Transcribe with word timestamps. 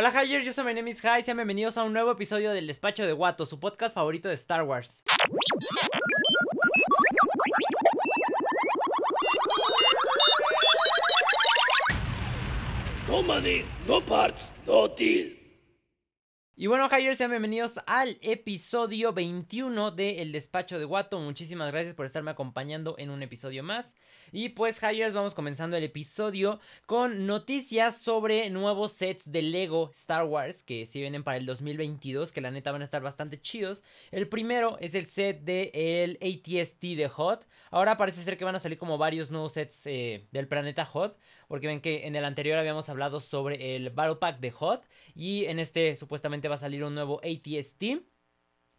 Hola 0.00 0.12
Hyers, 0.12 0.46
yo 0.46 0.54
soy 0.54 0.64
my 0.64 0.72
name 0.72 0.88
is 0.88 1.02
High, 1.02 1.22
sean 1.22 1.36
bienvenidos 1.36 1.76
a 1.76 1.84
un 1.84 1.92
nuevo 1.92 2.10
episodio 2.10 2.52
del 2.52 2.66
Despacho 2.66 3.04
de 3.04 3.12
Guato, 3.12 3.44
su 3.44 3.60
podcast 3.60 3.94
favorito 3.94 4.30
de 4.30 4.34
Star 4.34 4.62
Wars. 4.62 5.04
No 13.06 13.22
money, 13.22 13.66
no 13.86 14.00
parts, 14.00 14.54
no 14.66 14.88
deal. 14.88 15.39
Y 16.60 16.66
bueno, 16.66 16.90
Hyers, 16.90 17.16
sean 17.16 17.30
bienvenidos 17.30 17.80
al 17.86 18.18
episodio 18.20 19.14
21 19.14 19.92
de 19.92 20.20
El 20.20 20.30
Despacho 20.30 20.78
de 20.78 20.84
Guato. 20.84 21.18
Muchísimas 21.18 21.72
gracias 21.72 21.94
por 21.94 22.04
estarme 22.04 22.32
acompañando 22.32 22.96
en 22.98 23.08
un 23.08 23.22
episodio 23.22 23.62
más. 23.62 23.96
Y 24.30 24.50
pues, 24.50 24.78
Hyers, 24.78 25.14
vamos 25.14 25.32
comenzando 25.32 25.78
el 25.78 25.84
episodio 25.84 26.60
con 26.84 27.26
noticias 27.26 27.96
sobre 28.02 28.50
nuevos 28.50 28.92
sets 28.92 29.32
de 29.32 29.40
Lego 29.40 29.90
Star 29.94 30.24
Wars 30.24 30.62
que 30.62 30.84
si 30.84 31.00
vienen 31.00 31.24
para 31.24 31.38
el 31.38 31.46
2022, 31.46 32.30
que 32.30 32.42
la 32.42 32.50
neta 32.50 32.72
van 32.72 32.82
a 32.82 32.84
estar 32.84 33.00
bastante 33.00 33.40
chidos. 33.40 33.82
El 34.10 34.28
primero 34.28 34.76
es 34.80 34.94
el 34.94 35.06
set 35.06 35.40
de 35.40 35.70
el 35.72 36.18
ATST 36.20 36.82
de 36.94 37.08
Hot. 37.08 37.46
Ahora 37.70 37.96
parece 37.96 38.22
ser 38.22 38.36
que 38.36 38.44
van 38.44 38.56
a 38.56 38.60
salir 38.60 38.76
como 38.76 38.98
varios 38.98 39.30
nuevos 39.30 39.54
sets 39.54 39.86
eh, 39.86 40.26
del 40.30 40.46
planeta 40.46 40.84
Hot. 40.84 41.16
Porque 41.50 41.66
ven 41.66 41.80
que 41.80 42.06
en 42.06 42.14
el 42.14 42.24
anterior 42.24 42.60
habíamos 42.60 42.88
hablado 42.90 43.18
sobre 43.18 43.74
el 43.74 43.90
Battle 43.90 44.14
Pack 44.20 44.38
de 44.38 44.52
Hot. 44.52 44.84
Y 45.16 45.46
en 45.46 45.58
este 45.58 45.96
supuestamente 45.96 46.46
va 46.46 46.54
a 46.54 46.58
salir 46.58 46.84
un 46.84 46.94
nuevo 46.94 47.20
ATST. 47.24 47.82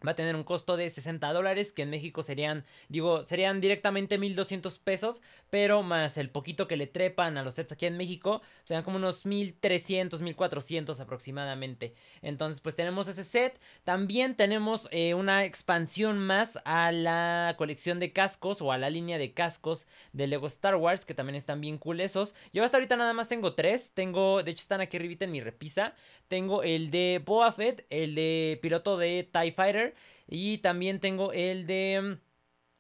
Va 0.06 0.12
a 0.12 0.16
tener 0.16 0.36
un 0.36 0.44
costo 0.44 0.78
de 0.78 0.90
60 0.90 1.32
dólares, 1.32 1.72
que 1.72 1.84
en 1.84 1.90
México 1.90 2.24
serían, 2.24 2.66
digo, 2.90 3.24
serían 3.24 3.62
directamente 3.62 4.18
1200 4.18 4.80
pesos, 4.80 5.22
pero 5.50 5.84
más 5.84 6.18
el 6.18 6.30
poquito 6.30 6.68
que 6.68 6.78
le 6.78 6.88
trepan 6.88 7.38
a 7.38 7.44
los 7.44 7.56
sets 7.56 7.74
aquí 7.74 7.86
en 7.86 7.98
México, 7.98 8.42
serían 8.64 8.84
como 8.84 8.98
unos 8.98 9.26
1300, 9.26 10.22
1400 10.22 11.00
aproximadamente. 11.00 11.94
Entonces, 12.22 12.62
pues 12.62 12.76
tenemos 12.76 13.08
ese 13.08 13.24
set. 13.24 13.60
También 13.84 14.36
tenemos 14.36 14.88
eh, 14.92 15.14
una 15.14 15.46
expansión 15.46 16.18
más 16.18 16.60
a 16.66 16.92
la 16.92 17.56
colección 17.58 18.00
de 18.00 18.12
cascos 18.12 18.62
o 18.62 18.72
a 18.72 18.78
la 18.78 18.90
línea 18.90 19.18
de 19.18 19.34
cascos 19.34 19.88
de 20.14 20.28
Lego 20.28 20.48
Star 20.48 20.76
Wars, 20.76 21.06
que 21.06 21.14
también 21.14 21.36
están 21.36 21.62
bien 21.62 21.78
cool 21.78 22.00
esos. 22.00 22.34
Yo 22.54 22.64
hasta 22.64 22.78
ahorita 22.78 22.96
nada 22.96 23.14
más 23.14 23.28
tengo 23.28 23.54
tres. 23.54 23.92
Tengo, 23.94 24.44
de 24.44 24.52
hecho, 24.52 24.62
están 24.62 24.82
aquí 24.82 24.98
arribita 24.98 25.26
en 25.26 25.32
mi 25.32 25.42
repisa. 25.42 25.94
Tengo 26.28 26.64
el 26.64 26.92
de 26.92 27.22
Boa 27.26 27.52
Fett, 27.52 27.86
el 27.90 28.16
de 28.16 28.60
piloto 28.62 28.98
de 28.98 29.30
TIE 29.32 29.52
Fighter. 29.52 29.91
Y 30.32 30.60
también 30.60 31.00
tengo 31.00 31.32
el 31.34 31.68
de... 31.68 32.18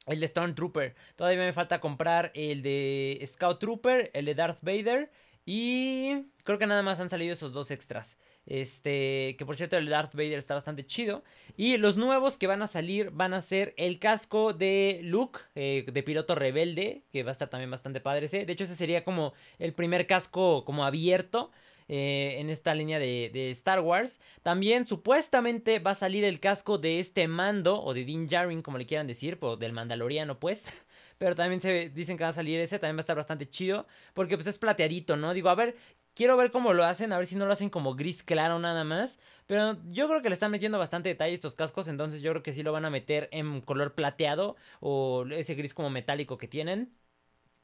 El 0.08 0.20
de 0.20 0.28
Stormtrooper. 0.28 0.96
Todavía 1.16 1.38
me 1.38 1.54
falta 1.54 1.80
comprar 1.80 2.32
el 2.34 2.64
de 2.64 3.22
Scout 3.28 3.60
Trooper, 3.60 4.10
el 4.16 4.26
de 4.26 4.34
Darth 4.34 4.58
Vader. 4.62 5.12
Y 5.46 6.28
creo 6.44 6.58
que 6.58 6.66
nada 6.66 6.82
más 6.82 7.00
han 7.00 7.10
salido 7.10 7.34
esos 7.34 7.54
dos 7.54 7.70
extras. 7.70 8.18
Este, 8.48 9.36
que 9.38 9.46
por 9.46 9.56
cierto 9.56 9.78
el 9.78 9.88
Darth 9.88 10.14
Vader 10.16 10.40
está 10.40 10.56
bastante 10.56 10.86
chido. 10.86 11.24
Y 11.56 11.78
los 11.78 11.98
nuevos 11.98 12.38
que 12.38 12.48
van 12.48 12.62
a 12.62 12.68
salir 12.68 13.12
van 13.12 13.34
a 13.34 13.42
ser 13.42 13.74
el 13.78 14.00
casco 14.00 14.54
de 14.54 15.02
Luke, 15.04 15.40
eh, 15.54 15.86
de 15.92 16.04
piloto 16.04 16.34
rebelde, 16.34 17.04
que 17.12 17.24
va 17.24 17.30
a 17.30 17.34
estar 17.34 17.50
también 17.50 17.70
bastante 17.70 18.02
padre 18.02 18.26
ese. 18.26 18.46
De 18.46 18.54
hecho 18.54 18.64
ese 18.64 18.76
sería 18.76 19.04
como 19.04 19.34
el 19.60 19.74
primer 19.74 20.08
casco 20.08 20.66
como 20.66 20.84
abierto. 20.84 21.52
Eh, 21.94 22.39
en 22.39 22.50
esta 22.50 22.73
línea 22.73 23.00
de, 23.00 23.52
Star 23.52 23.81
Wars. 23.81 24.22
También 24.44 24.88
supuestamente 24.88 25.80
va 25.80 25.92
a 25.92 25.95
salir 25.95 26.23
el 26.23 26.39
casco 26.39 26.78
de 26.78 27.02
este 27.02 27.28
mando, 27.28 27.84
o 27.84 27.94
de 27.94 28.06
Din 28.06 28.30
Djarin, 28.30 28.61
como 28.61 28.78
le 28.78 28.86
quieran 28.86 29.08
decir, 29.08 29.38
o 29.42 29.58
del 29.58 29.73
Mandaloriano, 29.73 30.39
pues. 30.39 30.72
Pero 31.17 31.36
también 31.36 31.59
se 31.59 31.89
dicen 31.89 32.16
que 32.16 32.23
va 32.23 32.30
a 32.30 32.34
salir 32.34 32.62
ese, 32.62 32.80
también 32.80 32.95
va 32.95 33.00
a 33.00 33.02
estar 33.02 33.17
bastante 33.17 33.50
chido, 33.50 33.88
porque 34.14 34.38
pues 34.38 34.47
es 34.47 34.58
plateadito, 34.58 35.17
¿no? 35.17 35.34
Digo, 35.34 35.50
a 35.50 35.56
ver, 35.56 35.75
quiero 36.14 36.38
ver 36.38 36.52
cómo 36.52 36.72
lo 36.72 36.86
hacen, 36.86 37.12
a 37.12 37.17
ver 37.17 37.28
si 37.28 37.36
no 37.36 37.45
lo 37.45 37.52
hacen 37.52 37.69
como 37.69 37.94
gris 37.94 38.23
claro 38.23 38.58
nada 38.58 38.86
más. 38.86 39.19
Pero 39.45 39.78
yo 39.89 40.08
creo 40.08 40.22
que 40.22 40.30
le 40.30 40.36
están 40.36 40.52
metiendo 40.52 40.80
bastante 40.80 41.09
detalle 41.09 41.34
estos 41.34 41.56
cascos, 41.56 41.89
entonces 41.89 42.22
yo 42.22 42.31
creo 42.31 42.42
que 42.44 42.53
sí 42.53 42.64
lo 42.64 42.72
van 42.72 42.86
a 42.86 42.89
meter 42.89 43.28
en 43.34 43.59
color 43.59 43.95
plateado 43.95 44.56
o 44.80 45.25
ese 45.30 45.56
gris 45.56 45.73
como 45.73 45.89
metálico 45.89 46.38
que 46.38 46.47
tienen. 46.47 46.94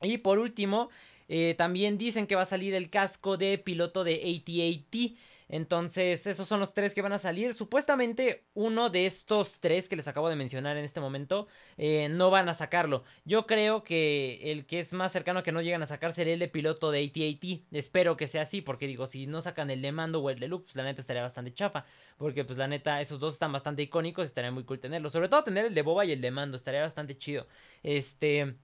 Y 0.02 0.20
por 0.20 0.38
último, 0.40 0.90
eh, 1.28 1.56
también 1.58 1.98
dicen 1.98 2.28
que 2.28 2.36
va 2.36 2.44
a 2.44 2.46
salir 2.46 2.74
el 2.74 2.90
casco 2.90 3.38
de 3.38 3.58
piloto 3.58 4.04
de 4.04 4.16
AT-AT. 4.16 5.18
Entonces, 5.50 6.28
esos 6.28 6.48
son 6.48 6.60
los 6.60 6.74
tres 6.74 6.94
que 6.94 7.02
van 7.02 7.14
a 7.14 7.20
salir. 7.20 7.54
Supuestamente, 7.54 8.46
uno 8.54 8.90
de 8.90 9.06
estos 9.06 9.60
tres 9.62 9.88
que 9.88 9.96
les 9.96 10.08
acabo 10.08 10.28
de 10.30 10.36
mencionar 10.36 10.76
en 10.76 10.84
este 10.84 11.00
momento, 11.00 11.48
eh, 11.78 12.10
no 12.10 12.30
van 12.30 12.50
a 12.50 12.54
sacarlo. 12.54 13.04
Yo 13.24 13.48
creo 13.48 13.84
que 13.84 14.52
el 14.52 14.66
que 14.66 14.80
es 14.80 14.92
más 14.94 15.12
cercano 15.14 15.40
a 15.40 15.44
que 15.44 15.54
no 15.54 15.62
llegan 15.62 15.82
a 15.82 15.86
sacar 15.86 16.12
sería 16.12 16.34
el 16.34 16.40
de 16.40 16.50
piloto 16.50 16.92
de 16.92 17.00
AT-AT. 17.06 17.66
Espero 17.72 18.18
que 18.18 18.28
sea 18.28 18.42
así, 18.42 18.62
porque 18.62 18.88
digo, 18.88 19.08
si 19.08 19.26
no 19.26 19.42
sacan 19.42 19.70
el 19.70 19.82
de 19.82 19.92
Mando 19.94 20.22
o 20.22 20.30
el 20.30 20.40
de 20.40 20.50
Luke, 20.50 20.66
pues 20.66 20.76
la 20.76 20.84
neta 20.84 21.00
estaría 21.02 21.24
bastante 21.24 21.54
chafa. 21.54 21.86
Porque, 22.18 22.44
pues 22.44 22.58
la 22.58 22.68
neta, 22.68 23.00
esos 23.00 23.20
dos 23.20 23.34
están 23.34 23.54
bastante 23.54 23.82
icónicos, 23.84 24.26
estaría 24.26 24.52
muy 24.52 24.66
cool 24.66 24.80
tenerlos. 24.80 25.14
Sobre 25.14 25.30
todo 25.30 25.44
tener 25.46 25.66
el 25.66 25.74
de 25.74 25.82
Boba 25.82 26.04
y 26.06 26.12
el 26.12 26.20
de 26.22 26.32
Mando, 26.32 26.58
estaría 26.58 26.82
bastante 26.82 27.18
chido. 27.18 27.48
Este. 27.84 28.58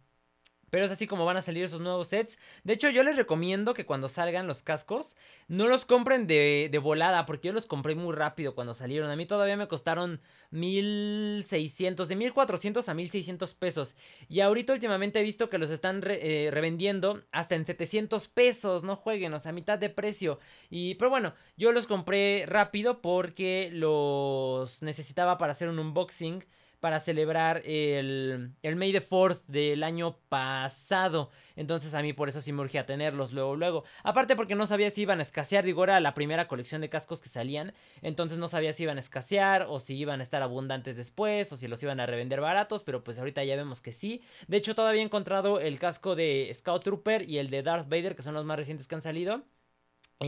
Pero 0.74 0.86
es 0.86 0.92
así 0.92 1.06
como 1.06 1.24
van 1.24 1.38
a 1.38 1.44
salir 1.44 1.64
esos 1.64 1.82
nuevos 1.82 2.08
sets. 2.08 2.40
De 2.64 2.74
hecho, 2.74 2.90
yo 2.90 3.04
les 3.04 3.16
recomiendo 3.16 3.76
que 3.76 3.86
cuando 3.86 4.10
salgan 4.10 4.48
los 4.48 4.64
cascos, 4.64 5.16
no 5.48 5.68
los 5.68 5.86
compren 5.86 6.26
de, 6.26 6.80
volada, 6.82 7.28
porque 7.28 7.50
yo 7.50 7.54
los 7.54 7.68
compré 7.68 7.94
muy 7.94 8.16
rápido 8.16 8.56
cuando 8.56 8.74
salieron. 8.74 9.12
A 9.12 9.16
mí 9.16 9.28
todavía 9.28 9.56
me 9.56 9.68
costaron 9.68 10.20
1600, 10.50 12.08
de 12.08 12.16
1400 12.16 12.90
a 12.90 12.94
1600 12.96 13.54
pesos. 13.54 13.96
Y 14.28 14.40
ahorita 14.40 14.74
últimamente 14.74 15.20
he 15.20 15.24
visto 15.24 15.48
que 15.48 15.60
los 15.60 15.70
están 15.70 16.02
eh, 16.08 16.50
revendiendo 16.52 17.22
hasta 17.32 17.54
en 17.54 17.66
700 17.66 18.28
pesos. 18.30 18.84
No 18.84 18.96
jueguen, 18.96 19.32
o 19.36 19.40
sea, 19.40 19.52
a 19.52 19.54
mitad 19.54 19.78
de 19.78 19.92
precio. 19.92 20.40
Y, 20.72 20.96
pero 20.96 21.12
bueno, 21.12 21.36
yo 21.56 21.72
los 21.72 21.86
compré 21.86 22.46
rápido 22.48 23.00
porque 23.00 23.70
los 23.72 24.82
necesitaba 24.82 25.38
para 25.38 25.52
hacer 25.52 25.70
un 25.70 25.78
unboxing 25.78 26.44
para 26.84 27.00
celebrar 27.00 27.62
el, 27.64 28.52
el 28.62 28.76
May 28.76 28.92
the 28.92 29.02
4th 29.02 29.46
del 29.48 29.84
año 29.84 30.18
pasado. 30.28 31.30
Entonces 31.56 31.94
a 31.94 32.02
mí 32.02 32.12
por 32.12 32.28
eso 32.28 32.42
sí 32.42 32.52
me 32.52 32.60
urgía 32.60 32.86
tenerlos 32.86 33.32
luego, 33.32 33.56
luego. 33.56 33.86
Aparte 34.04 34.36
porque 34.36 34.54
no 34.54 34.68
sabía 34.68 34.90
si 34.90 35.04
iban 35.04 35.20
a 35.20 35.22
escasear, 35.22 35.64
digo, 35.64 35.86
era 35.86 36.02
la 36.02 36.14
primera 36.14 36.50
colección 36.50 36.82
de 36.82 36.90
cascos 36.90 37.22
que 37.22 37.30
salían. 37.30 37.74
Entonces 38.02 38.38
no 38.38 38.50
sabía 38.50 38.74
si 38.74 38.84
iban 38.84 38.98
a 38.98 39.00
escasear 39.00 39.66
o 39.70 39.80
si 39.80 39.96
iban 39.96 40.20
a 40.20 40.24
estar 40.24 40.42
abundantes 40.42 40.98
después 40.98 41.54
o 41.54 41.56
si 41.56 41.70
los 41.70 41.82
iban 41.82 42.02
a 42.02 42.06
revender 42.06 42.42
baratos. 42.42 42.84
Pero 42.84 43.02
pues 43.02 43.18
ahorita 43.18 43.46
ya 43.46 43.56
vemos 43.56 43.80
que 43.80 43.94
sí. 43.94 44.22
De 44.50 44.58
hecho 44.58 44.76
todavía 44.76 45.04
he 45.04 45.06
encontrado 45.06 45.62
el 45.62 45.80
casco 45.80 46.18
de 46.18 46.52
Scout 46.54 46.84
Trooper 46.84 47.30
y 47.30 47.38
el 47.38 47.50
de 47.50 47.64
Darth 47.64 47.88
Vader, 47.88 48.14
que 48.14 48.24
son 48.24 48.34
los 48.34 48.44
más 48.44 48.58
recientes 48.58 48.90
que 48.90 48.96
han 48.96 49.02
salido 49.02 49.46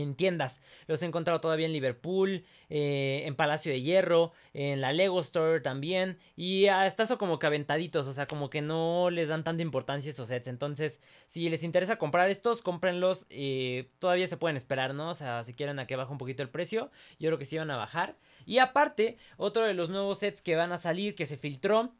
en 0.02 0.14
tiendas. 0.14 0.60
Los 0.86 1.02
he 1.02 1.06
encontrado 1.06 1.40
todavía 1.40 1.66
en 1.66 1.72
Liverpool, 1.72 2.44
eh, 2.68 3.22
en 3.26 3.36
Palacio 3.36 3.72
de 3.72 3.82
Hierro, 3.82 4.32
en 4.54 4.80
la 4.80 4.92
Lego 4.92 5.20
Store 5.20 5.60
también. 5.60 6.18
Y 6.36 6.66
hasta 6.66 7.04
eso 7.04 7.18
como 7.18 7.38
que 7.38 7.46
aventaditos, 7.46 8.06
o 8.06 8.12
sea, 8.12 8.26
como 8.26 8.50
que 8.50 8.62
no 8.62 9.10
les 9.10 9.28
dan 9.28 9.44
tanta 9.44 9.62
importancia 9.62 10.10
esos 10.10 10.28
sets. 10.28 10.48
Entonces, 10.48 11.00
si 11.26 11.48
les 11.48 11.62
interesa 11.62 11.96
comprar 11.96 12.30
estos, 12.30 12.62
cómprenlos. 12.62 13.26
Eh, 13.30 13.90
todavía 13.98 14.26
se 14.26 14.36
pueden 14.36 14.56
esperar, 14.56 14.94
¿no? 14.94 15.10
O 15.10 15.14
sea, 15.14 15.44
si 15.44 15.54
quieren 15.54 15.78
a 15.78 15.86
que 15.86 15.96
baje 15.96 16.12
un 16.12 16.18
poquito 16.18 16.42
el 16.42 16.50
precio, 16.50 16.90
yo 17.18 17.28
creo 17.28 17.38
que 17.38 17.44
sí 17.44 17.58
van 17.58 17.70
a 17.70 17.76
bajar. 17.76 18.16
Y 18.44 18.58
aparte, 18.58 19.18
otro 19.36 19.64
de 19.64 19.74
los 19.74 19.90
nuevos 19.90 20.18
sets 20.18 20.42
que 20.42 20.56
van 20.56 20.72
a 20.72 20.78
salir, 20.78 21.14
que 21.14 21.26
se 21.26 21.36
filtró, 21.36 21.92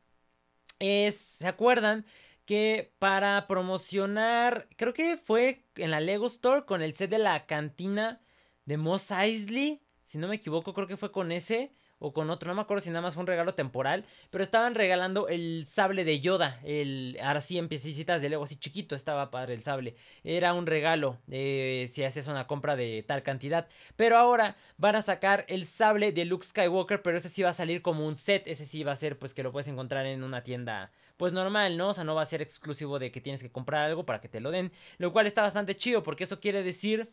es, 0.78 1.16
¿se 1.16 1.46
acuerdan? 1.48 2.06
Que 2.46 2.92
para 2.98 3.46
promocionar, 3.46 4.68
creo 4.76 4.94
que 4.94 5.16
fue 5.16 5.64
en 5.74 5.90
la 5.90 6.00
Lego 6.00 6.26
Store 6.28 6.64
con 6.64 6.80
el 6.80 6.94
set 6.94 7.10
de 7.10 7.18
la 7.18 7.44
cantina 7.46 8.20
de 8.64 8.76
Moss 8.76 9.10
Eisley, 9.10 9.82
si 10.02 10.18
no 10.18 10.28
me 10.28 10.36
equivoco, 10.36 10.72
creo 10.72 10.86
que 10.86 10.96
fue 10.96 11.10
con 11.10 11.32
ese 11.32 11.72
o 11.98 12.12
con 12.12 12.30
otro, 12.30 12.48
no 12.48 12.54
me 12.54 12.60
acuerdo 12.60 12.82
si 12.82 12.90
nada 12.90 13.00
más 13.00 13.14
fue 13.14 13.22
un 13.22 13.26
regalo 13.26 13.54
temporal, 13.54 14.04
pero 14.30 14.44
estaban 14.44 14.74
regalando 14.74 15.28
el 15.28 15.64
sable 15.66 16.04
de 16.04 16.20
Yoda, 16.20 16.60
el 16.62 17.18
ahora 17.22 17.40
sí 17.40 17.58
en 17.58 17.68
piececitas 17.68 18.20
de 18.20 18.28
Lego, 18.28 18.44
así 18.44 18.56
chiquito 18.56 18.94
estaba 18.94 19.30
padre 19.30 19.54
el 19.54 19.62
sable, 19.62 19.96
era 20.22 20.52
un 20.52 20.66
regalo 20.66 21.18
eh, 21.30 21.88
si 21.92 22.04
haces 22.04 22.26
una 22.26 22.46
compra 22.46 22.76
de 22.76 23.02
tal 23.02 23.22
cantidad, 23.22 23.66
pero 23.96 24.18
ahora 24.18 24.56
van 24.76 24.94
a 24.94 25.02
sacar 25.02 25.46
el 25.48 25.64
sable 25.64 26.12
de 26.12 26.26
Luke 26.26 26.46
Skywalker, 26.46 27.02
pero 27.02 27.16
ese 27.16 27.30
sí 27.30 27.42
va 27.42 27.50
a 27.50 27.54
salir 27.54 27.82
como 27.82 28.06
un 28.06 28.14
set, 28.14 28.46
ese 28.46 28.66
sí 28.66 28.84
va 28.84 28.92
a 28.92 28.96
ser 28.96 29.18
pues 29.18 29.32
que 29.32 29.42
lo 29.42 29.50
puedes 29.50 29.68
encontrar 29.68 30.06
en 30.06 30.22
una 30.22 30.42
tienda 30.42 30.92
pues 31.16 31.32
normal, 31.32 31.76
¿no? 31.76 31.88
O 31.88 31.94
sea, 31.94 32.04
no 32.04 32.14
va 32.14 32.22
a 32.22 32.26
ser 32.26 32.42
exclusivo 32.42 32.98
de 32.98 33.10
que 33.10 33.20
tienes 33.20 33.42
que 33.42 33.50
comprar 33.50 33.84
algo 33.84 34.06
para 34.06 34.20
que 34.20 34.28
te 34.28 34.40
lo 34.40 34.50
den, 34.50 34.72
lo 34.98 35.12
cual 35.12 35.26
está 35.26 35.42
bastante 35.42 35.74
chido 35.74 36.02
porque 36.02 36.24
eso 36.24 36.40
quiere 36.40 36.62
decir 36.62 37.12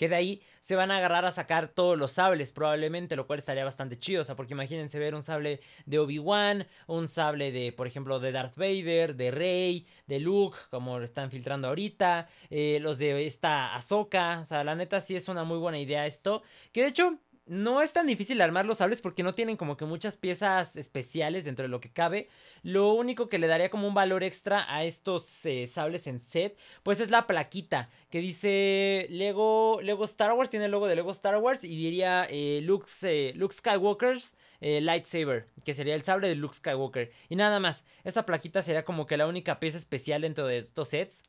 que 0.00 0.08
de 0.08 0.16
ahí 0.16 0.42
se 0.62 0.76
van 0.76 0.90
a 0.90 0.96
agarrar 0.96 1.26
a 1.26 1.30
sacar 1.30 1.68
todos 1.68 1.98
los 1.98 2.12
sables 2.12 2.52
probablemente, 2.52 3.16
lo 3.16 3.26
cual 3.26 3.38
estaría 3.38 3.66
bastante 3.66 3.98
chido, 3.98 4.22
o 4.22 4.24
sea, 4.24 4.34
porque 4.34 4.54
imagínense 4.54 4.98
ver 4.98 5.14
un 5.14 5.22
sable 5.22 5.60
de 5.84 5.98
Obi-Wan, 5.98 6.66
un 6.86 7.06
sable 7.06 7.52
de, 7.52 7.70
por 7.72 7.86
ejemplo, 7.86 8.18
de 8.18 8.32
Darth 8.32 8.56
Vader, 8.56 9.14
de 9.14 9.30
Rey, 9.30 9.86
de 10.06 10.18
Luke, 10.18 10.56
como 10.70 10.98
lo 10.98 11.04
están 11.04 11.30
filtrando 11.30 11.68
ahorita, 11.68 12.30
eh, 12.48 12.78
los 12.80 12.96
de 12.96 13.26
esta 13.26 13.74
Ahsoka, 13.74 14.40
o 14.40 14.46
sea, 14.46 14.64
la 14.64 14.74
neta 14.74 15.02
sí 15.02 15.16
es 15.16 15.28
una 15.28 15.44
muy 15.44 15.58
buena 15.58 15.78
idea 15.78 16.06
esto, 16.06 16.42
que 16.72 16.80
de 16.80 16.88
hecho 16.88 17.18
no 17.50 17.82
es 17.82 17.92
tan 17.92 18.06
difícil 18.06 18.40
armar 18.42 18.64
los 18.64 18.78
sables 18.78 19.00
porque 19.00 19.24
no 19.24 19.32
tienen 19.32 19.56
como 19.56 19.76
que 19.76 19.84
muchas 19.84 20.16
piezas 20.16 20.76
especiales 20.76 21.44
dentro 21.44 21.64
de 21.64 21.68
lo 21.68 21.80
que 21.80 21.92
cabe. 21.92 22.28
Lo 22.62 22.92
único 22.92 23.28
que 23.28 23.40
le 23.40 23.48
daría 23.48 23.70
como 23.70 23.88
un 23.88 23.94
valor 23.94 24.22
extra 24.22 24.72
a 24.72 24.84
estos 24.84 25.44
eh, 25.44 25.66
sables 25.66 26.06
en 26.06 26.20
set, 26.20 26.56
pues 26.84 27.00
es 27.00 27.10
la 27.10 27.26
plaquita 27.26 27.90
que 28.08 28.20
dice 28.20 29.08
Lego, 29.10 29.80
Lego 29.82 30.04
Star 30.04 30.32
Wars, 30.32 30.48
tiene 30.48 30.66
el 30.66 30.70
logo 30.70 30.86
de 30.86 30.94
Lego 30.94 31.10
Star 31.10 31.38
Wars 31.38 31.64
y 31.64 31.76
diría 31.76 32.24
eh, 32.30 32.60
Luke, 32.62 32.86
eh, 33.02 33.32
Luke 33.34 33.54
Skywalker's 33.54 34.36
lightsaber, 34.60 35.48
que 35.64 35.74
sería 35.74 35.94
el 35.96 36.04
sable 36.04 36.28
de 36.28 36.36
Luke 36.36 36.54
Skywalker. 36.54 37.10
Y 37.28 37.34
nada 37.34 37.58
más, 37.58 37.84
esa 38.04 38.26
plaquita 38.26 38.62
sería 38.62 38.84
como 38.84 39.06
que 39.06 39.16
la 39.16 39.26
única 39.26 39.58
pieza 39.58 39.78
especial 39.78 40.20
dentro 40.20 40.46
de 40.46 40.58
estos 40.58 40.90
sets. 40.90 41.24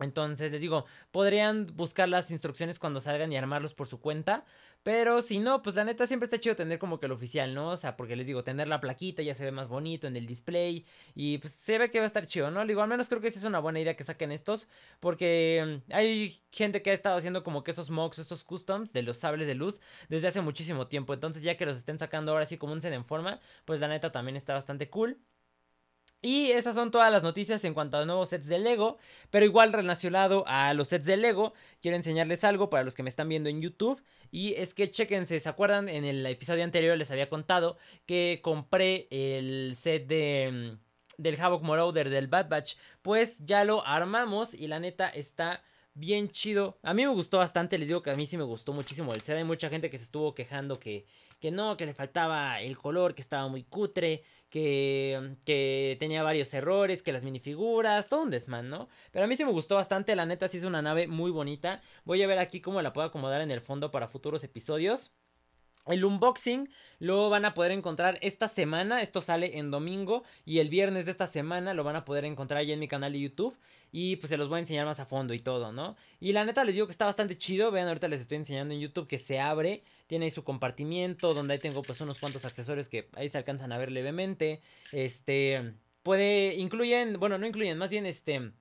Entonces 0.00 0.50
les 0.50 0.60
digo, 0.60 0.86
podrían 1.10 1.66
buscar 1.76 2.08
las 2.08 2.30
instrucciones 2.30 2.78
cuando 2.78 3.00
salgan 3.00 3.32
y 3.32 3.36
armarlos 3.36 3.74
por 3.74 3.86
su 3.86 4.00
cuenta. 4.00 4.44
Pero 4.84 5.22
si 5.22 5.38
no, 5.40 5.62
pues 5.62 5.74
la 5.76 5.84
neta 5.84 6.06
siempre 6.06 6.26
está 6.26 6.38
chido 6.38 6.56
tener 6.56 6.78
como 6.78 7.00
que 7.00 7.06
el 7.06 7.12
oficial, 7.12 7.54
¿no? 7.54 7.70
O 7.70 7.76
sea, 7.78 7.96
porque 7.96 8.16
les 8.16 8.26
digo, 8.26 8.44
tener 8.44 8.68
la 8.68 8.80
plaquita 8.80 9.22
ya 9.22 9.34
se 9.34 9.42
ve 9.44 9.50
más 9.50 9.66
bonito 9.66 10.06
en 10.06 10.14
el 10.14 10.26
display. 10.26 10.84
Y 11.14 11.38
pues 11.38 11.54
se 11.54 11.78
ve 11.78 11.90
que 11.90 11.98
va 12.00 12.04
a 12.04 12.06
estar 12.06 12.26
chido, 12.26 12.50
¿no? 12.50 12.64
Digo, 12.66 12.82
al 12.82 12.88
menos 12.88 13.08
creo 13.08 13.22
que 13.22 13.28
esa 13.28 13.38
es 13.38 13.46
una 13.46 13.60
buena 13.60 13.80
idea 13.80 13.96
que 13.96 14.04
saquen 14.04 14.30
estos. 14.30 14.68
Porque 15.00 15.80
mm, 15.88 15.92
hay 15.94 16.34
gente 16.52 16.82
que 16.82 16.90
ha 16.90 16.92
estado 16.92 17.16
haciendo 17.16 17.42
como 17.44 17.64
que 17.64 17.70
esos 17.70 17.88
mocks, 17.88 18.18
esos 18.18 18.44
customs 18.44 18.92
de 18.92 19.02
los 19.02 19.18
sables 19.18 19.46
de 19.46 19.54
luz 19.54 19.80
desde 20.10 20.28
hace 20.28 20.42
muchísimo 20.42 20.86
tiempo. 20.86 21.14
Entonces 21.14 21.42
ya 21.42 21.56
que 21.56 21.64
los 21.66 21.78
estén 21.78 21.98
sacando 21.98 22.32
ahora 22.32 22.44
así 22.44 22.58
como 22.58 22.74
un 22.74 22.84
en 22.84 23.04
forma, 23.06 23.40
pues 23.64 23.80
la 23.80 23.88
neta 23.88 24.12
también 24.12 24.36
está 24.36 24.52
bastante 24.52 24.90
cool. 24.90 25.18
Y 26.24 26.52
esas 26.52 26.74
son 26.74 26.90
todas 26.90 27.12
las 27.12 27.22
noticias 27.22 27.62
en 27.64 27.74
cuanto 27.74 27.98
a 27.98 28.06
nuevos 28.06 28.30
sets 28.30 28.46
de 28.46 28.58
Lego. 28.58 28.96
Pero 29.28 29.44
igual 29.44 29.74
relacionado 29.74 30.42
a 30.46 30.72
los 30.72 30.88
sets 30.88 31.04
de 31.04 31.18
Lego, 31.18 31.52
quiero 31.82 31.98
enseñarles 31.98 32.44
algo 32.44 32.70
para 32.70 32.82
los 32.82 32.94
que 32.94 33.02
me 33.02 33.10
están 33.10 33.28
viendo 33.28 33.50
en 33.50 33.60
YouTube. 33.60 34.02
Y 34.30 34.54
es 34.54 34.72
que 34.72 34.90
chequense, 34.90 35.38
¿se 35.38 35.48
acuerdan? 35.50 35.86
En 35.86 36.06
el 36.06 36.24
episodio 36.24 36.64
anterior 36.64 36.96
les 36.96 37.10
había 37.10 37.28
contado 37.28 37.76
que 38.06 38.40
compré 38.42 39.06
el 39.10 39.74
set 39.76 40.06
de, 40.06 40.50
mm, 40.50 41.22
del 41.22 41.38
Havoc 41.38 41.62
Morowder 41.62 42.08
del 42.08 42.26
Bad 42.26 42.48
Batch. 42.48 42.76
Pues 43.02 43.44
ya 43.44 43.62
lo 43.64 43.86
armamos 43.86 44.54
y 44.54 44.66
la 44.66 44.80
neta 44.80 45.10
está 45.10 45.62
bien 45.92 46.30
chido. 46.30 46.78
A 46.82 46.94
mí 46.94 47.02
me 47.02 47.12
gustó 47.12 47.36
bastante, 47.36 47.76
les 47.76 47.88
digo 47.88 48.02
que 48.02 48.10
a 48.10 48.14
mí 48.14 48.24
sí 48.24 48.38
me 48.38 48.44
gustó 48.44 48.72
muchísimo 48.72 49.12
el 49.12 49.20
set. 49.20 49.36
Hay 49.36 49.44
mucha 49.44 49.68
gente 49.68 49.90
que 49.90 49.98
se 49.98 50.04
estuvo 50.04 50.34
quejando 50.34 50.78
que, 50.78 51.04
que 51.38 51.50
no, 51.50 51.76
que 51.76 51.84
le 51.84 51.92
faltaba 51.92 52.62
el 52.62 52.78
color, 52.78 53.14
que 53.14 53.20
estaba 53.20 53.46
muy 53.48 53.64
cutre, 53.64 54.24
que, 54.54 55.96
tenía 55.98 56.22
varios 56.22 56.54
errores, 56.54 57.02
que 57.02 57.12
las 57.12 57.24
minifiguras, 57.24 58.08
todo 58.08 58.22
un 58.22 58.30
desman, 58.30 58.70
¿no? 58.70 58.88
Pero 59.10 59.24
a 59.24 59.28
mí 59.28 59.36
sí 59.36 59.44
me 59.44 59.50
gustó 59.50 59.74
bastante, 59.74 60.14
la 60.14 60.26
neta 60.26 60.46
sí 60.46 60.58
es 60.58 60.64
una 60.64 60.80
nave 60.80 61.08
muy 61.08 61.32
bonita. 61.32 61.82
Voy 62.04 62.22
a 62.22 62.26
ver 62.28 62.38
aquí 62.38 62.60
cómo 62.60 62.80
la 62.80 62.92
puedo 62.92 63.08
acomodar 63.08 63.40
en 63.40 63.50
el 63.50 63.60
fondo 63.60 63.90
para 63.90 64.06
futuros 64.06 64.44
episodios. 64.44 65.16
El 65.86 66.04
unboxing 66.04 66.68
lo 66.98 67.28
van 67.30 67.44
a 67.44 67.54
poder 67.54 67.72
encontrar 67.72 68.18
esta 68.22 68.48
semana, 68.48 69.02
esto 69.02 69.20
sale 69.20 69.58
en 69.58 69.70
domingo 69.70 70.22
y 70.44 70.60
el 70.60 70.68
viernes 70.68 71.04
de 71.04 71.10
esta 71.10 71.26
semana 71.26 71.74
lo 71.74 71.84
van 71.84 71.96
a 71.96 72.04
poder 72.04 72.24
encontrar 72.24 72.60
ahí 72.60 72.72
en 72.72 72.80
mi 72.80 72.88
canal 72.88 73.12
de 73.12 73.20
YouTube 73.20 73.56
y 73.92 74.16
pues 74.16 74.30
se 74.30 74.36
los 74.36 74.48
voy 74.48 74.56
a 74.56 74.60
enseñar 74.60 74.86
más 74.86 75.00
a 75.00 75.06
fondo 75.06 75.34
y 75.34 75.40
todo, 75.40 75.72
¿no? 75.72 75.96
Y 76.20 76.32
la 76.32 76.44
neta 76.44 76.64
les 76.64 76.74
digo 76.74 76.86
que 76.86 76.92
está 76.92 77.04
bastando 77.04 77.34
chido, 77.34 77.70
vean 77.70 77.88
ahorita 77.88 78.08
les 78.08 78.20
estoy 78.22 78.38
enseñando 78.38 78.74
en 78.74 78.80
YouTube 78.80 79.06
que 79.06 79.18
se 79.18 79.38
abre 79.38 79.82
tiene 80.06 80.26
ahí 80.26 80.30
su 80.30 80.44
compartimiento, 80.44 81.34
donde 81.34 81.54
ahí 81.54 81.58
tengo 81.58 81.82
pues 81.82 82.00
unos 82.00 82.18
cuantos 82.20 82.44
accesorios 82.44 82.88
que 82.88 83.08
ahí 83.14 83.28
se 83.28 83.38
alcanzan 83.38 83.72
a 83.72 83.78
ver 83.78 83.90
levemente. 83.90 84.60
Este, 84.92 85.74
puede, 86.02 86.54
incluyen, 86.54 87.18
bueno, 87.18 87.38
no 87.38 87.46
incluyen, 87.46 87.78
más 87.78 87.90
bien 87.90 88.06
este... 88.06 88.52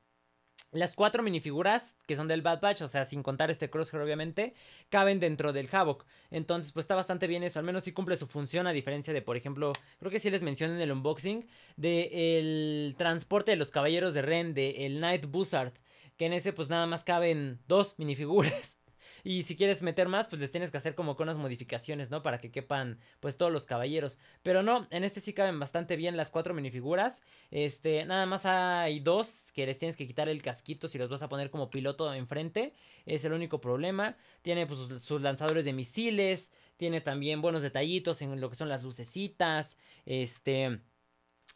Las 0.71 0.95
cuatro 0.95 1.21
minifiguras 1.21 1.95
que 2.07 2.15
son 2.15 2.27
del 2.27 2.41
Bad 2.41 2.59
Batch, 2.59 2.81
o 2.81 2.87
sea, 2.87 3.05
sin 3.05 3.21
contar 3.21 3.51
este 3.51 3.69
Crosshair 3.69 4.01
obviamente, 4.01 4.55
caben 4.89 5.19
dentro 5.19 5.53
del 5.53 5.69
Havoc. 5.71 6.05
Entonces, 6.31 6.71
pues 6.71 6.85
está 6.85 6.95
bastante 6.95 7.27
bien 7.27 7.43
eso. 7.43 7.59
Al 7.59 7.65
menos 7.65 7.83
sí 7.83 7.91
cumple 7.91 8.15
su 8.15 8.25
función, 8.25 8.65
a 8.65 8.71
diferencia 8.71 9.13
de, 9.13 9.21
por 9.21 9.37
ejemplo, 9.37 9.71
creo 9.99 10.11
que 10.11 10.19
sí 10.19 10.31
les 10.31 10.41
mencioné 10.41 10.73
en 10.73 10.81
el 10.81 10.91
unboxing, 10.91 11.47
de 11.75 12.37
el 12.37 12.95
transporte 12.97 13.51
de 13.51 13.57
los 13.57 13.69
caballeros 13.69 14.15
de 14.15 14.23
Ren, 14.23 14.55
de 14.55 14.85
el 14.85 14.99
Night 14.99 15.25
Buzzard. 15.27 15.73
Que 16.17 16.25
en 16.25 16.33
ese, 16.33 16.53
pues 16.53 16.69
nada 16.69 16.87
más 16.87 17.03
caben 17.03 17.59
dos 17.67 17.95
minifiguras. 17.97 18.79
Y 19.23 19.43
si 19.43 19.55
quieres 19.55 19.81
meter 19.83 20.09
más, 20.09 20.27
pues 20.27 20.41
les 20.41 20.51
tienes 20.51 20.69
que 20.69 20.77
hacer 20.77 20.95
como 20.95 21.15
con 21.15 21.25
unas 21.25 21.37
modificaciones, 21.37 22.11
¿no? 22.11 22.21
Para 22.21 22.39
que 22.39 22.51
quepan 22.51 22.99
pues 23.21 23.37
todos 23.37 23.51
los 23.51 23.65
caballeros. 23.65 24.19
Pero 24.41 24.63
no, 24.63 24.87
en 24.91 25.05
este 25.05 25.21
sí 25.21 25.33
caben 25.33 25.59
bastante 25.59 25.95
bien 25.95 26.17
las 26.17 26.29
cuatro 26.29 26.53
minifiguras. 26.53 27.23
Este, 27.49 28.05
nada 28.05 28.25
más 28.25 28.45
hay 28.45 28.99
dos 28.99 29.51
que 29.53 29.65
les 29.65 29.79
tienes 29.79 29.95
que 29.95 30.05
quitar 30.07 30.27
el 30.27 30.41
casquito 30.41 30.87
si 30.89 30.97
los 30.97 31.09
vas 31.09 31.23
a 31.23 31.29
poner 31.29 31.49
como 31.49 31.69
piloto 31.69 32.13
enfrente. 32.13 32.73
Es 33.05 33.23
el 33.23 33.31
único 33.31 33.61
problema. 33.61 34.17
Tiene 34.41 34.67
pues 34.67 34.79
sus, 35.01 35.21
lanzadores 35.21 35.63
de 35.63 35.71
misiles. 35.71 36.53
Tiene 36.75 36.99
también 36.99 37.41
buenos 37.41 37.61
detallitos 37.61 38.21
en 38.21 38.41
lo 38.41 38.49
que 38.49 38.55
son 38.55 38.67
las 38.67 38.83
lucecitas. 38.83 39.77
Este 40.05 40.81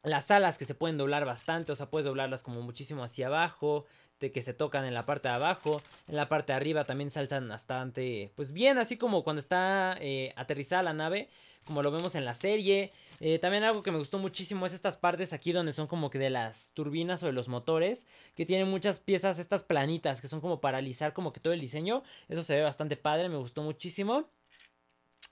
las 0.03 0.31
alas 0.31 0.57
que 0.57 0.65
se 0.65 0.75
pueden 0.75 0.97
doblar 0.97 1.25
bastante, 1.25 1.71
o 1.71 1.75
sea, 1.75 1.89
puedes 1.89 2.05
doblarlas 2.05 2.43
como 2.43 2.61
muchísimo 2.61 3.03
hacia 3.03 3.27
abajo 3.27 3.87
que 4.19 4.41
se 4.41 4.53
tocan 4.53 4.85
en 4.85 4.93
la 4.93 5.05
parte 5.05 5.29
de 5.29 5.35
abajo. 5.35 5.81
En 6.07 6.15
la 6.15 6.27
parte 6.27 6.51
de 6.51 6.57
arriba 6.57 6.83
también 6.83 7.11
se 7.11 7.19
alzan 7.19 7.47
bastante, 7.47 8.31
pues 8.35 8.51
bien, 8.51 8.77
así 8.77 8.97
como 8.97 9.23
cuando 9.23 9.39
está 9.39 9.95
eh, 9.99 10.33
aterrizada 10.35 10.83
la 10.83 10.93
nave, 10.93 11.29
como 11.63 11.83
lo 11.83 11.91
vemos 11.91 12.15
en 12.15 12.25
la 12.25 12.33
serie. 12.33 12.91
Eh, 13.19 13.39
también 13.39 13.63
algo 13.63 13.83
que 13.83 13.91
me 13.91 13.97
gustó 13.97 14.19
muchísimo 14.19 14.65
es 14.65 14.73
estas 14.73 14.97
partes 14.97 15.33
aquí 15.33 15.51
donde 15.51 15.73
son 15.73 15.87
como 15.87 16.09
que 16.09 16.19
de 16.19 16.29
las 16.29 16.71
turbinas 16.73 17.23
o 17.23 17.27
de 17.27 17.33
los 17.33 17.47
motores, 17.47 18.07
que 18.35 18.45
tienen 18.45 18.69
muchas 18.69 18.99
piezas, 18.99 19.39
estas 19.39 19.63
planitas, 19.63 20.21
que 20.21 20.27
son 20.27 20.41
como 20.41 20.61
para 20.61 20.79
alisar 20.79 21.13
como 21.13 21.33
que 21.33 21.39
todo 21.39 21.53
el 21.53 21.61
diseño. 21.61 22.03
Eso 22.29 22.43
se 22.43 22.55
ve 22.55 22.61
bastante 22.61 22.97
padre, 22.97 23.29
me 23.29 23.37
gustó 23.37 23.61
muchísimo. 23.63 24.29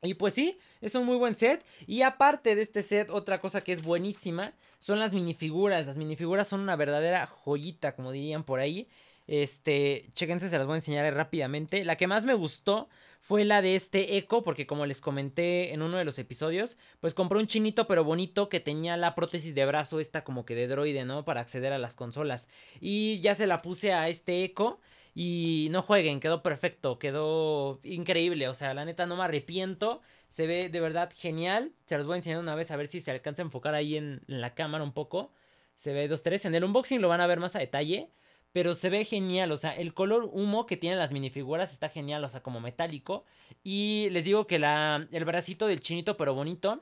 Y 0.06 0.14
pues 0.14 0.34
sí, 0.34 0.58
es 0.82 0.96
un 0.96 1.06
muy 1.06 1.18
buen 1.18 1.36
set. 1.36 1.66
Y 1.88 2.02
aparte 2.02 2.56
de 2.56 2.62
este 2.62 2.82
set, 2.82 3.10
otra 3.10 3.40
cosa 3.40 3.62
que 3.62 3.72
es 3.72 3.82
buenísima 3.82 4.54
son 4.80 5.00
las 5.00 5.14
minifiguras. 5.14 5.88
Las 5.88 5.98
minifiguras 5.98 6.48
son 6.48 6.62
una 6.62 6.76
verdadera 6.76 7.26
joyita, 7.26 7.96
como 7.96 8.12
dirían 8.12 8.44
por 8.44 8.60
ahí. 8.60 8.88
Este, 9.28 10.06
chequense, 10.14 10.50
se 10.50 10.58
las 10.58 10.68
voy 10.68 10.74
a 10.74 10.78
enseñar 10.78 11.12
rápidamente. 11.14 11.84
La 11.84 11.98
que 11.98 12.08
más 12.08 12.26
me 12.26 12.34
gustó 12.34 12.88
fue 13.22 13.44
la 13.44 13.64
de 13.64 13.76
este 13.76 14.18
Echo, 14.18 14.44
porque 14.44 14.68
como 14.68 14.86
les 14.86 15.02
comenté 15.02 15.74
en 15.74 15.82
uno 15.82 15.98
de 15.98 16.06
los 16.06 16.20
episodios, 16.20 16.78
pues 17.00 17.16
compré 17.16 17.40
un 17.40 17.48
chinito 17.48 17.88
pero 17.88 18.04
bonito 18.04 18.50
que 18.50 18.60
tenía 18.60 18.98
la 18.98 19.16
prótesis 19.16 19.56
de 19.56 19.66
brazo 19.66 20.00
esta 20.00 20.24
como 20.24 20.46
que 20.46 20.54
de 20.54 20.68
droide, 20.68 21.06
¿no? 21.06 21.26
Para 21.26 21.42
acceder 21.42 21.74
a 21.74 21.80
las 21.80 21.96
consolas. 21.96 22.48
Y 22.80 23.20
ya 23.22 23.34
se 23.34 23.48
la 23.48 23.64
puse 23.64 23.94
a 23.94 24.10
este 24.10 24.44
Echo. 24.44 24.80
Y 25.18 25.70
no 25.72 25.82
jueguen, 25.82 26.20
quedó 26.20 26.44
perfecto, 26.44 27.00
quedó 27.00 27.80
increíble. 27.84 28.50
O 28.50 28.54
sea, 28.54 28.74
la 28.74 28.84
neta 28.84 29.06
no 29.06 29.16
me 29.16 29.24
arrepiento. 29.24 30.02
Se 30.28 30.46
ve 30.46 30.68
de 30.70 30.82
verdad 30.82 31.10
genial. 31.16 31.72
Se 31.86 31.98
los 31.98 32.06
voy 32.06 32.16
a 32.16 32.18
enseñar 32.18 32.40
una 32.40 32.54
vez 32.54 32.70
a 32.70 32.76
ver 32.76 32.88
si 32.88 33.00
se 33.00 33.12
alcanza 33.12 33.42
a 33.42 33.46
enfocar 33.46 33.76
ahí 33.76 33.96
en, 33.96 34.22
la 34.28 34.54
cámara 34.56 34.84
un 34.84 34.92
poco. 34.94 35.32
Se 35.76 35.94
ve 35.94 36.10
dos, 36.10 36.22
tres. 36.22 36.44
En 36.44 36.54
el 36.54 36.66
unboxing 36.66 37.02
lo 37.02 37.08
van 37.08 37.22
a 37.22 37.28
ver 37.28 37.40
más 37.40 37.56
a 37.56 37.60
detalle. 37.60 38.12
Pero 38.52 38.74
se 38.74 38.90
ve 38.90 39.04
genial, 39.04 39.52
o 39.52 39.58
sea, 39.58 39.72
el 39.76 39.94
color 39.94 40.30
humo 40.32 40.66
que 40.66 40.78
tienen 40.78 40.98
las 40.98 41.12
minifiguras 41.12 41.74
está 41.74 41.90
genial, 41.90 42.24
o 42.24 42.30
sea, 42.30 42.42
como 42.42 42.62
metálico. 42.62 43.26
Y 43.64 44.08
les 44.12 44.24
digo 44.24 44.48
que 44.48 44.60
la, 44.60 45.08
el 45.12 45.26
bracito 45.26 45.68
del 45.68 45.82
chinito, 45.82 46.16
pero 46.16 46.34
bonito, 46.34 46.82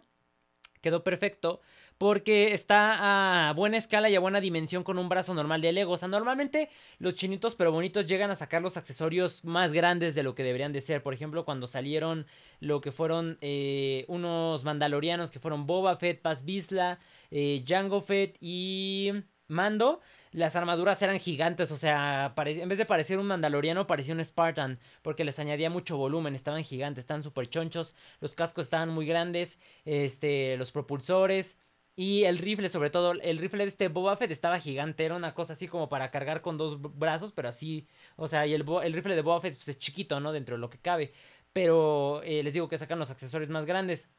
quedó 0.82 1.04
perfecto 1.04 1.62
porque 2.03 2.53
está 2.53 3.48
a 3.48 3.53
buena 3.53 3.77
escala 3.77 4.10
y 4.10 4.15
a 4.15 4.19
buena 4.19 4.41
dimensión 4.41 4.83
con 4.83 4.98
un 4.98 5.07
brazo 5.07 5.33
normal 5.33 5.62
de 5.62 5.72
Lego. 5.72 5.93
O 5.93 5.98
sea, 5.98 6.10
normalmente 6.10 6.69
los 7.00 7.15
chinitos 7.15 7.55
pero 7.55 7.72
bonitos 7.72 8.07
llegan 8.07 8.29
a 8.29 8.36
sacar 8.36 8.62
los 8.62 8.75
accesorios 8.75 9.45
más 9.45 9.72
grandes 9.72 10.13
de 10.13 10.22
lo 10.22 10.36
que 10.36 10.43
deberían 10.43 10.74
de 10.74 10.81
ser. 10.81 11.01
Por 11.01 11.13
ejemplo, 11.13 11.45
cuando 11.45 11.65
salieron 11.65 12.25
lo 12.60 12.81
que 12.81 12.91
fueron 12.91 13.38
eh, 13.39 14.03
unos 14.10 14.65
mandalorianos 14.65 15.31
que 15.31 15.39
fueron 15.39 15.65
Boba 15.65 15.95
Fett, 15.95 16.22
Paz 16.22 16.43
Bisla, 16.43 17.00
eh, 17.31 17.63
Jango 17.65 18.01
Fett 18.01 18.36
y 18.41 19.13
Mando 19.48 20.01
las 20.33 20.55
armaduras 20.55 21.01
eran 21.03 21.19
gigantes, 21.19 21.72
o 21.72 21.77
sea, 21.77 22.33
en 22.36 22.67
vez 22.69 22.77
de 22.79 22.86
parecer 22.86 23.19
un 23.19 23.27
mandaloriano, 23.27 23.86
parecía 23.86 24.15
un 24.15 24.25
Spartan, 24.25 24.79
porque 25.03 25.24
les 25.24 25.38
añadía 25.38 25.69
mucho 25.69 25.95
volumen, 25.95 26.33
estaban 26.33 26.63
gigantes, 26.63 27.03
estaban 27.03 27.22
súper 27.22 27.48
chonchos, 27.48 27.93
los 28.19 28.33
cascos 28.33 28.65
estaban 28.65 28.89
muy 28.89 29.05
grandes, 29.05 29.60
este, 29.86 30.57
los 30.57 30.72
propulsores, 30.72 31.60
y 31.96 32.24
el 32.24 32.40
rifle, 32.40 32.70
sobre 32.70 32.90
todo, 32.90 33.12
el 33.14 33.38
rifle 33.38 33.64
de 33.64 33.70
este 33.70 33.88
Boba 33.88 34.18
Fett 34.18 34.32
estaba 34.32 34.60
gigante, 34.60 35.06
era 35.06 35.16
una 35.16 35.36
cosa 35.36 35.54
así 35.54 35.68
como 35.68 35.90
para 35.90 36.10
cargar 36.10 36.42
con 36.42 36.58
dos 36.58 36.82
brazos, 36.82 37.32
pero 37.32 37.50
así, 37.50 37.88
o 38.16 38.28
sea, 38.28 38.48
y 38.48 38.54
el, 38.54 38.66
el 38.84 38.94
rifle 38.94 39.16
de 39.16 39.22
Boba 39.22 39.42
Fett 39.42 39.56
pues, 39.56 39.68
es 39.70 39.78
chiquito, 39.78 40.20
¿no? 40.20 40.32
Dentro 40.32 40.56
de 40.56 40.60
lo 40.62 40.70
que 40.70 40.80
cabe. 40.80 41.14
Pero 41.54 42.22
eh, 42.24 42.42
les 42.44 42.54
digo 42.54 42.68
que 42.68 42.78
sacan 42.80 43.00
los 43.00 43.12
accesorios 43.12 43.50
más 43.52 43.66
grandes. 43.66 44.10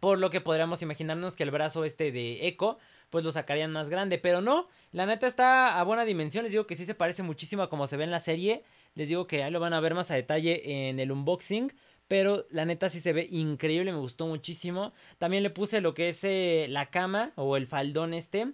Por 0.00 0.18
lo 0.18 0.30
que 0.30 0.40
podríamos 0.40 0.82
imaginarnos 0.82 1.36
que 1.36 1.42
el 1.42 1.50
brazo 1.50 1.84
este 1.84 2.12
de 2.12 2.46
Echo, 2.46 2.78
pues 3.10 3.24
lo 3.24 3.32
sacarían 3.32 3.72
más 3.72 3.88
grande. 3.90 4.18
Pero 4.18 4.40
no, 4.40 4.68
la 4.92 5.06
neta 5.06 5.26
está 5.26 5.78
a 5.78 5.82
buena 5.84 6.04
dimensión. 6.04 6.44
Les 6.44 6.52
digo 6.52 6.66
que 6.66 6.76
sí 6.76 6.86
se 6.86 6.94
parece 6.94 7.22
muchísimo 7.22 7.62
a 7.62 7.70
como 7.70 7.86
se 7.86 7.96
ve 7.96 8.04
en 8.04 8.10
la 8.10 8.20
serie. 8.20 8.64
Les 8.94 9.08
digo 9.08 9.26
que 9.26 9.42
ahí 9.42 9.50
lo 9.50 9.60
van 9.60 9.72
a 9.74 9.80
ver 9.80 9.94
más 9.94 10.10
a 10.10 10.14
detalle 10.14 10.88
en 10.88 11.00
el 11.00 11.12
unboxing. 11.12 11.72
Pero 12.08 12.46
la 12.50 12.64
neta 12.64 12.88
sí 12.88 13.00
se 13.00 13.12
ve 13.12 13.26
increíble, 13.30 13.92
me 13.92 13.98
gustó 13.98 14.26
muchísimo. 14.26 14.92
También 15.18 15.42
le 15.42 15.50
puse 15.50 15.80
lo 15.80 15.94
que 15.94 16.08
es 16.08 16.22
eh, 16.24 16.66
la 16.68 16.90
cama 16.90 17.32
o 17.36 17.56
el 17.56 17.66
faldón 17.66 18.14
este. 18.14 18.52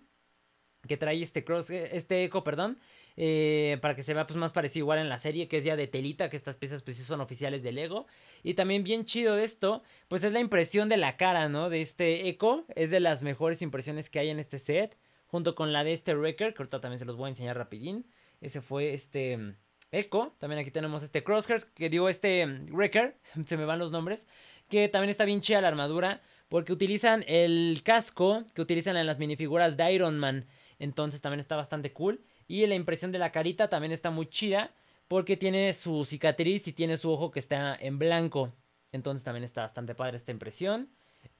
Que 0.88 0.96
trae 0.96 1.22
este 1.22 1.44
cross, 1.44 1.70
eh, 1.70 1.90
este 1.92 2.24
eco, 2.24 2.42
perdón. 2.42 2.78
Eh, 3.16 3.78
para 3.82 3.94
que 3.94 4.02
se 4.02 4.14
vea 4.14 4.26
pues 4.26 4.38
más 4.38 4.52
parecido 4.52 4.84
igual 4.84 4.98
en 4.98 5.08
la 5.10 5.18
serie, 5.18 5.46
que 5.46 5.58
es 5.58 5.64
ya 5.64 5.76
de 5.76 5.86
telita, 5.86 6.30
que 6.30 6.36
estas 6.36 6.56
piezas 6.56 6.82
pues 6.82 6.96
sí 6.96 7.04
son 7.04 7.20
oficiales 7.20 7.62
de 7.62 7.72
Lego. 7.72 8.06
Y 8.42 8.54
también 8.54 8.84
bien 8.84 9.04
chido 9.04 9.36
de 9.36 9.44
esto, 9.44 9.82
pues 10.08 10.24
es 10.24 10.32
la 10.32 10.40
impresión 10.40 10.88
de 10.88 10.96
la 10.96 11.16
cara, 11.16 11.48
¿no? 11.48 11.68
De 11.68 11.82
este 11.82 12.28
Echo, 12.28 12.64
es 12.74 12.90
de 12.90 13.00
las 13.00 13.22
mejores 13.22 13.62
impresiones 13.62 14.08
que 14.10 14.18
hay 14.18 14.30
en 14.30 14.38
este 14.38 14.58
set, 14.58 14.96
junto 15.26 15.54
con 15.54 15.72
la 15.72 15.84
de 15.84 15.92
este 15.92 16.14
Wrecker, 16.14 16.54
que 16.54 16.62
ahorita 16.62 16.80
también 16.80 16.98
se 16.98 17.04
los 17.04 17.16
voy 17.16 17.26
a 17.26 17.30
enseñar 17.30 17.56
rapidín. 17.56 18.06
Ese 18.40 18.60
fue 18.60 18.94
este 18.94 19.56
Echo, 19.92 20.34
también 20.38 20.60
aquí 20.60 20.72
tenemos 20.72 21.02
este 21.04 21.22
Crosshair, 21.22 21.64
que 21.74 21.88
digo 21.88 22.08
este 22.08 22.44
mm, 22.44 22.74
Wrecker, 22.74 23.16
se 23.46 23.56
me 23.56 23.64
van 23.64 23.78
los 23.78 23.92
nombres, 23.92 24.26
que 24.68 24.88
también 24.88 25.10
está 25.10 25.24
bien 25.24 25.40
chida 25.40 25.60
la 25.60 25.68
armadura, 25.68 26.20
porque 26.48 26.72
utilizan 26.72 27.24
el 27.28 27.82
casco 27.84 28.44
que 28.54 28.62
utilizan 28.62 28.96
en 28.96 29.06
las 29.06 29.18
minifiguras 29.20 29.76
de 29.76 29.92
Iron 29.92 30.18
Man, 30.18 30.46
entonces 30.82 31.20
también 31.20 31.38
está 31.38 31.54
bastante 31.54 31.92
cool. 31.92 32.24
Y 32.48 32.66
la 32.66 32.74
impresión 32.74 33.12
de 33.12 33.18
la 33.18 33.30
carita 33.30 33.68
también 33.68 33.92
está 33.92 34.10
muy 34.10 34.26
chida. 34.26 34.72
Porque 35.08 35.36
tiene 35.36 35.72
su 35.74 36.04
cicatriz 36.04 36.66
y 36.66 36.72
tiene 36.72 36.96
su 36.96 37.10
ojo 37.10 37.30
que 37.30 37.38
está 37.38 37.76
en 37.78 37.98
blanco. 37.98 38.52
Entonces 38.92 39.22
también 39.22 39.44
está 39.44 39.62
bastante 39.62 39.94
padre 39.94 40.16
esta 40.16 40.32
impresión. 40.32 40.88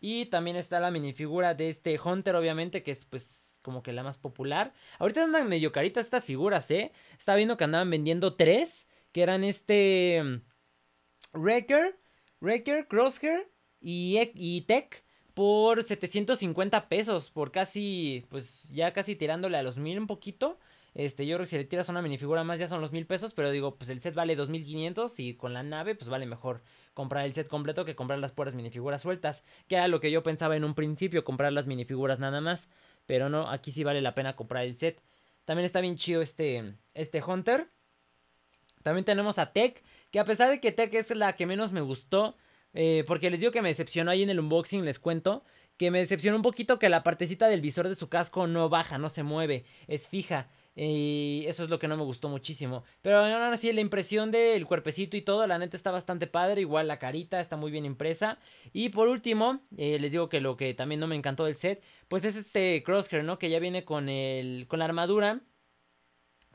Y 0.00 0.26
también 0.26 0.56
está 0.56 0.78
la 0.78 0.90
minifigura 0.90 1.54
de 1.54 1.70
este 1.70 1.98
Hunter, 1.98 2.36
obviamente, 2.36 2.82
que 2.82 2.92
es 2.92 3.04
pues 3.04 3.51
como 3.62 3.82
que 3.82 3.92
la 3.92 4.02
más 4.02 4.18
popular. 4.18 4.72
Ahorita 4.98 5.24
andan 5.24 5.48
medio 5.48 5.72
caritas 5.72 6.04
estas 6.04 6.24
figuras, 6.24 6.70
¿eh? 6.70 6.92
Estaba 7.18 7.36
viendo 7.36 7.56
que 7.56 7.64
andaban 7.64 7.90
vendiendo 7.90 8.34
tres. 8.34 8.88
Que 9.12 9.22
eran 9.22 9.44
este... 9.44 10.22
Mm, 10.22 10.42
Wrecker, 11.34 11.98
Wrecker, 12.40 12.86
Crosshair 12.88 13.48
y, 13.80 14.18
y 14.34 14.62
Tech 14.62 15.04
por 15.34 15.82
750 15.82 16.88
pesos. 16.88 17.30
Por 17.30 17.50
casi, 17.50 18.26
pues 18.28 18.64
ya 18.64 18.92
casi 18.92 19.16
tirándole 19.16 19.56
a 19.56 19.62
los 19.62 19.78
mil 19.78 19.98
un 19.98 20.06
poquito. 20.06 20.58
Este, 20.94 21.26
yo 21.26 21.36
creo 21.36 21.44
que 21.44 21.50
si 21.50 21.56
le 21.56 21.64
tiras 21.64 21.88
una 21.88 22.02
minifigura 22.02 22.44
más 22.44 22.58
ya 22.58 22.68
son 22.68 22.82
los 22.82 22.92
mil 22.92 23.06
pesos, 23.06 23.32
pero 23.32 23.50
digo, 23.50 23.76
pues 23.76 23.88
el 23.88 24.00
set 24.00 24.14
vale 24.14 24.36
2500 24.36 25.20
y 25.20 25.34
con 25.34 25.54
la 25.54 25.62
nave 25.62 25.94
pues 25.94 26.10
vale 26.10 26.26
mejor 26.26 26.60
comprar 26.92 27.24
el 27.24 27.32
set 27.32 27.48
completo 27.48 27.86
que 27.86 27.96
comprar 27.96 28.18
las 28.18 28.32
puras 28.32 28.54
minifiguras 28.54 29.00
sueltas, 29.00 29.44
que 29.68 29.76
era 29.76 29.88
lo 29.88 30.00
que 30.00 30.10
yo 30.10 30.22
pensaba 30.22 30.54
en 30.54 30.64
un 30.64 30.74
principio, 30.74 31.24
comprar 31.24 31.52
las 31.54 31.66
minifiguras 31.66 32.18
nada 32.18 32.42
más, 32.42 32.68
pero 33.06 33.28
no, 33.28 33.50
aquí 33.50 33.72
sí 33.72 33.84
vale 33.84 34.00
la 34.00 34.14
pena 34.14 34.36
comprar 34.36 34.64
el 34.64 34.74
set. 34.74 35.00
También 35.44 35.64
está 35.64 35.80
bien 35.80 35.96
chido 35.96 36.22
este, 36.22 36.74
este 36.94 37.22
Hunter. 37.22 37.68
También 38.82 39.04
tenemos 39.04 39.38
a 39.38 39.52
Tech, 39.52 39.82
que 40.10 40.20
a 40.20 40.24
pesar 40.24 40.50
de 40.50 40.60
que 40.60 40.72
Tech 40.72 40.92
es 40.94 41.10
la 41.14 41.34
que 41.34 41.46
menos 41.46 41.72
me 41.72 41.80
gustó, 41.80 42.36
eh, 42.74 43.04
porque 43.06 43.30
les 43.30 43.40
digo 43.40 43.52
que 43.52 43.62
me 43.62 43.68
decepcionó 43.68 44.10
ahí 44.10 44.22
en 44.22 44.30
el 44.30 44.40
unboxing, 44.40 44.84
les 44.84 44.98
cuento, 44.98 45.44
que 45.76 45.90
me 45.90 45.98
decepcionó 45.98 46.36
un 46.36 46.42
poquito 46.42 46.78
que 46.78 46.88
la 46.88 47.02
partecita 47.02 47.48
del 47.48 47.60
visor 47.60 47.88
de 47.88 47.94
su 47.94 48.08
casco 48.08 48.46
no 48.46 48.68
baja, 48.68 48.98
no 48.98 49.08
se 49.08 49.22
mueve, 49.22 49.64
es 49.86 50.08
fija. 50.08 50.48
Y 50.74 51.44
eso 51.48 51.64
es 51.64 51.70
lo 51.70 51.78
que 51.78 51.88
no 51.88 51.96
me 51.96 52.02
gustó 52.02 52.28
muchísimo. 52.28 52.84
Pero 53.02 53.18
aún 53.18 53.52
así, 53.52 53.72
la 53.72 53.82
impresión 53.82 54.30
del 54.30 54.66
cuerpecito 54.66 55.16
y 55.16 55.22
todo, 55.22 55.46
la 55.46 55.58
neta 55.58 55.76
está 55.76 55.90
bastante 55.90 56.26
padre. 56.26 56.62
Igual 56.62 56.88
la 56.88 56.98
carita 56.98 57.40
está 57.40 57.56
muy 57.56 57.70
bien 57.70 57.84
impresa. 57.84 58.38
Y 58.72 58.88
por 58.88 59.08
último, 59.08 59.60
eh, 59.76 59.98
les 60.00 60.12
digo 60.12 60.28
que 60.28 60.40
lo 60.40 60.56
que 60.56 60.72
también 60.74 61.00
no 61.00 61.06
me 61.06 61.16
encantó 61.16 61.44
del 61.44 61.56
set, 61.56 61.82
pues 62.08 62.24
es 62.24 62.36
este 62.36 62.82
Crosshair, 62.84 63.24
¿no? 63.24 63.38
Que 63.38 63.50
ya 63.50 63.58
viene 63.58 63.84
con, 63.84 64.08
el, 64.08 64.66
con 64.68 64.78
la 64.78 64.86
armadura 64.86 65.40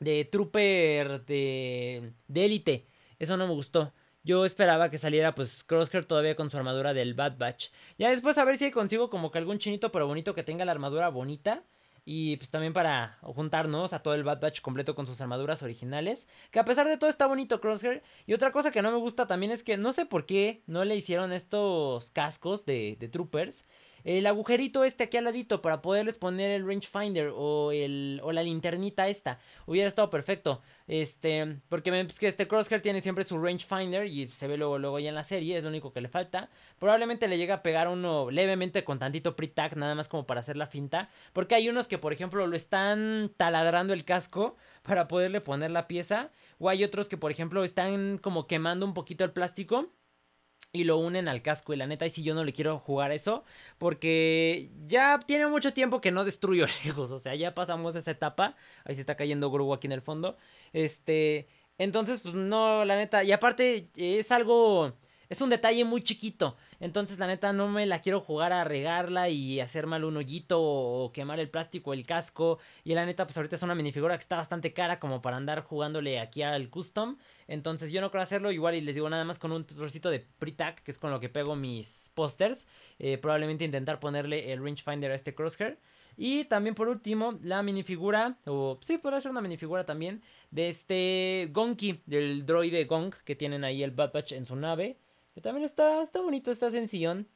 de 0.00 0.24
Trooper 0.24 1.24
de, 1.24 2.12
de 2.26 2.44
élite. 2.44 2.86
Eso 3.18 3.36
no 3.36 3.46
me 3.46 3.54
gustó. 3.54 3.92
Yo 4.24 4.44
esperaba 4.44 4.90
que 4.90 4.98
saliera 4.98 5.34
pues 5.34 5.64
Crosshair 5.64 6.04
todavía 6.04 6.36
con 6.36 6.50
su 6.50 6.56
armadura 6.56 6.92
del 6.92 7.14
Bad 7.14 7.38
Batch. 7.38 7.68
Ya 7.98 8.10
después 8.10 8.36
a 8.36 8.44
ver 8.44 8.58
si 8.58 8.70
consigo 8.70 9.10
como 9.10 9.30
que 9.30 9.38
algún 9.38 9.58
chinito 9.58 9.92
pero 9.92 10.06
bonito 10.06 10.34
que 10.34 10.42
tenga 10.42 10.64
la 10.64 10.72
armadura 10.72 11.08
bonita. 11.08 11.62
Y 12.10 12.38
pues 12.38 12.50
también 12.50 12.72
para 12.72 13.18
juntarnos 13.20 13.92
a 13.92 13.98
todo 13.98 14.14
el 14.14 14.24
Bad 14.24 14.40
Batch 14.40 14.62
completo 14.62 14.94
con 14.94 15.06
sus 15.06 15.20
armaduras 15.20 15.62
originales. 15.62 16.26
Que 16.50 16.58
a 16.58 16.64
pesar 16.64 16.88
de 16.88 16.96
todo 16.96 17.10
está 17.10 17.26
bonito 17.26 17.60
Crosshair. 17.60 18.02
Y 18.24 18.32
otra 18.32 18.50
cosa 18.50 18.70
que 18.70 18.80
no 18.80 18.90
me 18.90 18.96
gusta 18.96 19.26
también 19.26 19.52
es 19.52 19.62
que 19.62 19.76
no 19.76 19.92
sé 19.92 20.06
por 20.06 20.24
qué 20.24 20.62
no 20.66 20.86
le 20.86 20.96
hicieron 20.96 21.34
estos 21.34 22.10
cascos 22.10 22.64
de, 22.64 22.96
de 22.98 23.08
Troopers 23.08 23.66
el 24.16 24.26
agujerito 24.26 24.84
este 24.84 25.04
aquí 25.04 25.18
al 25.18 25.24
ladito 25.24 25.60
para 25.60 25.82
poderles 25.82 26.16
poner 26.16 26.50
el 26.50 26.66
rangefinder 26.66 27.30
o, 27.34 27.72
el, 27.72 28.22
o 28.24 28.32
la 28.32 28.42
linternita 28.42 29.06
esta. 29.06 29.38
Hubiera 29.66 29.86
estado 29.86 30.08
perfecto. 30.08 30.62
Este, 30.86 31.58
porque 31.68 31.90
pues, 31.90 32.18
que 32.18 32.26
este 32.26 32.48
Crosshair 32.48 32.80
tiene 32.80 33.02
siempre 33.02 33.24
su 33.24 33.36
rangefinder 33.36 34.06
y 34.06 34.26
se 34.28 34.48
ve 34.48 34.56
luego, 34.56 34.78
luego 34.78 34.98
ya 34.98 35.10
en 35.10 35.14
la 35.14 35.24
serie, 35.24 35.58
es 35.58 35.62
lo 35.62 35.68
único 35.68 35.92
que 35.92 36.00
le 36.00 36.08
falta. 36.08 36.48
Probablemente 36.78 37.28
le 37.28 37.36
llega 37.36 37.56
a 37.56 37.62
pegar 37.62 37.86
uno 37.86 38.30
levemente 38.30 38.82
con 38.82 38.98
tantito 38.98 39.36
pre-tac, 39.36 39.76
nada 39.76 39.94
más 39.94 40.08
como 40.08 40.26
para 40.26 40.40
hacer 40.40 40.56
la 40.56 40.68
finta. 40.68 41.10
Porque 41.34 41.54
hay 41.54 41.68
unos 41.68 41.86
que, 41.86 41.98
por 41.98 42.14
ejemplo, 42.14 42.46
lo 42.46 42.56
están 42.56 43.30
taladrando 43.36 43.92
el 43.92 44.06
casco 44.06 44.56
para 44.84 45.06
poderle 45.06 45.42
poner 45.42 45.70
la 45.70 45.86
pieza. 45.86 46.30
O 46.58 46.70
hay 46.70 46.82
otros 46.82 47.10
que, 47.10 47.18
por 47.18 47.30
ejemplo, 47.30 47.62
están 47.62 48.16
como 48.16 48.46
quemando 48.46 48.86
un 48.86 48.94
poquito 48.94 49.22
el 49.24 49.32
plástico 49.32 49.90
y 50.72 50.84
lo 50.84 50.98
unen 50.98 51.28
al 51.28 51.42
casco. 51.42 51.72
Y 51.72 51.76
la 51.76 51.86
neta, 51.86 52.06
y 52.06 52.10
si 52.10 52.22
yo 52.22 52.34
no 52.34 52.44
le 52.44 52.52
quiero 52.52 52.78
jugar 52.78 53.12
eso. 53.12 53.44
Porque 53.78 54.70
ya 54.86 55.18
tiene 55.26 55.46
mucho 55.46 55.72
tiempo 55.72 56.00
que 56.00 56.12
no 56.12 56.24
destruyo 56.24 56.66
Legos. 56.84 57.10
O 57.10 57.18
sea, 57.18 57.34
ya 57.34 57.54
pasamos 57.54 57.96
esa 57.96 58.10
etapa. 58.10 58.56
Ahí 58.84 58.94
se 58.94 59.00
está 59.00 59.16
cayendo 59.16 59.50
Gru 59.50 59.72
aquí 59.72 59.86
en 59.86 59.92
el 59.92 60.02
fondo. 60.02 60.36
Este. 60.72 61.48
Entonces, 61.78 62.20
pues 62.20 62.34
no, 62.34 62.84
la 62.84 62.96
neta. 62.96 63.24
Y 63.24 63.32
aparte, 63.32 63.90
es 63.96 64.32
algo. 64.32 64.94
Es 65.28 65.42
un 65.42 65.50
detalle 65.50 65.84
muy 65.84 66.02
chiquito. 66.02 66.56
Entonces, 66.80 67.18
la 67.18 67.26
neta, 67.26 67.52
no 67.52 67.68
me 67.68 67.84
la 67.84 68.00
quiero 68.00 68.20
jugar 68.20 68.52
a 68.52 68.64
regarla 68.64 69.28
y 69.28 69.60
hacer 69.60 69.86
mal 69.86 70.04
un 70.04 70.16
hoyito 70.16 70.58
o 70.60 71.12
quemar 71.12 71.38
el 71.38 71.50
plástico, 71.50 71.92
el 71.92 72.06
casco. 72.06 72.58
Y 72.82 72.94
la 72.94 73.04
neta, 73.04 73.26
pues 73.26 73.36
ahorita 73.36 73.56
es 73.56 73.62
una 73.62 73.74
minifigura 73.74 74.16
que 74.16 74.22
está 74.22 74.36
bastante 74.36 74.72
cara 74.72 74.98
como 74.98 75.20
para 75.20 75.36
andar 75.36 75.62
jugándole 75.64 76.18
aquí 76.18 76.42
al 76.42 76.70
custom. 76.70 77.18
Entonces, 77.46 77.92
yo 77.92 78.00
no 78.00 78.10
quiero 78.10 78.22
hacerlo 78.22 78.52
igual 78.52 78.74
y 78.74 78.80
les 78.80 78.94
digo 78.94 79.10
nada 79.10 79.24
más 79.24 79.38
con 79.38 79.52
un 79.52 79.66
trocito 79.66 80.08
de 80.08 80.26
pre-tack, 80.38 80.82
que 80.82 80.90
es 80.90 80.98
con 80.98 81.10
lo 81.10 81.20
que 81.20 81.28
pego 81.28 81.56
mis 81.56 82.10
pósters. 82.14 82.66
Eh, 82.98 83.18
probablemente 83.18 83.64
intentar 83.64 84.00
ponerle 84.00 84.52
el 84.52 84.62
rangefinder 84.64 85.12
a 85.12 85.14
este 85.14 85.34
crosshair. 85.34 85.78
Y 86.16 86.44
también 86.46 86.74
por 86.74 86.88
último, 86.88 87.38
la 87.42 87.62
minifigura, 87.62 88.38
o 88.46 88.78
sí, 88.82 88.98
puede 88.98 89.20
ser 89.20 89.30
una 89.30 89.40
minifigura 89.40 89.86
también, 89.86 90.22
de 90.50 90.68
este 90.68 91.48
Gonki, 91.52 92.02
del 92.06 92.44
droide 92.44 92.86
Gong 92.86 93.14
que 93.24 93.36
tienen 93.36 93.62
ahí 93.62 93.84
el 93.84 93.92
Bad 93.92 94.12
Batch 94.12 94.32
en 94.32 94.44
su 94.44 94.56
nave. 94.56 94.96
También 95.40 95.64
está, 95.64 96.02
está 96.02 96.20
bonito, 96.20 96.50
está 96.50 96.70
sencillón. 96.70 97.28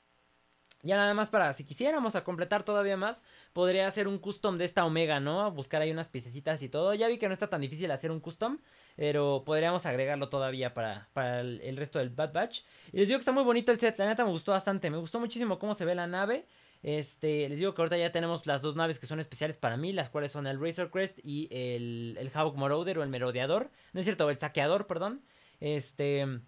Ya 0.85 0.97
nada 0.97 1.15
más 1.15 1.31
para, 1.31 1.53
si 1.55 1.65
quisiéramos 1.65 2.17
a 2.17 2.25
completar 2.25 2.65
todavía 2.65 2.97
más, 2.97 3.23
podría 3.53 3.87
hacer 3.87 4.09
un 4.09 4.19
custom 4.19 4.59
de 4.59 4.65
esta 4.65 4.85
Omega, 4.85 5.21
¿no? 5.21 5.49
Buscar 5.53 5.81
ahí 5.81 5.93
unas 5.93 6.11
piececitas 6.11 6.61
y 6.63 6.69
todo. 6.69 6.93
Ya 6.95 7.07
vi 7.07 7.19
que 7.19 7.29
no 7.29 7.33
está 7.33 7.49
tan 7.49 7.61
difícil 7.61 7.89
hacer 7.93 8.11
un 8.11 8.19
custom, 8.19 8.59
pero 8.97 9.45
podríamos 9.47 9.87
agregarlo 9.87 10.29
todavía 10.29 10.75
para, 10.75 11.09
para 11.13 11.41
el, 11.41 11.61
el, 11.61 11.77
resto 11.77 12.01
del 12.01 12.11
Bad 12.11 12.33
Batch. 12.33 12.63
Y 12.93 12.97
les 12.97 13.07
digo 13.07 13.19
que 13.19 13.23
está 13.23 13.31
muy 13.31 13.45
bonito 13.45 13.71
el 13.71 13.79
set, 13.79 13.97
la 13.97 14.07
neta 14.07 14.25
me 14.25 14.33
gustó 14.33 14.51
bastante. 14.51 14.91
Me 14.91 14.97
gustó 14.97 15.21
muchísimo 15.21 15.61
cómo 15.61 15.75
se 15.75 15.85
ve 15.85 15.95
la 15.95 16.09
nave. 16.09 16.47
Este, 16.83 17.49
les 17.49 17.61
digo 17.61 17.75
que 17.75 17.83
ahorita 17.83 17.97
ya 17.97 18.11
tenemos 18.11 18.45
las 18.49 18.61
dos 18.61 18.75
naves 18.75 18.99
que 18.99 19.07
son 19.07 19.21
especiales 19.21 19.59
para 19.59 19.77
mí, 19.77 19.93
las 19.93 20.11
cuales 20.11 20.33
son 20.33 20.49
el 20.49 20.61
Razor 20.61 20.91
Crest 20.91 21.21
y 21.23 21.47
el, 21.53 22.17
el 22.19 22.29
Hawk 22.35 22.57
Marauder 22.57 22.99
o 22.99 23.05
el 23.05 23.09
Merodeador. 23.09 23.71
No 23.93 24.01
es 24.01 24.05
cierto, 24.05 24.29
el 24.29 24.39
Saqueador, 24.39 24.89
perdón. 24.89 25.23
Este... 25.61 26.41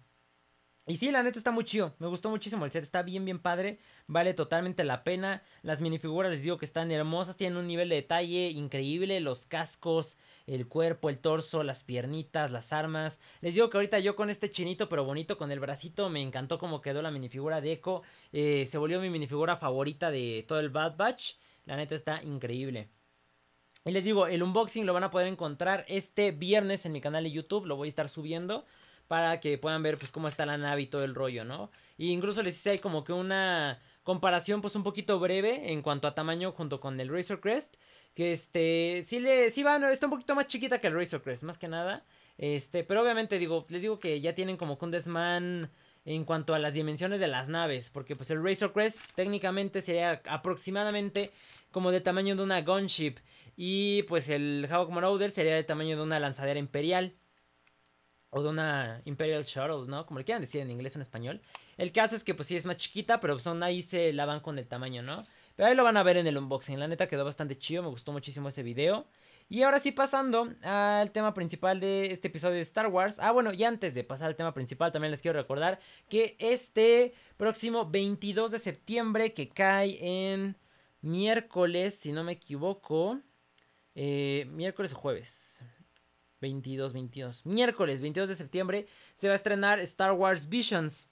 Y 0.87 0.97
sí, 0.97 1.09
la 1.09 1.23
neta 1.23 1.39
está 1.39 1.49
muy 1.49 1.63
chido. 1.63 1.95
Me 1.97 2.05
gustó 2.05 2.29
muchísimo 2.29 2.63
el 2.63 2.71
set. 2.71 2.83
Está 2.83 3.01
bien, 3.01 3.25
bien 3.25 3.39
padre. 3.39 3.79
Vale 4.05 4.35
totalmente 4.35 4.83
la 4.83 5.03
pena. 5.03 5.41
Las 5.63 5.81
minifiguras 5.81 6.31
les 6.31 6.43
digo 6.43 6.59
que 6.59 6.65
están 6.65 6.91
hermosas. 6.91 7.37
Tienen 7.37 7.57
un 7.57 7.65
nivel 7.65 7.89
de 7.89 7.95
detalle 7.95 8.51
increíble. 8.51 9.19
Los 9.19 9.47
cascos, 9.47 10.19
el 10.45 10.67
cuerpo, 10.67 11.09
el 11.09 11.17
torso, 11.17 11.63
las 11.63 11.83
piernitas, 11.83 12.51
las 12.51 12.71
armas. 12.71 13.19
Les 13.41 13.55
digo 13.55 13.71
que 13.71 13.77
ahorita 13.77 13.97
yo 13.97 14.15
con 14.15 14.29
este 14.29 14.51
chinito 14.51 14.87
pero 14.87 15.03
bonito 15.03 15.39
con 15.39 15.51
el 15.51 15.59
bracito. 15.59 16.07
Me 16.09 16.21
encantó 16.21 16.59
cómo 16.59 16.81
quedó 16.81 17.01
la 17.01 17.09
minifigura 17.09 17.61
de 17.61 17.71
Echo. 17.71 18.03
Eh, 18.31 18.67
se 18.67 18.77
volvió 18.77 19.01
mi 19.01 19.09
minifigura 19.09 19.57
favorita 19.57 20.11
de 20.11 20.45
todo 20.47 20.59
el 20.59 20.69
Bad 20.69 20.97
Batch. 20.97 21.37
La 21.65 21.77
neta 21.77 21.95
está 21.95 22.21
increíble. 22.21 22.89
Y 23.85 23.91
les 23.91 24.03
digo, 24.03 24.27
el 24.27 24.43
unboxing 24.43 24.85
lo 24.85 24.93
van 24.93 25.03
a 25.03 25.09
poder 25.09 25.27
encontrar 25.27 25.83
este 25.87 26.31
viernes 26.31 26.85
en 26.85 26.91
mi 26.91 27.01
canal 27.01 27.23
de 27.23 27.31
YouTube. 27.31 27.65
Lo 27.65 27.75
voy 27.75 27.87
a 27.87 27.89
estar 27.89 28.07
subiendo 28.07 28.65
para 29.07 29.39
que 29.39 29.57
puedan 29.57 29.83
ver 29.83 29.97
pues 29.97 30.11
cómo 30.11 30.27
está 30.27 30.45
la 30.45 30.57
nave 30.57 30.83
y 30.83 30.87
todo 30.87 31.03
el 31.03 31.15
rollo, 31.15 31.45
¿no? 31.45 31.71
Y 31.97 32.11
incluso 32.11 32.41
les 32.41 32.55
hice 32.55 32.71
ahí 32.71 32.79
como 32.79 33.03
que 33.03 33.13
una 33.13 33.79
comparación 34.03 34.61
pues 34.61 34.75
un 34.75 34.83
poquito 34.83 35.19
breve 35.19 35.71
en 35.71 35.81
cuanto 35.81 36.07
a 36.07 36.15
tamaño 36.15 36.51
junto 36.51 36.79
con 36.79 36.99
el 36.99 37.09
Razor 37.09 37.39
Crest, 37.39 37.75
que 38.13 38.31
este 38.31 39.03
sí 39.05 39.19
le 39.19 39.49
sí 39.51 39.63
va, 39.63 39.77
está 39.91 40.07
un 40.07 40.11
poquito 40.11 40.35
más 40.35 40.47
chiquita 40.47 40.79
que 40.79 40.87
el 40.87 40.95
Razor 40.95 41.21
Crest, 41.21 41.43
más 41.43 41.57
que 41.57 41.67
nada. 41.67 42.05
Este, 42.37 42.83
pero 42.83 43.01
obviamente 43.01 43.39
digo, 43.39 43.65
les 43.69 43.81
digo 43.81 43.99
que 43.99 44.21
ya 44.21 44.35
tienen 44.35 44.57
como 44.57 44.77
que 44.77 44.85
un 44.85 44.91
desmán 44.91 45.71
en 46.05 46.23
cuanto 46.23 46.53
a 46.53 46.59
las 46.59 46.73
dimensiones 46.73 47.19
de 47.19 47.27
las 47.27 47.49
naves, 47.49 47.89
porque 47.89 48.15
pues 48.15 48.29
el 48.29 48.43
Razor 48.43 48.73
Crest 48.73 49.13
técnicamente 49.15 49.81
sería 49.81 50.21
aproximadamente 50.27 51.31
como 51.71 51.91
del 51.91 52.03
tamaño 52.03 52.35
de 52.35 52.43
una 52.43 52.61
gunship 52.61 53.17
y 53.57 54.03
pues 54.03 54.29
el 54.29 54.67
Hawk 54.69 54.91
Marauder 54.91 55.31
sería 55.31 55.55
del 55.55 55.65
tamaño 55.65 55.95
de 55.97 56.03
una 56.03 56.19
lanzadera 56.19 56.59
imperial 56.59 57.15
o 58.35 58.43
de 58.43 58.49
una 58.49 59.01
Imperial 59.05 59.45
Shuttle, 59.45 59.87
¿no? 59.87 60.05
Como 60.05 60.19
le 60.19 60.25
quieran 60.25 60.41
decir 60.41 60.59
en 60.59 60.69
inglés 60.69 60.93
o 60.93 60.97
en 60.97 61.03
español. 61.03 61.41
El 61.77 61.93
caso 61.93 62.17
es 62.17 62.23
que 62.25 62.35
pues 62.35 62.49
sí 62.49 62.57
es 62.57 62.65
más 62.65 62.75
chiquita, 62.75 63.21
pero 63.21 63.39
son 63.39 63.63
ahí 63.63 63.81
se 63.81 64.11
lavan 64.11 64.41
con 64.41 64.59
el 64.59 64.67
tamaño, 64.67 65.01
¿no? 65.03 65.25
Pero 65.55 65.69
ahí 65.69 65.75
lo 65.75 65.85
van 65.85 65.95
a 65.95 66.03
ver 66.03 66.17
en 66.17 66.27
el 66.27 66.37
unboxing. 66.37 66.77
La 66.77 66.89
neta 66.89 67.07
quedó 67.07 67.23
bastante 67.23 67.57
chido, 67.57 67.81
me 67.81 67.87
gustó 67.87 68.11
muchísimo 68.11 68.49
ese 68.49 68.61
video. 68.61 69.07
Y 69.47 69.63
ahora 69.63 69.79
sí 69.79 69.93
pasando 69.93 70.53
al 70.63 71.11
tema 71.11 71.33
principal 71.33 71.79
de 71.79 72.11
este 72.11 72.27
episodio 72.27 72.55
de 72.55 72.61
Star 72.61 72.87
Wars. 72.87 73.19
Ah, 73.21 73.31
bueno, 73.31 73.53
y 73.53 73.63
antes 73.63 73.95
de 73.95 74.03
pasar 74.03 74.27
al 74.27 74.35
tema 74.35 74.53
principal, 74.53 74.91
también 74.91 75.11
les 75.11 75.21
quiero 75.21 75.39
recordar 75.39 75.79
que 76.09 76.35
este 76.37 77.13
próximo 77.37 77.89
22 77.89 78.51
de 78.51 78.59
septiembre, 78.59 79.31
que 79.31 79.47
cae 79.47 79.97
en 80.33 80.57
miércoles, 80.99 81.95
si 81.95 82.11
no 82.11 82.25
me 82.25 82.33
equivoco, 82.33 83.21
eh, 83.93 84.45
miércoles 84.49 84.91
o 84.91 84.97
jueves. 84.97 85.63
22, 86.45 86.93
22. 86.93 87.45
Miércoles 87.45 88.01
22 88.01 88.29
de 88.29 88.35
septiembre 88.35 88.87
se 89.15 89.27
va 89.27 89.33
a 89.33 89.35
estrenar 89.35 89.79
Star 89.79 90.11
Wars 90.13 90.47
Visions 90.47 91.09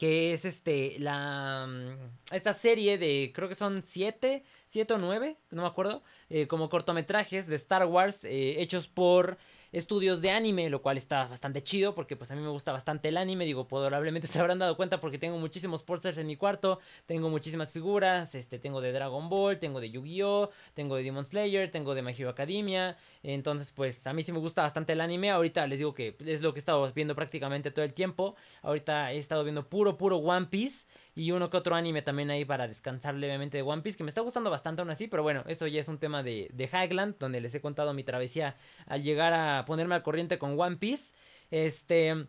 que 0.00 0.32
es 0.32 0.46
este 0.46 0.96
la 0.98 1.66
mm, 1.68 2.34
esta 2.34 2.54
serie 2.54 2.96
de 2.96 3.32
creo 3.34 3.50
que 3.50 3.54
son 3.54 3.82
siete, 3.82 4.44
siete 4.64 4.94
o 4.94 4.98
nueve, 4.98 5.36
no 5.50 5.60
me 5.60 5.68
acuerdo, 5.68 6.02
eh, 6.30 6.46
como 6.46 6.70
cortometrajes 6.70 7.46
de 7.48 7.56
Star 7.56 7.84
Wars 7.84 8.24
eh, 8.24 8.62
hechos 8.62 8.88
por 8.88 9.36
estudios 9.72 10.20
de 10.20 10.30
anime, 10.30 10.68
lo 10.70 10.82
cual 10.82 10.96
está 10.96 11.28
bastante 11.28 11.62
chido 11.62 11.94
porque 11.94 12.16
pues 12.16 12.30
a 12.30 12.36
mí 12.36 12.42
me 12.42 12.48
gusta 12.48 12.72
bastante 12.72 13.08
el 13.08 13.16
anime, 13.16 13.44
digo, 13.44 13.68
probablemente 13.68 14.26
se 14.28 14.38
habrán 14.40 14.58
dado 14.58 14.76
cuenta 14.76 15.00
porque 15.00 15.18
tengo 15.18 15.38
muchísimos 15.38 15.82
posters 15.82 16.18
en 16.18 16.26
mi 16.26 16.36
cuarto, 16.36 16.80
tengo 17.06 17.28
muchísimas 17.28 17.72
figuras, 17.72 18.34
este, 18.34 18.58
tengo 18.58 18.80
de 18.80 18.92
Dragon 18.92 19.28
Ball, 19.28 19.58
tengo 19.58 19.80
de 19.80 19.90
Yu-Gi-Oh, 19.90 20.50
tengo 20.74 20.96
de 20.96 21.02
Demon 21.02 21.24
Slayer, 21.24 21.70
tengo 21.70 21.94
de 21.94 22.02
My 22.02 22.12
Hero 22.12 22.30
Academia, 22.30 22.96
entonces 23.22 23.70
pues 23.70 24.06
a 24.06 24.12
mí 24.12 24.22
sí 24.22 24.32
me 24.32 24.38
gusta 24.38 24.62
bastante 24.62 24.92
el 24.92 25.00
anime, 25.00 25.30
ahorita 25.30 25.66
les 25.66 25.78
digo 25.78 25.94
que 25.94 26.16
es 26.26 26.42
lo 26.42 26.52
que 26.52 26.58
he 26.58 26.62
estado 26.62 26.92
viendo 26.92 27.14
prácticamente 27.14 27.70
todo 27.70 27.84
el 27.84 27.94
tiempo, 27.94 28.36
ahorita 28.62 29.12
he 29.12 29.18
estado 29.18 29.44
viendo 29.44 29.68
puro, 29.68 29.96
puro 29.96 30.16
One 30.16 30.46
Piece, 30.46 30.86
y 31.14 31.32
uno 31.32 31.50
que 31.50 31.56
otro 31.56 31.74
anime 31.74 32.02
también 32.02 32.30
ahí 32.30 32.44
para 32.44 32.68
descansar 32.68 33.14
levemente 33.14 33.56
de 33.56 33.62
One 33.62 33.82
Piece, 33.82 33.98
que 33.98 34.04
me 34.04 34.08
está 34.08 34.20
gustando 34.20 34.50
bastante 34.50 34.80
aún 34.80 34.90
así, 34.90 35.06
pero 35.06 35.22
bueno, 35.22 35.44
eso 35.46 35.66
ya 35.66 35.80
es 35.80 35.88
un 35.88 35.98
tema 35.98 36.22
de, 36.22 36.48
de 36.52 36.64
Highland, 36.64 37.16
donde 37.18 37.40
les 37.40 37.54
he 37.54 37.60
contado 37.60 37.92
mi 37.92 38.04
travesía 38.04 38.56
al 38.86 39.02
llegar 39.02 39.32
a 39.34 39.59
ponerme 39.64 39.94
al 39.94 40.02
corriente 40.02 40.38
con 40.38 40.58
One 40.58 40.76
Piece. 40.76 41.14
Este... 41.50 42.26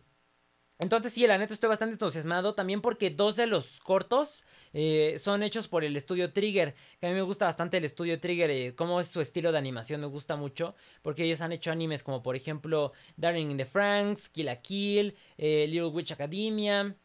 Entonces 0.78 1.12
sí, 1.12 1.24
la 1.28 1.38
neta 1.38 1.54
estoy 1.54 1.68
bastante 1.68 1.92
entusiasmado 1.92 2.56
también 2.56 2.80
porque 2.80 3.10
dos 3.10 3.36
de 3.36 3.46
los 3.46 3.78
cortos 3.78 4.44
eh, 4.72 5.16
son 5.20 5.44
hechos 5.44 5.68
por 5.68 5.84
el 5.84 5.96
estudio 5.96 6.32
Trigger, 6.32 6.74
que 6.98 7.06
a 7.06 7.10
mí 7.10 7.14
me 7.14 7.22
gusta 7.22 7.44
bastante 7.44 7.76
el 7.76 7.84
estudio 7.84 8.18
Trigger, 8.20 8.50
eh, 8.50 8.74
cómo 8.74 9.00
es 9.00 9.06
su 9.06 9.20
estilo 9.20 9.52
de 9.52 9.58
animación, 9.58 10.00
me 10.00 10.08
gusta 10.08 10.34
mucho, 10.34 10.74
porque 11.02 11.22
ellos 11.22 11.40
han 11.40 11.52
hecho 11.52 11.70
animes 11.70 12.02
como 12.02 12.22
por 12.22 12.34
ejemplo 12.34 12.92
Darling 13.16 13.50
in 13.50 13.58
the 13.58 13.64
Franks, 13.64 14.28
Kill 14.28 14.48
a 14.48 14.56
Kill, 14.60 15.16
eh, 15.38 15.66
Little 15.68 15.88
Witch 15.88 16.10
Academia, 16.10 16.96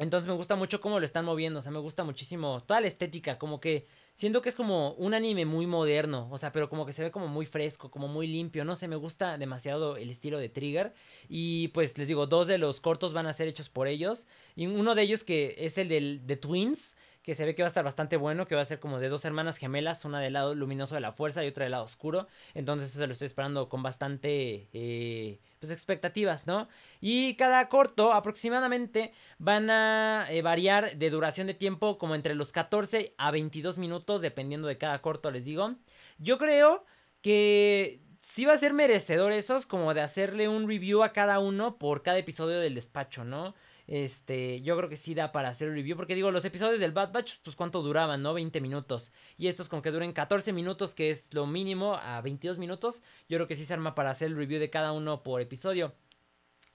entonces 0.00 0.26
me 0.26 0.34
gusta 0.34 0.56
mucho 0.56 0.80
cómo 0.80 0.98
lo 0.98 1.04
están 1.04 1.26
moviendo, 1.26 1.58
o 1.58 1.62
sea, 1.62 1.70
me 1.70 1.78
gusta 1.78 2.04
muchísimo 2.04 2.62
toda 2.62 2.80
la 2.80 2.86
estética, 2.86 3.38
como 3.38 3.60
que 3.60 3.86
siento 4.14 4.40
que 4.40 4.48
es 4.48 4.54
como 4.54 4.92
un 4.92 5.12
anime 5.12 5.44
muy 5.44 5.66
moderno, 5.66 6.26
o 6.30 6.38
sea, 6.38 6.52
pero 6.52 6.70
como 6.70 6.86
que 6.86 6.94
se 6.94 7.02
ve 7.02 7.10
como 7.10 7.28
muy 7.28 7.44
fresco, 7.44 7.90
como 7.90 8.08
muy 8.08 8.26
limpio, 8.26 8.64
no 8.64 8.76
sé, 8.76 8.88
me 8.88 8.96
gusta 8.96 9.36
demasiado 9.36 9.98
el 9.98 10.08
estilo 10.08 10.38
de 10.38 10.48
Trigger 10.48 10.94
y 11.28 11.68
pues 11.68 11.98
les 11.98 12.08
digo, 12.08 12.26
dos 12.26 12.48
de 12.48 12.56
los 12.56 12.80
cortos 12.80 13.12
van 13.12 13.26
a 13.26 13.34
ser 13.34 13.46
hechos 13.46 13.68
por 13.68 13.88
ellos 13.88 14.26
y 14.56 14.68
uno 14.68 14.94
de 14.94 15.02
ellos 15.02 15.22
que 15.22 15.54
es 15.58 15.76
el 15.76 15.88
del, 15.88 16.26
de 16.26 16.36
Twins, 16.36 16.96
que 17.22 17.34
se 17.34 17.44
ve 17.44 17.54
que 17.54 17.62
va 17.62 17.66
a 17.66 17.68
estar 17.68 17.84
bastante 17.84 18.16
bueno, 18.16 18.46
que 18.46 18.54
va 18.54 18.62
a 18.62 18.64
ser 18.64 18.80
como 18.80 18.98
de 18.98 19.08
dos 19.08 19.24
hermanas 19.24 19.58
gemelas, 19.58 20.04
una 20.04 20.20
del 20.20 20.32
lado 20.32 20.54
luminoso 20.54 20.94
de 20.94 21.02
la 21.02 21.12
fuerza 21.12 21.44
y 21.44 21.48
otra 21.48 21.64
del 21.64 21.72
lado 21.72 21.84
oscuro. 21.84 22.26
Entonces 22.54 22.94
eso 22.94 23.06
lo 23.06 23.12
estoy 23.12 23.26
esperando 23.26 23.68
con 23.68 23.82
bastante 23.82 24.68
eh, 24.72 25.40
pues 25.58 25.70
expectativas, 25.70 26.46
¿no? 26.46 26.68
Y 27.00 27.34
cada 27.34 27.68
corto 27.68 28.12
aproximadamente 28.14 29.12
van 29.38 29.70
a 29.70 30.26
eh, 30.30 30.40
variar 30.42 30.96
de 30.96 31.10
duración 31.10 31.46
de 31.46 31.54
tiempo 31.54 31.98
como 31.98 32.14
entre 32.14 32.34
los 32.34 32.52
14 32.52 33.14
a 33.18 33.30
22 33.30 33.76
minutos, 33.76 34.22
dependiendo 34.22 34.66
de 34.68 34.78
cada 34.78 35.02
corto, 35.02 35.30
les 35.30 35.44
digo. 35.44 35.74
Yo 36.18 36.38
creo 36.38 36.84
que 37.20 38.00
sí 38.22 38.44
va 38.44 38.54
a 38.54 38.58
ser 38.58 38.72
merecedor 38.72 39.32
esos 39.32 39.66
como 39.66 39.92
de 39.92 40.00
hacerle 40.00 40.48
un 40.48 40.68
review 40.68 41.02
a 41.02 41.12
cada 41.12 41.38
uno 41.38 41.78
por 41.78 42.02
cada 42.02 42.18
episodio 42.18 42.60
del 42.60 42.74
despacho, 42.74 43.24
¿no? 43.24 43.54
Este, 43.90 44.62
yo 44.62 44.76
creo 44.76 44.88
que 44.88 44.96
sí 44.96 45.14
da 45.14 45.32
para 45.32 45.48
hacer 45.48 45.68
review. 45.72 45.96
Porque 45.96 46.14
digo, 46.14 46.30
los 46.30 46.44
episodios 46.44 46.78
del 46.78 46.92
Bad 46.92 47.10
Batch, 47.12 47.34
pues 47.42 47.56
cuánto 47.56 47.82
duraban, 47.82 48.22
¿no? 48.22 48.32
20 48.32 48.60
minutos. 48.60 49.12
Y 49.36 49.48
estos 49.48 49.68
con 49.68 49.82
que 49.82 49.90
duren 49.90 50.12
14 50.12 50.52
minutos, 50.52 50.94
que 50.94 51.10
es 51.10 51.34
lo 51.34 51.44
mínimo, 51.48 51.96
a 51.96 52.20
22 52.20 52.56
minutos. 52.58 53.02
Yo 53.28 53.36
creo 53.36 53.48
que 53.48 53.56
sí 53.56 53.66
se 53.66 53.74
arma 53.74 53.96
para 53.96 54.10
hacer 54.10 54.28
el 54.28 54.36
review 54.36 54.60
de 54.60 54.70
cada 54.70 54.92
uno 54.92 55.24
por 55.24 55.40
episodio. 55.40 55.92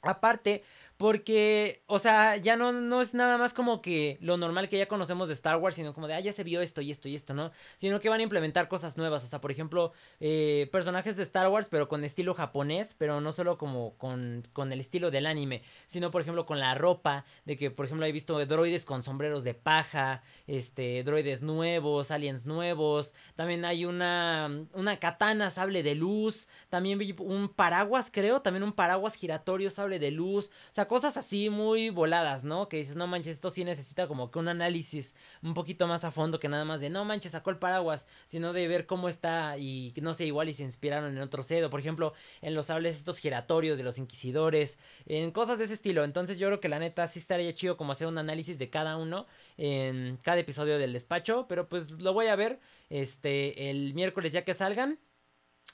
Aparte, 0.01 0.65
porque, 0.97 1.83
o 1.87 1.99
sea, 1.99 2.37
ya 2.37 2.55
no, 2.55 2.71
no 2.71 3.01
es 3.01 3.13
nada 3.13 3.37
más 3.37 3.53
como 3.53 3.81
que 3.81 4.17
lo 4.21 4.37
normal 4.37 4.69
que 4.69 4.77
ya 4.77 4.87
conocemos 4.87 5.27
de 5.27 5.33
Star 5.33 5.57
Wars, 5.57 5.75
sino 5.75 5.93
como 5.93 6.07
de, 6.07 6.13
ah, 6.13 6.19
ya 6.21 6.31
se 6.31 6.45
vio 6.45 6.61
esto 6.61 6.79
y 6.79 6.89
esto 6.89 7.09
y 7.09 7.15
esto, 7.15 7.33
¿no? 7.33 7.51
Sino 7.75 7.99
que 7.99 8.07
van 8.07 8.21
a 8.21 8.23
implementar 8.23 8.69
cosas 8.69 8.95
nuevas, 8.95 9.23
o 9.23 9.27
sea, 9.27 9.41
por 9.41 9.51
ejemplo, 9.51 9.91
eh, 10.21 10.69
personajes 10.71 11.17
de 11.17 11.23
Star 11.23 11.49
Wars, 11.49 11.67
pero 11.69 11.89
con 11.89 12.05
estilo 12.05 12.33
japonés, 12.33 12.95
pero 12.97 13.19
no 13.19 13.33
solo 13.33 13.57
como 13.57 13.97
con, 13.97 14.47
con 14.53 14.71
el 14.71 14.79
estilo 14.79 15.11
del 15.11 15.25
anime, 15.25 15.63
sino, 15.87 16.11
por 16.11 16.21
ejemplo, 16.21 16.45
con 16.45 16.59
la 16.59 16.75
ropa, 16.75 17.25
de 17.43 17.57
que, 17.57 17.71
por 17.71 17.85
ejemplo, 17.87 18.05
he 18.05 18.11
visto 18.13 18.43
droides 18.45 18.85
con 18.85 19.03
sombreros 19.03 19.43
de 19.43 19.53
paja, 19.53 20.23
este, 20.47 21.03
droides 21.03 21.41
nuevos, 21.41 22.09
aliens 22.09 22.45
nuevos, 22.45 23.15
también 23.35 23.65
hay 23.65 23.83
una, 23.83 24.49
una 24.73 24.97
katana, 24.97 25.49
sable 25.49 25.83
de 25.83 25.95
luz, 25.95 26.47
también 26.69 27.01
un 27.19 27.49
paraguas, 27.49 28.09
creo, 28.13 28.41
también 28.41 28.63
un 28.63 28.71
paraguas 28.71 29.15
giratorio, 29.15 29.69
sable 29.69 29.99
de 29.99 30.11
luz, 30.11 30.51
o 30.69 30.73
sea, 30.73 30.84
cosas 30.87 31.17
así 31.17 31.49
muy 31.49 31.89
voladas, 31.89 32.43
¿no? 32.43 32.69
Que 32.69 32.77
dices, 32.77 32.95
no 32.95 33.07
manches, 33.07 33.33
esto 33.33 33.49
sí 33.49 33.63
necesita 33.63 34.07
como 34.07 34.31
que 34.31 34.39
un 34.39 34.47
análisis 34.47 35.15
un 35.41 35.53
poquito 35.53 35.87
más 35.87 36.03
a 36.03 36.11
fondo 36.11 36.39
que 36.39 36.47
nada 36.47 36.65
más 36.65 36.81
de, 36.81 36.89
no 36.89 37.05
manches, 37.05 37.33
sacó 37.33 37.49
el 37.49 37.57
paraguas, 37.57 38.07
sino 38.25 38.53
de 38.53 38.67
ver 38.67 38.85
cómo 38.85 39.09
está 39.09 39.57
y 39.57 39.93
no 40.01 40.13
sé, 40.13 40.25
igual 40.25 40.49
y 40.49 40.53
se 40.53 40.63
inspiraron 40.63 41.15
en 41.15 41.21
otro 41.21 41.43
cedo, 41.43 41.69
por 41.69 41.79
ejemplo, 41.79 42.13
en 42.41 42.55
los 42.55 42.67
sables 42.67 42.95
estos 42.95 43.17
giratorios 43.19 43.77
de 43.77 43.83
los 43.83 43.97
inquisidores, 43.97 44.77
en 45.05 45.31
cosas 45.31 45.57
de 45.57 45.65
ese 45.65 45.73
estilo. 45.73 46.03
Entonces 46.03 46.37
yo 46.39 46.47
creo 46.47 46.59
que 46.59 46.69
la 46.69 46.79
neta 46.79 47.07
sí 47.07 47.19
estaría 47.19 47.53
chido 47.53 47.77
como 47.77 47.91
hacer 47.91 48.07
un 48.07 48.17
análisis 48.17 48.59
de 48.59 48.69
cada 48.69 48.97
uno 48.97 49.25
en 49.57 50.17
cada 50.21 50.39
episodio 50.39 50.77
del 50.77 50.93
despacho, 50.93 51.45
pero 51.47 51.67
pues 51.67 51.91
lo 51.91 52.13
voy 52.13 52.27
a 52.27 52.35
ver 52.35 52.59
este 52.89 53.69
el 53.69 53.93
miércoles 53.93 54.33
ya 54.33 54.43
que 54.43 54.53
salgan. 54.53 54.99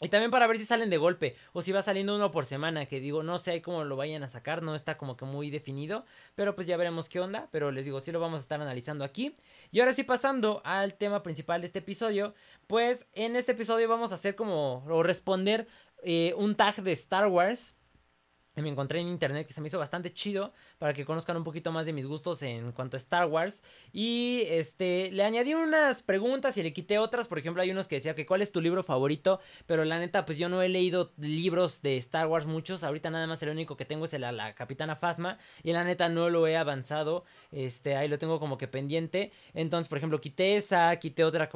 Y 0.02 0.10
también 0.10 0.32
para 0.32 0.48
ver 0.48 0.58
si 0.58 0.66
salen 0.66 0.90
de 0.90 0.98
golpe 0.98 1.36
o 1.54 1.62
si 1.62 1.72
va 1.72 1.84
saliendo 1.84 2.16
uno 2.16 2.32
por 2.32 2.48
semana, 2.48 2.88
que 2.88 3.00
digo, 3.00 3.22
no 3.22 3.38
sé 3.38 3.62
cómo 3.62 3.84
lo 3.84 3.96
vayan 3.96 4.24
a 4.24 4.30
sacar, 4.30 4.64
no 4.64 4.74
está 4.74 4.98
como 4.98 5.16
que 5.16 5.26
muy 5.26 5.52
definido, 5.52 6.06
pero 6.34 6.56
pues 6.56 6.66
ya 6.66 6.76
veremos 6.76 7.08
qué 7.08 7.20
onda, 7.20 7.48
pero 7.52 7.72
les 7.72 7.86
digo, 7.86 8.00
sí 8.00 8.12
lo 8.12 8.20
vamos 8.20 8.42
a 8.42 8.44
estar 8.44 8.60
analizando 8.60 9.06
aquí. 9.06 9.36
Y 9.72 9.80
ahora 9.80 9.94
sí 9.94 10.04
pasando 10.04 10.62
al 10.66 10.96
tema 10.96 11.22
principal 11.22 11.62
de 11.62 11.68
este 11.68 11.80
episodio, 11.80 12.34
pues 12.66 13.06
en 13.14 13.36
este 13.36 13.52
episodio 13.52 13.88
vamos 13.88 14.12
a 14.12 14.16
hacer 14.16 14.36
como, 14.36 14.84
o 14.90 15.04
responder 15.04 15.68
eh, 16.04 16.34
un 16.36 16.56
tag 16.56 16.82
de 16.82 16.94
Star 16.94 17.28
Wars 17.28 17.76
me 18.56 18.70
encontré 18.70 19.00
en 19.00 19.08
internet 19.08 19.48
que 19.48 19.54
se 19.54 19.62
me 19.62 19.68
hizo 19.68 19.80
bastante 19.80 20.12
chido 20.12 20.52
para 20.78 20.94
que 20.94 21.06
conozcan 21.06 21.38
un 21.38 21.44
poquito 21.44 21.72
más 21.72 21.86
de 21.86 21.94
mis 21.94 22.06
gustos 22.06 22.42
en 22.44 22.72
cuanto 22.74 22.98
a 22.98 23.00
Star 23.00 23.28
Wars. 23.28 23.64
Y 23.94 24.44
este 24.48 25.10
le 25.12 25.24
añadí 25.24 25.54
unas 25.54 26.04
preguntas 26.04 26.58
y 26.58 26.64
le 26.64 26.74
quité 26.74 27.00
otras, 27.00 27.28
por 27.28 27.40
ejemplo, 27.40 27.62
hay 27.62 27.72
unos 27.72 27.88
que 27.88 27.96
decía 27.96 28.16
que 28.16 28.26
cuál 28.26 28.42
es 28.42 28.52
tu 28.52 28.62
libro 28.62 28.84
favorito, 28.84 29.40
pero 29.66 29.86
la 29.86 30.00
neta 30.00 30.26
pues 30.26 30.38
yo 30.38 30.50
no 30.50 30.62
he 30.62 30.70
leído 30.70 31.14
libros 31.18 31.82
de 31.82 31.98
Star 31.98 32.28
Wars 32.28 32.46
muchos, 32.46 32.84
ahorita 32.84 33.10
nada 33.10 33.28
más 33.28 33.42
el 33.44 33.50
único 33.50 33.78
que 33.78 33.86
tengo 33.86 34.06
es 34.06 34.14
el, 34.14 34.22
la 34.22 34.54
Capitana 34.54 34.96
Fasma 34.96 35.38
y 35.64 35.72
la 35.72 35.84
neta 35.84 36.10
no 36.10 36.30
lo 36.30 36.48
he 36.48 36.58
avanzado, 36.58 37.24
este 37.52 37.96
ahí 37.96 38.08
lo 38.08 38.20
tengo 38.20 38.40
como 38.40 38.58
que 38.58 38.68
pendiente, 38.68 39.32
entonces 39.54 39.88
por 39.88 39.98
ejemplo 39.98 40.20
quité 40.20 40.58
esa, 40.58 40.96
quité 40.98 41.24
otra 41.24 41.50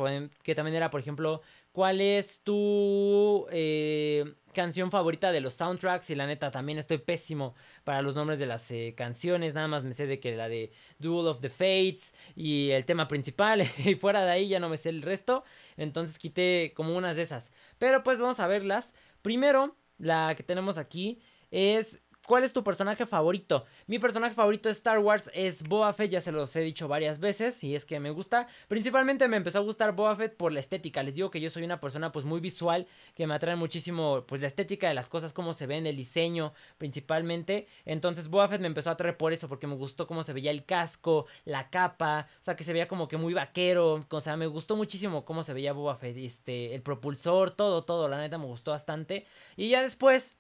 que 0.44 0.56
también 0.56 0.76
era 0.76 0.90
por 0.90 1.00
ejemplo 1.00 1.42
¿Cuál 1.76 2.00
es 2.00 2.40
tu 2.40 3.48
eh, 3.52 4.24
canción 4.54 4.92
favorita 4.92 5.34
de 5.34 5.42
los 5.42 5.56
soundtracks? 5.56 6.10
Y 6.10 6.16
la 6.16 6.26
neta, 6.26 6.50
también 6.50 6.78
estoy 6.78 7.00
pésimo 7.00 7.54
para 7.84 8.02
los 8.02 8.16
nombres 8.16 8.40
de 8.40 8.46
las 8.46 8.72
eh, 8.72 8.94
canciones. 8.96 9.54
Nada 9.54 9.68
más 9.68 9.84
me 9.84 9.92
sé 9.92 10.08
de 10.08 10.22
que 10.22 10.38
la 10.38 10.48
de 10.48 10.72
Duel 11.00 11.28
of 11.28 11.42
the 11.42 11.50
Fates 11.50 12.14
y 12.34 12.70
el 12.70 12.86
tema 12.86 13.10
principal. 13.10 13.62
y 13.86 13.96
fuera 13.96 14.24
de 14.24 14.32
ahí 14.32 14.48
ya 14.48 14.62
no 14.62 14.70
me 14.70 14.78
sé 14.78 14.88
el 14.88 15.02
resto. 15.02 15.44
Entonces 15.76 16.18
quité 16.18 16.72
como 16.74 16.96
unas 16.96 17.18
de 17.18 17.24
esas. 17.24 17.52
Pero 17.78 18.04
pues 18.04 18.22
vamos 18.22 18.40
a 18.40 18.48
verlas. 18.48 18.94
Primero, 19.22 19.76
la 19.98 20.34
que 20.38 20.44
tenemos 20.44 20.78
aquí 20.78 21.20
es 21.52 22.02
¿Cuál 22.26 22.44
es 22.44 22.54
tu 22.54 22.64
personaje 22.64 23.06
favorito? 23.06 23.66
Mi 23.86 24.00
personaje 24.00 24.34
favorito 24.34 24.68
de 24.68 24.74
Star 24.74 24.98
Wars 24.98 25.30
es 25.36 25.62
Boba 25.62 25.94
Fett, 25.94 26.10
ya 26.10 26.22
se 26.22 26.32
los 26.32 26.56
he 26.56 26.62
dicho 26.62 26.88
varias 26.88 27.20
veces 27.20 27.64
y 27.64 27.76
es 27.76 27.86
que 27.86 28.00
me 28.00 28.10
gusta. 28.10 28.48
Principalmente 28.68 29.28
me 29.28 29.38
empezó 29.38 29.60
a 29.60 29.62
gustar 29.62 29.96
Boba 29.96 30.16
Fett 30.16 30.36
por 30.36 30.52
la 30.52 30.60
estética. 30.60 31.04
Les 31.04 31.14
digo 31.14 31.30
que 31.30 31.40
yo 31.40 31.52
soy 31.52 31.64
una 31.64 31.80
persona 31.80 32.12
pues 32.12 32.26
muy 32.26 32.40
visual, 32.40 32.88
que 33.14 33.28
me 33.28 33.36
atrae 33.36 33.56
muchísimo 33.56 34.24
pues 34.28 34.42
la 34.42 34.48
estética 34.48 34.88
de 34.88 34.96
las 34.96 35.08
cosas, 35.08 35.34
cómo 35.34 35.54
se 35.54 35.68
ven, 35.68 35.86
el 35.86 35.98
diseño 35.98 36.54
principalmente. 36.80 37.68
Entonces 37.86 38.28
Boba 38.28 38.48
Fett 38.48 38.62
me 38.62 38.68
empezó 38.68 38.90
a 38.90 38.94
atraer 38.94 39.18
por 39.18 39.32
eso, 39.32 39.48
porque 39.48 39.68
me 39.68 39.76
gustó 39.76 40.08
cómo 40.08 40.24
se 40.24 40.34
veía 40.34 40.50
el 40.50 40.66
casco, 40.66 41.28
la 41.44 41.70
capa, 41.70 42.28
o 42.42 42.44
sea 42.44 42.56
que 42.56 42.64
se 42.64 42.74
veía 42.74 42.88
como 42.88 43.08
que 43.08 43.18
muy 43.18 43.36
vaquero. 43.36 44.04
O 44.10 44.22
sea, 44.22 44.36
me 44.36 44.48
gustó 44.48 44.76
muchísimo 44.76 45.26
cómo 45.26 45.44
se 45.44 45.54
veía 45.54 45.74
Boba 45.74 45.98
Fett, 45.98 46.18
este, 46.18 46.74
el 46.74 46.82
propulsor, 46.82 47.52
todo, 47.52 47.84
todo, 47.84 48.08
la 48.08 48.18
neta 48.18 48.40
me 48.40 48.46
gustó 48.46 48.72
bastante. 48.72 49.28
Y 49.56 49.70
ya 49.70 49.84
después 49.84 50.40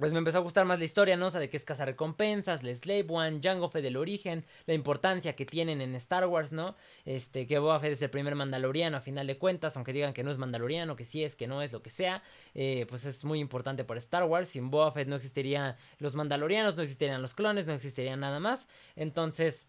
pues 0.00 0.14
me 0.14 0.18
empezó 0.18 0.38
a 0.38 0.40
gustar 0.40 0.64
más 0.64 0.78
la 0.78 0.86
historia, 0.86 1.18
¿no? 1.18 1.26
O 1.26 1.30
sea, 1.30 1.40
de 1.40 1.50
qué 1.50 1.58
es 1.58 1.78
recompensas, 1.78 2.62
la 2.62 2.74
Slave 2.74 3.04
One, 3.06 3.40
Jango 3.42 3.68
Fett 3.68 3.82
del 3.82 3.98
origen, 3.98 4.46
la 4.64 4.72
importancia 4.72 5.36
que 5.36 5.44
tienen 5.44 5.82
en 5.82 5.94
Star 5.96 6.26
Wars, 6.26 6.52
¿no? 6.52 6.74
Este, 7.04 7.46
que 7.46 7.58
Boba 7.58 7.78
Fett 7.80 7.92
es 7.92 8.00
el 8.00 8.08
primer 8.08 8.34
mandaloriano 8.34 8.96
a 8.96 9.00
final 9.02 9.26
de 9.26 9.36
cuentas, 9.36 9.76
aunque 9.76 9.92
digan 9.92 10.14
que 10.14 10.24
no 10.24 10.30
es 10.30 10.38
mandaloriano, 10.38 10.96
que 10.96 11.04
sí 11.04 11.22
es, 11.22 11.36
que 11.36 11.46
no 11.46 11.60
es, 11.60 11.72
lo 11.72 11.82
que 11.82 11.90
sea, 11.90 12.22
eh, 12.54 12.86
pues 12.88 13.04
es 13.04 13.26
muy 13.26 13.40
importante 13.40 13.84
para 13.84 13.98
Star 13.98 14.24
Wars. 14.24 14.48
Sin 14.48 14.70
Boba 14.70 14.90
Fett 14.90 15.06
no 15.06 15.16
existirían 15.16 15.76
los 15.98 16.14
mandalorianos, 16.14 16.76
no 16.76 16.82
existirían 16.82 17.20
los 17.20 17.34
clones, 17.34 17.66
no 17.66 17.74
existiría 17.74 18.16
nada 18.16 18.40
más. 18.40 18.68
Entonces, 18.96 19.68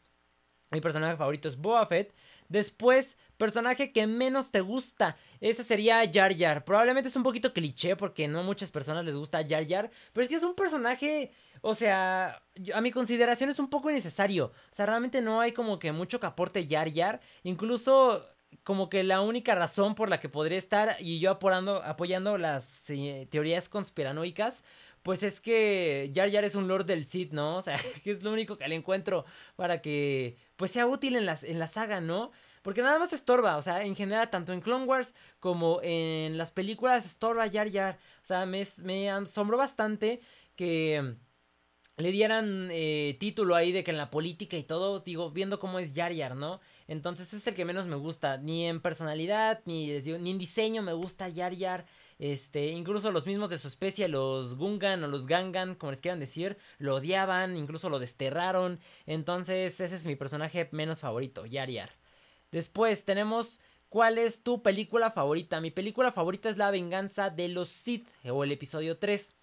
mi 0.72 0.80
personaje 0.80 1.18
favorito 1.18 1.50
es 1.50 1.58
Boba 1.58 1.86
Fett. 1.88 2.16
Después, 2.52 3.18
personaje 3.38 3.94
que 3.94 4.08
menos 4.08 4.52
te 4.52 4.60
gusta. 4.60 5.16
Ese 5.40 5.64
sería 5.64 6.04
Jar 6.14 6.38
Jar. 6.38 6.66
Probablemente 6.66 7.08
es 7.08 7.16
un 7.16 7.24
poquito 7.24 7.54
cliché 7.54 7.96
porque 7.96 8.28
no 8.28 8.42
a 8.42 8.44
muchas 8.44 8.72
personas 8.72 9.06
les 9.06 9.16
gusta 9.16 9.48
Jar 9.48 9.66
Jar. 9.66 9.90
Pero 10.12 10.24
es 10.24 10.30
que 10.30 10.36
es 10.36 10.44
un 10.44 10.54
personaje, 10.54 11.32
o 11.62 11.74
sea, 11.74 12.44
a 12.74 12.82
mi 12.82 12.92
consideración 12.92 13.50
es 13.50 13.60
un 13.60 13.70
poco 13.70 13.90
innecesario. 13.90 14.48
O 14.70 14.76
sea, 14.76 14.86
realmente 14.86 15.22
no 15.22 15.40
hay 15.40 15.54
como 15.54 15.80
que 15.80 15.94
mucho 15.94 16.20
que 16.20 16.26
aporte 16.26 16.68
Jar 16.70 16.94
Jar. 16.94 17.22
Incluso 17.44 18.28
como 18.64 18.90
que 18.90 19.06
la 19.06 19.22
única 19.22 19.56
razón 19.56 19.96
por 19.96 20.10
la 20.10 20.20
que 20.20 20.28
podría 20.28 20.58
estar 20.58 20.98
y 21.00 21.22
yo 21.22 21.32
apoyando, 21.32 22.38
las 22.38 22.90
eh, 22.90 23.30
teorías 23.32 23.70
conspiranoicas 23.70 24.66
pues 25.04 25.24
es 25.24 25.40
que 25.42 26.12
Jar 26.16 26.32
Jar 26.32 26.44
es 26.44 26.56
un 26.56 26.68
Lord 26.68 26.86
del 26.86 27.06
Sith, 27.06 27.32
¿no? 27.32 27.58
O 27.62 27.62
sea, 27.62 27.78
que 28.04 28.12
es 28.12 28.24
lo 28.24 28.32
único 28.32 28.58
que 28.58 28.68
le 28.68 28.76
encuentro 28.76 29.26
para 29.56 29.82
que 29.82 30.38
pues 30.56 30.72
sea 30.72 30.88
útil 30.88 31.16
en, 31.16 31.26
las, 31.26 31.44
en 31.44 31.60
la 31.60 31.68
saga, 31.68 32.02
¿no? 32.02 32.32
Porque 32.62 32.82
nada 32.82 33.00
más 33.00 33.12
estorba, 33.12 33.58
o 33.58 33.62
sea, 33.62 33.84
en 33.84 33.96
general, 33.96 34.30
tanto 34.30 34.54
en 34.54 34.62
Clone 34.62 34.86
Wars 34.86 35.16
como 35.40 35.80
en 35.82 36.38
las 36.38 36.52
películas 36.52 37.06
estorba 37.06 37.50
Jar 37.50 37.72
Jar. 37.72 37.98
O 38.22 38.26
sea, 38.26 38.46
me, 38.46 38.64
me 38.84 39.10
asombró 39.10 39.58
bastante 39.58 40.22
que 40.56 41.16
le 41.98 42.12
dieran 42.12 42.70
eh, 42.72 43.18
título 43.20 43.56
ahí 43.56 43.72
de 43.72 43.84
que 43.84 43.92
en 43.92 43.98
la 43.98 44.10
política 44.10 44.58
y 44.58 44.64
todo, 44.64 45.00
digo, 45.00 45.32
viendo 45.32 45.60
cómo 45.60 45.80
es 45.80 45.94
Jar 45.94 46.16
Jar, 46.16 46.36
¿no? 46.36 46.60
Entonces 46.88 47.34
es 47.34 47.46
el 47.48 47.56
que 47.56 47.66
menos 47.66 47.88
me 47.88 47.96
gusta, 47.96 48.38
ni 48.38 48.66
en 48.68 48.82
personalidad, 48.82 49.62
ni, 49.66 49.88
ni 49.88 50.32
en 50.32 50.38
diseño 50.38 50.82
me 50.82 50.94
gusta 50.94 51.32
Jar 51.34 51.58
Jar. 51.58 51.86
Este, 52.22 52.68
incluso 52.68 53.12
los 53.12 53.26
mismos 53.26 53.50
de 53.50 53.58
su 53.58 53.68
especie, 53.68 54.08
los 54.08 54.56
Gungan 54.56 55.04
o 55.04 55.08
los 55.08 55.26
Gangan, 55.26 55.74
como 55.74 55.90
les 55.90 56.02
quieran 56.02 56.20
decir, 56.20 56.56
lo 56.78 56.94
odiaban, 56.98 57.58
incluso 57.58 57.90
lo 57.90 57.98
desterraron. 57.98 58.80
Entonces, 59.08 59.82
ese 59.82 59.96
es 59.96 60.06
mi 60.06 60.16
personaje 60.16 60.70
menos 60.72 61.02
favorito, 61.02 61.48
Yar 61.48 61.72
Yar. 61.72 61.90
Después 62.52 63.06
tenemos 63.06 63.60
¿Cuál 63.90 64.20
es 64.20 64.44
tu 64.44 64.62
película 64.62 65.12
favorita? 65.12 65.60
Mi 65.60 65.70
película 65.70 66.14
favorita 66.14 66.48
es 66.48 66.58
La 66.58 66.72
venganza 66.72 67.30
de 67.30 67.50
los 67.50 67.68
Sith 67.68 68.08
o 68.24 68.46
el 68.46 68.54
episodio 68.54 69.00
3. 69.00 69.41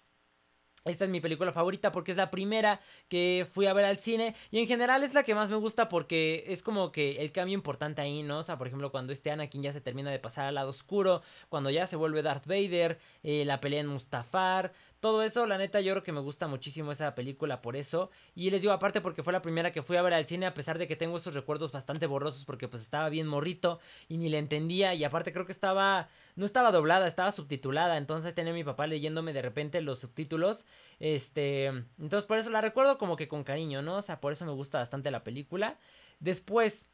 Esta 0.89 1.05
es 1.05 1.11
mi 1.11 1.21
película 1.21 1.51
favorita 1.51 1.91
porque 1.91 2.11
es 2.11 2.17
la 2.17 2.31
primera 2.31 2.81
que 3.07 3.47
fui 3.51 3.67
a 3.67 3.73
ver 3.73 3.85
al 3.85 3.97
cine 3.97 4.35
y 4.51 4.59
en 4.59 4.67
general 4.67 5.03
es 5.03 5.13
la 5.13 5.23
que 5.23 5.35
más 5.35 5.49
me 5.49 5.57
gusta 5.57 5.89
porque 5.89 6.43
es 6.47 6.63
como 6.63 6.91
que 6.91 7.21
el 7.21 7.31
cambio 7.31 7.53
importante 7.53 8.01
ahí, 8.01 8.23
¿no? 8.23 8.39
O 8.39 8.43
sea, 8.43 8.57
por 8.57 8.67
ejemplo, 8.67 8.91
cuando 8.91 9.13
este 9.13 9.31
Anakin 9.31 9.63
ya 9.63 9.73
se 9.73 9.81
termina 9.81 10.11
de 10.11 10.19
pasar 10.19 10.45
al 10.45 10.55
lado 10.55 10.69
oscuro, 10.69 11.21
cuando 11.49 11.69
ya 11.69 11.87
se 11.87 11.95
vuelve 11.95 12.21
Darth 12.21 12.47
Vader, 12.47 12.99
eh, 13.23 13.45
la 13.45 13.59
pelea 13.59 13.81
en 13.81 13.87
Mustafar, 13.87 14.73
todo 14.99 15.23
eso, 15.23 15.45
la 15.45 15.57
neta, 15.57 15.79
yo 15.81 15.93
creo 15.93 16.03
que 16.03 16.11
me 16.11 16.19
gusta 16.19 16.47
muchísimo 16.47 16.91
esa 16.91 17.15
película 17.15 17.61
por 17.61 17.75
eso. 17.75 18.09
Y 18.35 18.49
les 18.49 18.61
digo 18.61 18.73
aparte 18.73 19.01
porque 19.01 19.23
fue 19.23 19.33
la 19.33 19.41
primera 19.41 19.71
que 19.71 19.81
fui 19.81 19.97
a 19.97 20.01
ver 20.01 20.13
al 20.13 20.25
cine, 20.25 20.45
a 20.45 20.53
pesar 20.53 20.77
de 20.77 20.87
que 20.87 20.95
tengo 20.95 21.17
esos 21.17 21.33
recuerdos 21.33 21.71
bastante 21.71 22.05
borrosos 22.05 22.45
porque 22.45 22.67
pues 22.67 22.81
estaba 22.81 23.09
bien 23.09 23.27
morrito 23.27 23.79
y 24.07 24.17
ni 24.17 24.29
le 24.29 24.37
entendía. 24.37 24.93
Y 24.93 25.03
aparte 25.03 25.31
creo 25.31 25.45
que 25.45 25.51
estaba, 25.51 26.09
no 26.35 26.45
estaba 26.45 26.71
doblada, 26.71 27.07
estaba 27.07 27.31
subtitulada. 27.31 27.97
Entonces 27.97 28.35
tenía 28.35 28.53
mi 28.53 28.63
papá 28.63 28.87
leyéndome 28.87 29.33
de 29.33 29.41
repente 29.41 29.81
los 29.81 29.99
subtítulos. 29.99 30.65
Este, 30.99 31.67
entonces 31.67 32.25
por 32.25 32.37
eso 32.37 32.49
la 32.49 32.61
recuerdo 32.61 32.97
como 32.97 33.15
que 33.15 33.27
con 33.27 33.43
cariño, 33.43 33.81
¿no? 33.81 33.97
O 33.97 34.01
sea, 34.01 34.19
por 34.19 34.33
eso 34.33 34.45
me 34.45 34.51
gusta 34.51 34.79
bastante 34.79 35.11
la 35.11 35.23
película. 35.23 35.77
Después... 36.19 36.89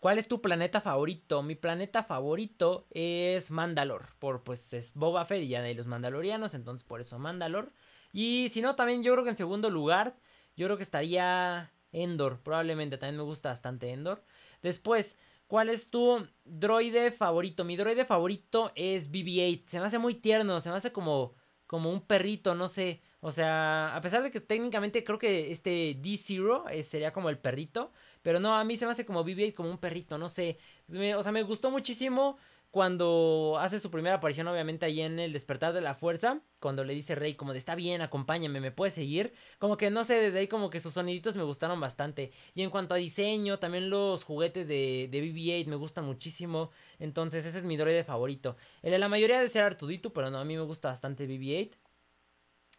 ¿Cuál 0.00 0.18
es 0.18 0.28
tu 0.28 0.40
planeta 0.40 0.80
favorito? 0.80 1.42
Mi 1.42 1.54
planeta 1.54 2.02
favorito 2.02 2.86
es 2.90 3.50
Mandalor. 3.50 4.08
Por 4.18 4.42
pues 4.42 4.72
es 4.72 4.94
Boba 4.94 5.26
Fett 5.26 5.42
y 5.42 5.48
ya 5.48 5.60
de 5.60 5.74
los 5.74 5.86
Mandalorianos. 5.86 6.54
Entonces 6.54 6.84
por 6.84 7.02
eso 7.02 7.18
Mandalor. 7.18 7.70
Y 8.10 8.48
si 8.48 8.62
no, 8.62 8.74
también 8.76 9.02
yo 9.02 9.12
creo 9.12 9.24
que 9.24 9.30
en 9.30 9.36
segundo 9.36 9.68
lugar. 9.68 10.16
Yo 10.56 10.66
creo 10.66 10.78
que 10.78 10.82
estaría 10.82 11.70
Endor. 11.92 12.40
Probablemente 12.42 12.96
también 12.96 13.18
me 13.18 13.24
gusta 13.24 13.50
bastante 13.50 13.90
Endor. 13.90 14.24
Después, 14.62 15.18
¿cuál 15.46 15.68
es 15.68 15.90
tu 15.90 16.26
droide 16.44 17.12
favorito? 17.12 17.64
Mi 17.64 17.76
droide 17.76 18.06
favorito 18.06 18.72
es 18.76 19.12
BB-8. 19.12 19.64
Se 19.66 19.80
me 19.80 19.86
hace 19.86 19.98
muy 19.98 20.14
tierno. 20.14 20.62
Se 20.62 20.70
me 20.70 20.76
hace 20.76 20.92
como, 20.92 21.34
como 21.66 21.92
un 21.92 22.00
perrito, 22.06 22.54
no 22.54 22.68
sé. 22.68 23.02
O 23.20 23.30
sea, 23.30 23.94
a 23.94 24.00
pesar 24.00 24.22
de 24.22 24.30
que 24.30 24.40
técnicamente 24.40 25.04
creo 25.04 25.18
que 25.18 25.52
este 25.52 25.98
D-Zero 26.00 26.66
eh, 26.70 26.82
sería 26.82 27.12
como 27.12 27.28
el 27.28 27.36
perrito. 27.36 27.92
Pero 28.22 28.40
no, 28.40 28.54
a 28.56 28.64
mí 28.64 28.76
se 28.76 28.86
me 28.86 28.92
hace 28.92 29.06
como 29.06 29.24
bb 29.24 29.52
como 29.54 29.70
un 29.70 29.78
perrito, 29.78 30.18
no 30.18 30.28
sé. 30.28 30.58
o 31.16 31.22
sea, 31.22 31.32
me 31.32 31.42
gustó 31.42 31.70
muchísimo 31.70 32.38
cuando 32.70 33.56
hace 33.60 33.80
su 33.80 33.90
primera 33.90 34.16
aparición, 34.16 34.46
obviamente, 34.46 34.86
ahí 34.86 35.00
en 35.00 35.18
el 35.18 35.32
despertar 35.32 35.72
de 35.72 35.80
la 35.80 35.94
fuerza. 35.94 36.40
Cuando 36.60 36.84
le 36.84 36.94
dice 36.94 37.16
Rey, 37.16 37.34
como 37.34 37.52
de 37.52 37.58
está 37.58 37.74
bien, 37.74 38.00
acompáñame, 38.00 38.60
me 38.60 38.70
puedes 38.70 38.94
seguir. 38.94 39.32
Como 39.58 39.76
que 39.76 39.90
no 39.90 40.04
sé, 40.04 40.14
desde 40.14 40.38
ahí 40.38 40.48
como 40.48 40.70
que 40.70 40.78
sus 40.78 40.94
soniditos 40.94 41.34
me 41.34 41.42
gustaron 41.42 41.80
bastante. 41.80 42.30
Y 42.54 42.62
en 42.62 42.70
cuanto 42.70 42.94
a 42.94 42.98
diseño, 42.98 43.58
también 43.58 43.90
los 43.90 44.22
juguetes 44.22 44.68
de, 44.68 45.08
de 45.10 45.22
BB-8 45.22 45.66
me 45.66 45.76
gustan 45.76 46.04
muchísimo. 46.04 46.70
Entonces, 47.00 47.44
ese 47.44 47.58
es 47.58 47.64
mi 47.64 47.76
droide 47.76 48.04
favorito. 48.04 48.56
El 48.82 48.92
de 48.92 48.98
la 48.98 49.08
mayoría 49.08 49.40
de 49.40 49.48
ser 49.48 49.64
Artudito, 49.64 50.12
pero 50.12 50.30
no, 50.30 50.38
a 50.38 50.44
mí 50.44 50.56
me 50.56 50.62
gusta 50.62 50.90
bastante 50.90 51.26
BB-8. 51.28 51.72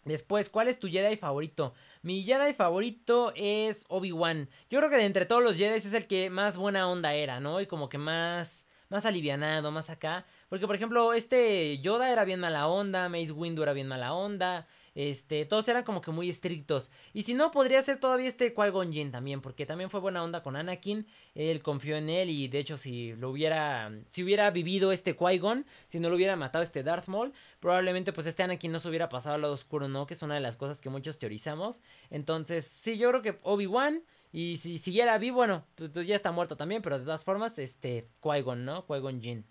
Después, 0.06 0.50
¿cuál 0.50 0.68
es 0.68 0.80
tu 0.80 0.88
Jedi 0.88 1.16
favorito? 1.18 1.74
Mi 2.02 2.24
Jedi 2.24 2.54
favorito 2.54 3.34
es 3.36 3.86
Obi-Wan. 3.90 4.50
Yo 4.70 4.80
creo 4.80 4.90
que 4.90 4.98
de 4.98 5.06
entre 5.06 5.26
todos 5.26 5.44
los 5.44 5.58
Jedi 5.58 5.78
es 5.78 5.94
el 5.94 6.08
que 6.08 6.30
más 6.30 6.58
buena 6.58 6.90
onda 6.90 7.14
era, 7.14 7.40
¿no? 7.40 7.62
Y 7.62 7.68
como 7.68 7.90
que 7.90 7.98
más 7.98 8.66
más 8.92 9.06
alivianado, 9.06 9.72
más 9.72 9.90
acá. 9.90 10.26
Porque, 10.50 10.68
por 10.68 10.76
ejemplo, 10.76 11.14
este 11.14 11.80
Yoda 11.80 12.12
era 12.12 12.26
bien 12.26 12.42
mala 12.42 12.68
onda, 12.68 13.08
Mace 13.08 13.32
Windu 13.32 13.64
era 13.64 13.74
bien 13.74 13.88
mala 13.88 14.14
onda. 14.14 14.68
Este, 14.94 15.46
todos 15.46 15.68
eran 15.68 15.84
como 15.84 16.02
que 16.02 16.12
muy 16.12 16.30
estrictos. 16.30 16.92
Y 17.14 17.24
si 17.24 17.34
no, 17.34 17.52
podría 17.52 17.82
ser 17.82 18.00
todavía 18.00 18.28
este 18.28 18.54
Qui-Gon 18.54 18.92
Jinn 18.92 19.12
también, 19.12 19.42
porque 19.42 19.66
también 19.66 19.90
fue 19.90 20.00
buena 20.00 20.24
onda 20.24 20.44
con 20.44 20.56
Anakin. 20.56 21.08
Él 21.36 21.62
confió 21.62 21.98
en 21.98 22.10
él 22.10 22.30
y 22.30 22.48
de 22.48 22.60
hecho 22.60 22.78
si 22.78 23.14
lo 23.14 23.30
hubiera, 23.30 23.92
si 24.10 24.24
hubiera 24.24 24.50
vivido 24.52 24.92
este 24.92 25.16
Qui-Gon, 25.16 25.66
si 25.88 26.00
no 26.00 26.10
lo 26.10 26.16
hubiera 26.16 26.36
matado 26.36 26.64
este 26.64 26.84
Darth 26.84 27.08
Maul, 27.08 27.34
probablemente 27.60 28.14
pues 28.14 28.28
este 28.28 28.44
Anakin 28.44 28.72
no 28.72 28.80
se 28.80 28.90
hubiera 28.90 29.10
pasado 29.10 29.36
al 29.36 29.42
lado 29.42 29.54
oscuro, 29.54 29.88
¿no? 29.88 30.06
Que 30.08 30.14
es 30.14 30.22
una 30.22 30.36
de 30.36 30.42
las 30.42 30.58
cosas 30.58 30.82
que 30.82 30.90
muchos 30.90 31.20
teorizamos. 31.20 31.82
Entonces, 32.10 32.66
sí, 32.68 32.98
yo 32.98 33.10
creo 33.10 33.22
que 33.22 33.40
Obi-Wan 33.44 34.04
y 34.34 34.58
si 34.58 34.78
siguiera 34.78 35.18
vivo, 35.18 35.38
bueno, 35.38 35.66
pues, 35.76 35.90
pues, 35.92 36.08
ya 36.08 36.16
está 36.16 36.32
muerto 36.32 36.56
también, 36.56 36.82
pero 36.82 37.00
de 37.00 37.06
todas 37.06 37.24
formas, 37.24 37.60
este, 37.60 38.08
Qui-Gon, 38.22 38.64
¿no? 38.64 38.86
Qui-Gon 38.88 39.22
Jinn. 39.22 39.46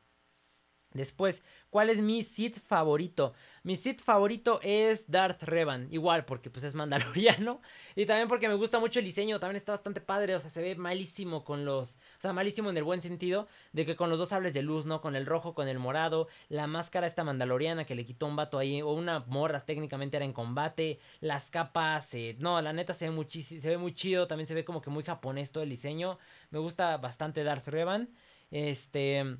Después, 0.93 1.45
¿cuál 1.71 1.89
es 1.89 2.01
mi 2.01 2.25
Sith 2.25 2.59
favorito? 2.59 3.33
Mi 3.63 3.77
Sith 3.77 4.03
favorito 4.03 4.59
es 4.63 5.09
Darth 5.09 5.45
Revan. 5.45 5.87
Igual, 5.93 6.25
porque 6.25 6.51
pues 6.51 6.65
es 6.65 6.75
mandaloriano. 6.75 7.61
Y 7.97 8.07
también 8.07 8.29
porque 8.29 8.49
me 8.49 8.55
gusta 8.55 8.79
mucho 8.79 8.99
el 8.99 9.05
diseño. 9.05 9.39
También 9.39 9.57
está 9.57 9.73
bastante 9.73 10.01
padre. 10.01 10.35
O 10.35 10.41
sea, 10.41 10.49
se 10.49 10.63
ve 10.63 10.75
malísimo 10.75 11.45
con 11.45 11.65
los. 11.65 11.97
O 11.97 12.21
sea, 12.21 12.33
malísimo 12.33 12.71
en 12.71 12.77
el 12.77 12.85
buen 12.85 13.03
sentido. 13.03 13.47
De 13.73 13.85
que 13.85 13.95
con 13.95 14.09
los 14.11 14.19
dos 14.19 14.31
sables 14.31 14.55
de 14.55 14.63
luz, 14.63 14.87
¿no? 14.87 15.01
Con 15.01 15.15
el 15.17 15.27
rojo, 15.27 15.55
con 15.55 15.69
el 15.69 15.79
morado. 15.79 16.29
La 16.49 16.67
máscara 16.67 17.07
esta 17.07 17.25
mandaloriana 17.25 17.85
que 17.85 17.95
le 17.95 18.07
quitó 18.07 18.27
un 18.27 18.37
vato 18.37 18.59
ahí. 18.59 18.81
O 18.81 18.93
una 18.93 19.21
morra 19.27 19.61
técnicamente 19.61 20.17
era 20.17 20.25
en 20.25 20.33
combate. 20.33 20.99
Las 21.21 21.51
capas. 21.51 22.15
Eh, 22.15 22.37
no, 22.39 22.61
la 22.63 22.73
neta 22.73 22.95
se 22.95 23.07
ve 23.07 23.11
muchísimo. 23.11 23.61
Se 23.61 23.69
ve 23.69 23.79
muy 23.79 23.95
chido. 23.95 24.27
También 24.27 24.47
se 24.47 24.55
ve 24.55 24.65
como 24.65 24.81
que 24.81 24.91
muy 24.91 25.05
japonés 25.05 25.53
todo 25.53 25.63
el 25.63 25.71
diseño. 25.71 26.19
Me 26.51 26.59
gusta 26.59 26.97
bastante 26.97 27.45
Darth 27.45 27.69
Revan. 27.69 28.09
Este 28.51 29.39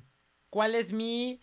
cuál 0.51 0.75
es 0.75 0.91
mi 0.93 1.41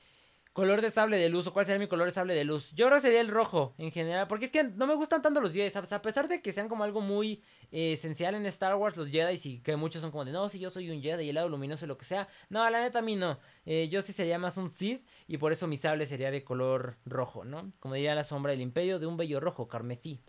color 0.53 0.83
de 0.83 0.91
sable 0.91 1.19
de 1.19 1.29
luz 1.29 1.47
o 1.47 1.53
cuál 1.53 1.67
sería 1.67 1.79
mi 1.79 1.87
color 1.87 2.07
de 2.07 2.13
sable 2.13 2.35
de 2.35 2.45
luz. 2.45 2.73
Yo 2.75 2.87
creo 2.87 2.99
que 2.99 3.03
sería 3.03 3.21
el 3.21 3.29
rojo 3.29 3.75
en 3.79 3.93
general, 3.93 4.27
porque 4.27 4.45
es 4.45 4.51
que 4.51 4.65
no 4.65 4.89
me 4.89 4.95
gustan 4.97 5.23
tanto 5.23 5.41
los 5.41 5.53
Jedi, 5.53 5.73
a 5.77 6.03
pesar 6.03 6.27
de 6.27 6.43
que 6.43 6.53
sean 6.53 6.69
como 6.69 6.83
algo 6.83 7.01
muy 7.01 7.45
eh, 7.71 7.93
esencial 7.93 8.35
en 8.35 8.45
Star 8.47 8.75
Wars 8.75 8.97
los 8.97 9.09
Jedi 9.09 9.39
y 9.45 9.61
que 9.61 9.77
muchos 9.77 10.03
son 10.03 10.11
como 10.11 10.25
de, 10.25 10.33
no, 10.33 10.49
si 10.49 10.59
yo 10.59 10.69
soy 10.71 10.91
un 10.91 11.01
Jedi 11.01 11.27
y 11.27 11.29
el 11.29 11.37
lado 11.37 11.49
luminoso 11.49 11.85
y 11.85 11.89
lo 11.89 11.97
que 11.97 12.05
sea. 12.05 12.27
No, 12.49 12.69
la 12.69 12.81
neta 12.81 12.99
a 12.99 13.03
mí 13.03 13.15
no. 13.15 13.39
Eh, 13.67 13.89
yo 13.89 14.03
sí 14.03 14.13
sería 14.13 14.39
más 14.41 14.57
un 14.57 14.69
Sith 14.69 15.07
y 15.29 15.39
por 15.39 15.53
eso 15.53 15.69
mi 15.69 15.77
sable 15.77 16.07
sería 16.07 16.33
de 16.33 16.43
color 16.43 16.97
rojo, 17.07 17.45
¿no? 17.45 17.71
Como 17.79 17.95
diría 17.95 18.17
la 18.17 18.25
sombra 18.25 18.51
del 18.51 18.61
imperio 18.61 18.99
de 18.99 19.07
un 19.07 19.17
bello 19.17 19.39
rojo, 19.39 19.69
carmesí. 19.69 20.21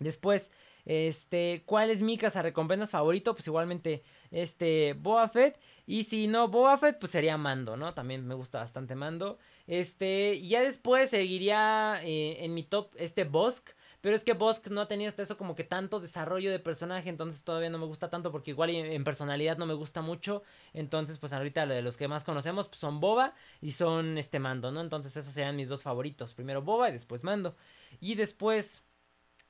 Después, 0.00 0.50
este, 0.90 1.62
¿cuál 1.66 1.88
es 1.88 2.00
mi 2.00 2.18
recompensas 2.18 2.90
favorito? 2.90 3.32
Pues 3.36 3.46
igualmente, 3.46 4.02
este, 4.32 4.94
Boa 4.94 5.28
Fett. 5.28 5.56
Y 5.86 6.02
si 6.02 6.26
no 6.26 6.48
Boa 6.48 6.76
Fett, 6.78 6.98
pues 6.98 7.12
sería 7.12 7.36
Mando, 7.36 7.76
¿no? 7.76 7.94
También 7.94 8.26
me 8.26 8.34
gusta 8.34 8.58
bastante 8.58 8.96
Mando. 8.96 9.38
Este, 9.68 10.40
ya 10.40 10.62
después 10.62 11.10
seguiría 11.10 12.00
eh, 12.02 12.44
en 12.44 12.54
mi 12.54 12.64
top 12.64 12.90
este 12.96 13.22
Bosk. 13.22 13.70
Pero 14.00 14.16
es 14.16 14.24
que 14.24 14.32
Bosk 14.32 14.66
no 14.66 14.80
ha 14.80 14.88
tenido 14.88 15.08
hasta 15.08 15.22
eso 15.22 15.36
como 15.36 15.54
que 15.54 15.62
tanto 15.62 16.00
desarrollo 16.00 16.50
de 16.50 16.58
personaje, 16.58 17.08
entonces 17.08 17.44
todavía 17.44 17.70
no 17.70 17.78
me 17.78 17.84
gusta 17.84 18.08
tanto 18.08 18.32
porque 18.32 18.50
igual 18.50 18.70
en 18.70 19.04
personalidad 19.04 19.58
no 19.58 19.66
me 19.66 19.74
gusta 19.74 20.00
mucho. 20.00 20.42
Entonces, 20.72 21.18
pues 21.18 21.32
ahorita 21.32 21.66
lo 21.66 21.74
de 21.74 21.82
los 21.82 21.96
que 21.96 22.08
más 22.08 22.24
conocemos 22.24 22.66
pues, 22.66 22.80
son 22.80 22.98
Boba 22.98 23.34
y 23.60 23.72
son 23.72 24.18
este 24.18 24.40
Mando, 24.40 24.72
¿no? 24.72 24.80
Entonces 24.80 25.16
esos 25.16 25.34
serían 25.34 25.54
mis 25.54 25.68
dos 25.68 25.84
favoritos. 25.84 26.34
Primero 26.34 26.62
Boba 26.62 26.88
y 26.88 26.92
después 26.92 27.22
Mando. 27.22 27.54
Y 28.00 28.16
después, 28.16 28.82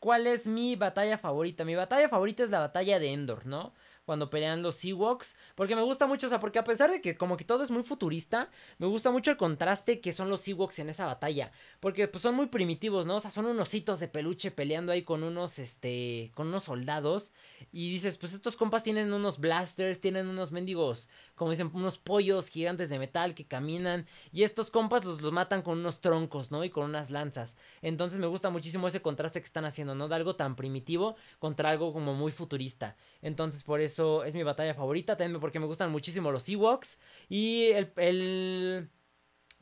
¿cuál 0.01 0.27
es 0.27 0.47
mi 0.47 0.77
batalla 0.77 1.19
favorita? 1.19 1.65
Mi 1.65 1.75
batalla 1.77 2.09
favorita 2.09 2.43
es 2.43 2.51
la 2.51 2.61
batalla 2.61 2.99
de 2.99 3.13
Endor, 3.13 3.47
¿no? 3.47 3.73
Cuando 4.11 4.29
pelean 4.29 4.61
los 4.61 4.85
Ewoks. 4.85 5.37
Porque 5.55 5.77
me 5.77 5.83
gusta 5.83 6.09
mucho, 6.09 6.27
o 6.27 6.31
sea, 6.31 6.41
porque 6.41 6.59
a 6.59 6.65
pesar 6.65 6.91
de 6.91 7.01
que 7.01 7.17
como 7.17 7.37
que 7.37 7.45
todo 7.45 7.63
es 7.63 7.71
muy 7.71 7.85
futurista, 7.85 8.51
me 8.79 8.89
gusta 8.89 9.13
mucho 9.13 9.31
el 9.31 9.37
contraste 9.37 10.01
que 10.01 10.13
son 10.13 10.29
los 10.29 10.49
Ewoks 10.49 10.81
en 10.81 10.91
esa 10.91 11.07
batalla. 11.07 11.53
Porque 11.79 12.09
pues 12.09 12.23
son 12.23 12.35
muy 12.35 12.47
primitivos, 12.47 13.07
¿no? 13.07 13.15
O 13.15 13.21
sea, 13.21 13.31
son 13.31 13.47
unos 13.47 13.69
ositos 13.69 14.01
de 14.01 14.09
peluche 14.09 14.51
peleando 14.51 14.91
ahí 14.91 15.03
con 15.03 15.23
unos, 15.23 15.61
este, 15.61 16.33
con 16.35 16.49
unos 16.49 16.65
soldados. 16.65 17.33
Y 17.71 17.93
dices, 17.93 18.19
pues 18.19 18.33
estos 18.33 18.57
compas 18.57 18.83
tienen 18.83 19.13
unos 19.13 19.39
blasters, 19.39 20.01
tienen 20.01 20.27
unos 20.27 20.51
mendigos, 20.51 21.09
como 21.37 21.53
dicen, 21.53 21.71
unos 21.73 21.99
pollos 21.99 22.49
gigantes 22.49 22.89
de 22.89 22.99
metal 22.99 23.35
que 23.35 23.45
caminan. 23.45 24.09
Y 24.33 24.43
estos 24.43 24.73
compas 24.73 25.05
los, 25.05 25.21
los 25.21 25.33
matan 25.33 25.63
con 25.63 25.79
unos 25.79 26.01
troncos, 26.01 26.51
¿no? 26.51 26.65
Y 26.65 26.71
con 26.71 26.83
unas 26.83 27.11
lanzas. 27.11 27.57
Entonces 27.81 28.19
me 28.19 28.27
gusta 28.27 28.51
muchísimo 28.51 28.89
ese 28.89 29.03
contraste 29.03 29.41
que 29.41 29.47
están 29.47 29.67
haciendo, 29.67 29.95
¿no? 29.95 30.09
De 30.09 30.17
algo 30.17 30.35
tan 30.35 30.57
primitivo 30.57 31.15
contra 31.39 31.71
algo 31.71 31.93
como 31.93 32.13
muy 32.13 32.33
futurista. 32.33 32.97
Entonces 33.23 33.63
por 33.63 33.81
eso 33.81 34.00
es 34.25 34.35
mi 34.35 34.43
batalla 34.43 34.75
favorita. 34.75 35.17
También 35.17 35.41
porque 35.41 35.61
me 35.61 35.67
gustan 35.67 35.91
muchísimo 35.91 36.31
los 36.31 36.49
Ewoks. 36.49 36.99
Y 37.29 37.71
el, 37.73 38.89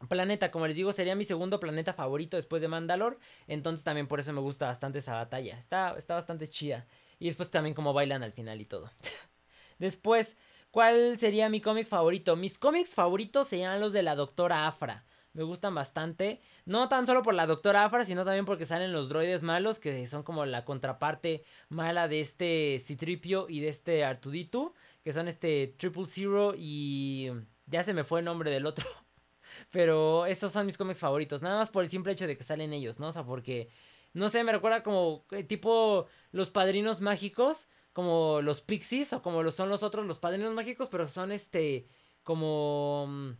planeta, 0.08 0.50
como 0.50 0.66
les 0.66 0.76
digo, 0.76 0.92
sería 0.92 1.14
mi 1.14 1.24
segundo 1.24 1.60
planeta 1.60 1.92
favorito 1.92 2.36
después 2.36 2.62
de 2.62 2.68
Mandalor. 2.68 3.18
Entonces 3.46 3.84
también 3.84 4.06
por 4.06 4.20
eso 4.20 4.32
me 4.32 4.40
gusta 4.40 4.66
bastante 4.66 4.98
esa 4.98 5.14
batalla. 5.14 5.58
Está, 5.58 5.94
está 5.96 6.14
bastante 6.14 6.48
chida. 6.48 6.86
Y 7.18 7.26
después 7.26 7.50
también 7.50 7.74
como 7.74 7.92
bailan 7.92 8.22
al 8.22 8.32
final 8.32 8.60
y 8.60 8.64
todo. 8.64 8.90
después, 9.78 10.36
¿cuál 10.70 11.18
sería 11.18 11.48
mi 11.48 11.60
cómic 11.60 11.86
favorito? 11.86 12.36
Mis 12.36 12.58
cómics 12.58 12.94
favoritos 12.94 13.48
serían 13.48 13.80
los 13.80 13.92
de 13.92 14.02
la 14.02 14.14
Doctora 14.14 14.66
Afra 14.66 15.04
me 15.32 15.42
gustan 15.42 15.74
bastante. 15.74 16.40
No 16.64 16.88
tan 16.88 17.06
solo 17.06 17.22
por 17.22 17.34
la 17.34 17.46
Doctora 17.46 17.84
Afra, 17.84 18.04
sino 18.04 18.24
también 18.24 18.44
porque 18.44 18.64
salen 18.64 18.92
los 18.92 19.08
droides 19.08 19.42
malos, 19.42 19.78
que 19.78 20.06
son 20.06 20.22
como 20.22 20.46
la 20.46 20.64
contraparte 20.64 21.44
mala 21.68 22.08
de 22.08 22.20
este 22.20 22.78
Citripio 22.80 23.46
y 23.48 23.60
de 23.60 23.68
este 23.68 24.04
Artuditu, 24.04 24.74
que 25.04 25.12
son 25.12 25.28
este 25.28 25.74
Triple 25.78 26.06
Zero 26.06 26.54
y... 26.56 27.30
Ya 27.66 27.82
se 27.82 27.92
me 27.92 28.02
fue 28.02 28.20
el 28.20 28.24
nombre 28.24 28.50
del 28.50 28.64
otro. 28.64 28.86
Pero 29.70 30.24
estos 30.24 30.52
son 30.52 30.64
mis 30.64 30.78
cómics 30.78 31.00
favoritos. 31.00 31.42
Nada 31.42 31.58
más 31.58 31.68
por 31.68 31.84
el 31.84 31.90
simple 31.90 32.12
hecho 32.14 32.26
de 32.26 32.34
que 32.34 32.42
salen 32.42 32.72
ellos, 32.72 32.98
¿no? 32.98 33.08
O 33.08 33.12
sea, 33.12 33.24
porque... 33.24 33.68
No 34.14 34.30
sé, 34.30 34.42
me 34.42 34.52
recuerda 34.52 34.82
como 34.82 35.26
eh, 35.32 35.44
tipo 35.44 36.06
los 36.32 36.48
padrinos 36.50 37.00
mágicos, 37.00 37.68
como 37.92 38.40
los 38.42 38.62
pixies 38.62 39.12
o 39.12 39.22
como 39.22 39.42
lo 39.42 39.52
son 39.52 39.68
los 39.68 39.82
otros, 39.82 40.06
los 40.06 40.18
padrinos 40.18 40.54
mágicos, 40.54 40.88
pero 40.88 41.08
son 41.08 41.30
este 41.30 41.88
como 42.22 43.06
mm, 43.08 43.30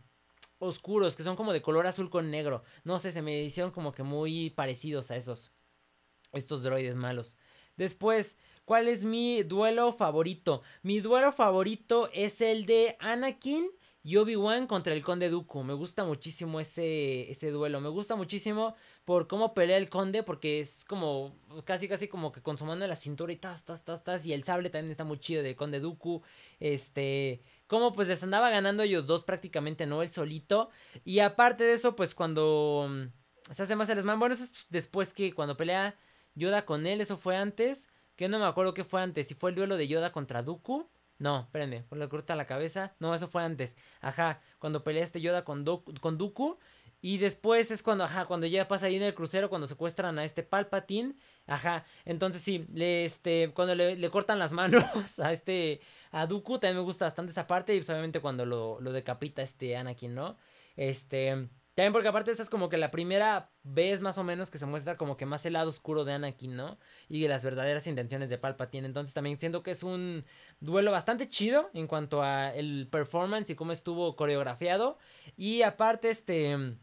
oscuros, 0.59 1.15
que 1.15 1.23
son 1.23 1.35
como 1.35 1.53
de 1.53 1.61
color 1.61 1.87
azul 1.87 2.09
con 2.09 2.29
negro. 2.29 2.63
No 2.83 2.99
sé, 2.99 3.11
se 3.11 3.21
me 3.21 3.41
hicieron 3.41 3.71
como 3.71 3.91
que 3.91 4.03
muy 4.03 4.51
parecidos 4.51 5.09
a 5.11 5.15
esos. 5.15 5.51
Estos 6.33 6.61
droides 6.61 6.95
malos. 6.95 7.37
Después, 7.75 8.37
¿cuál 8.65 8.87
es 8.87 9.03
mi 9.03 9.41
duelo 9.43 9.93
favorito? 9.93 10.61
Mi 10.83 10.99
duelo 10.99 11.31
favorito 11.31 12.09
es 12.13 12.41
el 12.41 12.65
de 12.65 12.97
Anakin 12.99 13.71
y 14.03 14.17
Obi-Wan 14.17 14.67
contra 14.67 14.93
el 14.93 15.03
Conde 15.03 15.29
Dooku. 15.29 15.63
Me 15.63 15.73
gusta 15.73 16.05
muchísimo 16.05 16.59
ese, 16.59 17.29
ese 17.29 17.51
duelo. 17.51 17.81
Me 17.81 17.89
gusta 17.89 18.15
muchísimo 18.15 18.75
por 19.05 19.27
cómo 19.27 19.53
pelea 19.53 19.77
el 19.77 19.89
Conde. 19.89 20.23
Porque 20.23 20.59
es 20.59 20.85
como 20.85 21.35
casi, 21.65 21.87
casi 21.87 22.07
como 22.07 22.31
que 22.31 22.41
con 22.41 22.57
su 22.57 22.65
mano 22.65 22.83
en 22.83 22.89
la 22.89 22.95
cintura 22.95 23.33
y 23.33 23.37
tas, 23.37 23.65
tas, 23.65 23.83
tas, 23.83 24.03
tas. 24.03 24.25
Y 24.25 24.33
el 24.33 24.43
sable 24.43 24.69
también 24.69 24.91
está 24.91 25.03
muy 25.03 25.19
chido 25.19 25.43
de 25.43 25.55
Conde 25.55 25.79
Dooku. 25.79 26.21
Este 26.59 27.43
como 27.69 27.93
pues 27.93 28.07
les 28.07 28.23
andaba 28.23 28.49
ganando 28.49 28.81
ellos 28.81 29.05
dos 29.05 29.23
prácticamente, 29.23 29.85
¿no? 29.85 30.01
El 30.01 30.09
solito. 30.09 30.71
Y 31.05 31.19
aparte 31.19 31.63
de 31.63 31.73
eso, 31.73 31.95
pues 31.95 32.15
cuando 32.15 32.87
mm, 32.89 33.53
se 33.53 33.61
hace 33.63 33.75
más 33.75 33.87
el 33.89 34.01
Bueno, 34.03 34.33
eso 34.33 34.43
es 34.43 34.65
después 34.69 35.13
que 35.13 35.33
cuando 35.33 35.55
pelea 35.55 35.95
Yoda 36.33 36.65
con 36.65 36.87
él, 36.87 36.99
eso 36.99 37.15
fue 37.15 37.37
antes. 37.37 37.87
Que 38.15 38.27
no 38.27 38.39
me 38.39 38.45
acuerdo 38.45 38.73
qué 38.73 38.83
fue 38.83 39.03
antes, 39.03 39.27
si 39.27 39.35
fue 39.35 39.51
el 39.51 39.55
duelo 39.55 39.77
de 39.77 39.87
Yoda 39.87 40.11
contra 40.11 40.41
Dooku. 40.41 40.89
No, 41.19 41.41
espérenme, 41.41 41.83
por 41.83 41.99
le 41.99 42.09
corta 42.09 42.35
la 42.35 42.47
cabeza. 42.47 42.95
No, 42.99 43.13
eso 43.13 43.27
fue 43.27 43.43
antes. 43.43 43.77
Ajá, 44.01 44.41
cuando 44.57 44.83
pelea 44.83 45.03
este 45.03 45.21
Yoda 45.21 45.45
con, 45.45 45.63
con 46.01 46.17
Dooku. 46.17 46.57
Y 47.01 47.17
después 47.17 47.71
es 47.71 47.81
cuando, 47.81 48.03
ajá, 48.03 48.25
cuando 48.25 48.45
ya 48.47 48.67
pasa 48.67 48.87
ahí 48.87 48.95
en 48.97 49.03
el 49.03 49.13
crucero, 49.13 49.49
cuando 49.49 49.67
secuestran 49.67 50.19
a 50.19 50.25
este 50.25 50.43
Palpatine. 50.43 51.15
Ajá, 51.47 51.85
entonces 52.05 52.41
sí, 52.41 52.65
le, 52.73 53.05
este, 53.05 53.51
cuando 53.53 53.75
le, 53.75 54.09
cortan 54.09 54.39
las 54.39 54.51
manos 54.53 55.19
a 55.19 55.31
este, 55.31 55.81
a 56.11 56.25
Dooku, 56.25 56.59
también 56.59 56.77
me 56.77 56.83
gusta 56.83 57.05
bastante 57.05 57.31
esa 57.31 57.47
parte. 57.47 57.73
Y 57.75 57.79
pues, 57.79 57.89
obviamente 57.89 58.19
cuando 58.19 58.45
lo, 58.45 58.81
lo 58.81 58.91
decapita 58.91 59.41
este 59.41 59.77
Anakin, 59.77 60.13
¿no? 60.13 60.37
Este, 60.75 61.49
también 61.79 61.93
porque 61.93 62.09
aparte 62.09 62.31
esa 62.31 62.43
es 62.43 62.49
como 62.49 62.67
que 62.67 62.75
la 62.75 62.91
primera 62.91 63.51
vez 63.63 64.01
más 64.01 64.17
o 64.17 64.23
menos 64.25 64.49
que 64.49 64.57
se 64.57 64.65
muestra 64.65 64.97
como 64.97 65.15
que 65.15 65.25
más 65.25 65.45
el 65.45 65.53
lado 65.53 65.69
oscuro 65.69 66.03
de 66.03 66.11
Anakin, 66.11 66.57
¿no? 66.57 66.77
Y 67.07 67.21
de 67.21 67.29
las 67.29 67.41
verdaderas 67.45 67.87
intenciones 67.87 68.29
de 68.29 68.37
Palpatine. 68.37 68.85
Entonces 68.85 69.13
también 69.13 69.39
siento 69.39 69.63
que 69.63 69.71
es 69.71 69.83
un 69.83 70.25
duelo 70.59 70.91
bastante 70.91 71.29
chido 71.29 71.69
en 71.73 71.87
cuanto 71.87 72.21
a 72.21 72.53
el 72.53 72.89
performance 72.91 73.49
y 73.49 73.55
cómo 73.55 73.71
estuvo 73.71 74.17
coreografiado. 74.17 74.97
Y 75.37 75.61
aparte 75.61 76.09
este 76.09 76.75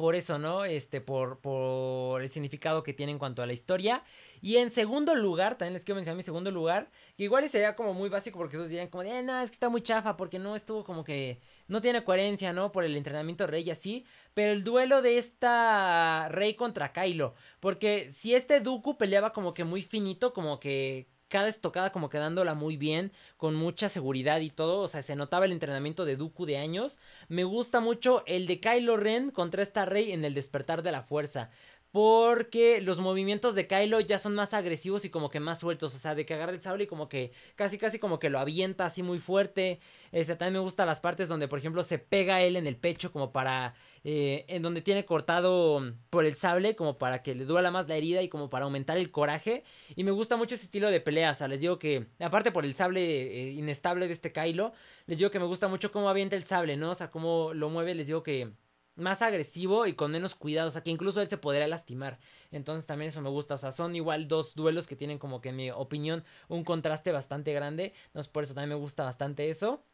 por 0.00 0.14
eso, 0.16 0.38
¿no? 0.38 0.64
Este, 0.64 1.02
por, 1.02 1.40
por 1.40 2.22
el 2.22 2.30
significado 2.30 2.82
que 2.82 2.94
tiene 2.94 3.12
en 3.12 3.18
cuanto 3.18 3.42
a 3.42 3.46
la 3.46 3.52
historia. 3.52 4.02
Y 4.40 4.56
en 4.56 4.70
segundo 4.70 5.14
lugar, 5.14 5.58
también 5.58 5.74
les 5.74 5.84
quiero 5.84 5.96
mencionar 5.96 6.16
mi 6.16 6.22
segundo 6.22 6.50
lugar, 6.50 6.90
que 7.18 7.24
igual 7.24 7.46
sería 7.50 7.76
como 7.76 7.92
muy 7.92 8.08
básico 8.08 8.38
porque 8.38 8.56
todos 8.56 8.70
dirían 8.70 8.88
como 8.88 9.02
de, 9.02 9.18
eh, 9.18 9.22
no, 9.22 9.38
es 9.38 9.50
que 9.50 9.56
está 9.56 9.68
muy 9.68 9.82
chafa 9.82 10.16
porque 10.16 10.38
no 10.38 10.56
estuvo 10.56 10.84
como 10.84 11.04
que, 11.04 11.42
no 11.68 11.82
tiene 11.82 12.02
coherencia, 12.02 12.54
¿no? 12.54 12.72
Por 12.72 12.84
el 12.84 12.96
entrenamiento 12.96 13.46
Rey 13.46 13.62
y 13.64 13.72
así. 13.72 14.06
Pero 14.32 14.52
el 14.52 14.64
duelo 14.64 15.02
de 15.02 15.18
esta 15.18 16.30
Rey 16.30 16.54
contra 16.54 16.94
Kylo, 16.94 17.34
porque 17.60 18.10
si 18.10 18.34
este 18.34 18.60
Dooku 18.60 18.96
peleaba 18.96 19.34
como 19.34 19.52
que 19.52 19.64
muy 19.64 19.82
finito, 19.82 20.32
como 20.32 20.60
que 20.60 21.08
cada 21.30 21.48
estocada 21.48 21.92
como 21.92 22.10
quedándola 22.10 22.54
muy 22.54 22.76
bien, 22.76 23.12
con 23.38 23.54
mucha 23.54 23.88
seguridad 23.88 24.40
y 24.40 24.50
todo, 24.50 24.80
o 24.80 24.88
sea, 24.88 25.02
se 25.02 25.16
notaba 25.16 25.46
el 25.46 25.52
entrenamiento 25.52 26.04
de 26.04 26.16
Dooku 26.16 26.44
de 26.44 26.58
años. 26.58 27.00
Me 27.28 27.44
gusta 27.44 27.80
mucho 27.80 28.24
el 28.26 28.46
de 28.46 28.60
Kylo 28.60 28.98
Ren 28.98 29.30
contra 29.30 29.62
esta 29.62 29.86
Rey 29.86 30.12
en 30.12 30.24
el 30.24 30.34
despertar 30.34 30.82
de 30.82 30.92
la 30.92 31.02
fuerza. 31.02 31.50
Porque 31.92 32.80
los 32.80 33.00
movimientos 33.00 33.56
de 33.56 33.66
Kylo 33.66 33.98
ya 34.00 34.18
son 34.18 34.34
más 34.36 34.54
agresivos 34.54 35.04
y 35.04 35.10
como 35.10 35.28
que 35.28 35.40
más 35.40 35.58
sueltos. 35.58 35.94
O 35.94 35.98
sea, 35.98 36.14
de 36.14 36.24
que 36.24 36.34
agarra 36.34 36.52
el 36.52 36.60
sable 36.60 36.84
y 36.84 36.86
como 36.86 37.08
que 37.08 37.32
casi 37.56 37.78
casi 37.78 37.98
como 37.98 38.20
que 38.20 38.30
lo 38.30 38.38
avienta 38.38 38.84
así 38.84 39.02
muy 39.02 39.18
fuerte. 39.18 39.80
Este, 40.12 40.36
también 40.36 40.54
me 40.54 40.60
gustan 40.60 40.86
las 40.86 41.00
partes 41.00 41.28
donde, 41.28 41.48
por 41.48 41.58
ejemplo, 41.58 41.82
se 41.82 41.98
pega 41.98 42.42
él 42.42 42.56
en 42.56 42.66
el 42.66 42.76
pecho 42.76 43.12
como 43.12 43.32
para... 43.32 43.74
Eh, 44.02 44.46
en 44.48 44.62
donde 44.62 44.80
tiene 44.80 45.04
cortado 45.04 45.94
por 46.08 46.24
el 46.24 46.34
sable 46.34 46.74
como 46.74 46.96
para 46.96 47.22
que 47.22 47.34
le 47.34 47.44
duela 47.44 47.70
más 47.70 47.86
la 47.86 47.96
herida 47.96 48.22
y 48.22 48.30
como 48.30 48.48
para 48.48 48.64
aumentar 48.64 48.96
el 48.96 49.10
coraje. 49.10 49.64
Y 49.96 50.04
me 50.04 50.10
gusta 50.10 50.36
mucho 50.36 50.54
ese 50.54 50.66
estilo 50.66 50.90
de 50.90 51.00
pelea. 51.00 51.32
O 51.32 51.34
sea, 51.34 51.48
les 51.48 51.60
digo 51.60 51.78
que, 51.78 52.06
aparte 52.20 52.52
por 52.52 52.64
el 52.64 52.74
sable 52.74 53.02
eh, 53.02 53.52
inestable 53.52 54.06
de 54.06 54.12
este 54.12 54.32
Kylo, 54.32 54.72
les 55.06 55.18
digo 55.18 55.30
que 55.30 55.40
me 55.40 55.46
gusta 55.46 55.68
mucho 55.68 55.92
cómo 55.92 56.08
avienta 56.08 56.36
el 56.36 56.44
sable, 56.44 56.76
¿no? 56.76 56.92
O 56.92 56.94
sea, 56.94 57.10
cómo 57.10 57.52
lo 57.52 57.68
mueve, 57.68 57.94
les 57.94 58.06
digo 58.06 58.22
que 58.22 58.52
más 59.00 59.22
agresivo 59.22 59.86
y 59.86 59.94
con 59.94 60.12
menos 60.12 60.34
cuidado, 60.34 60.68
o 60.68 60.70
sea, 60.70 60.82
que 60.82 60.90
incluso 60.90 61.20
él 61.20 61.28
se 61.28 61.38
podría 61.38 61.66
lastimar. 61.68 62.18
Entonces 62.50 62.86
también 62.86 63.10
eso 63.10 63.20
me 63.20 63.30
gusta, 63.30 63.54
o 63.54 63.58
sea, 63.58 63.72
son 63.72 63.96
igual 63.96 64.28
dos 64.28 64.54
duelos 64.54 64.86
que 64.86 64.96
tienen 64.96 65.18
como 65.18 65.40
que 65.40 65.50
en 65.50 65.56
mi 65.56 65.70
opinión 65.70 66.24
un 66.48 66.64
contraste 66.64 67.12
bastante 67.12 67.52
grande. 67.52 67.94
Entonces 68.06 68.30
por 68.30 68.44
eso 68.44 68.54
también 68.54 68.70
me 68.70 68.82
gusta 68.82 69.04
bastante 69.04 69.50
eso. 69.50 69.84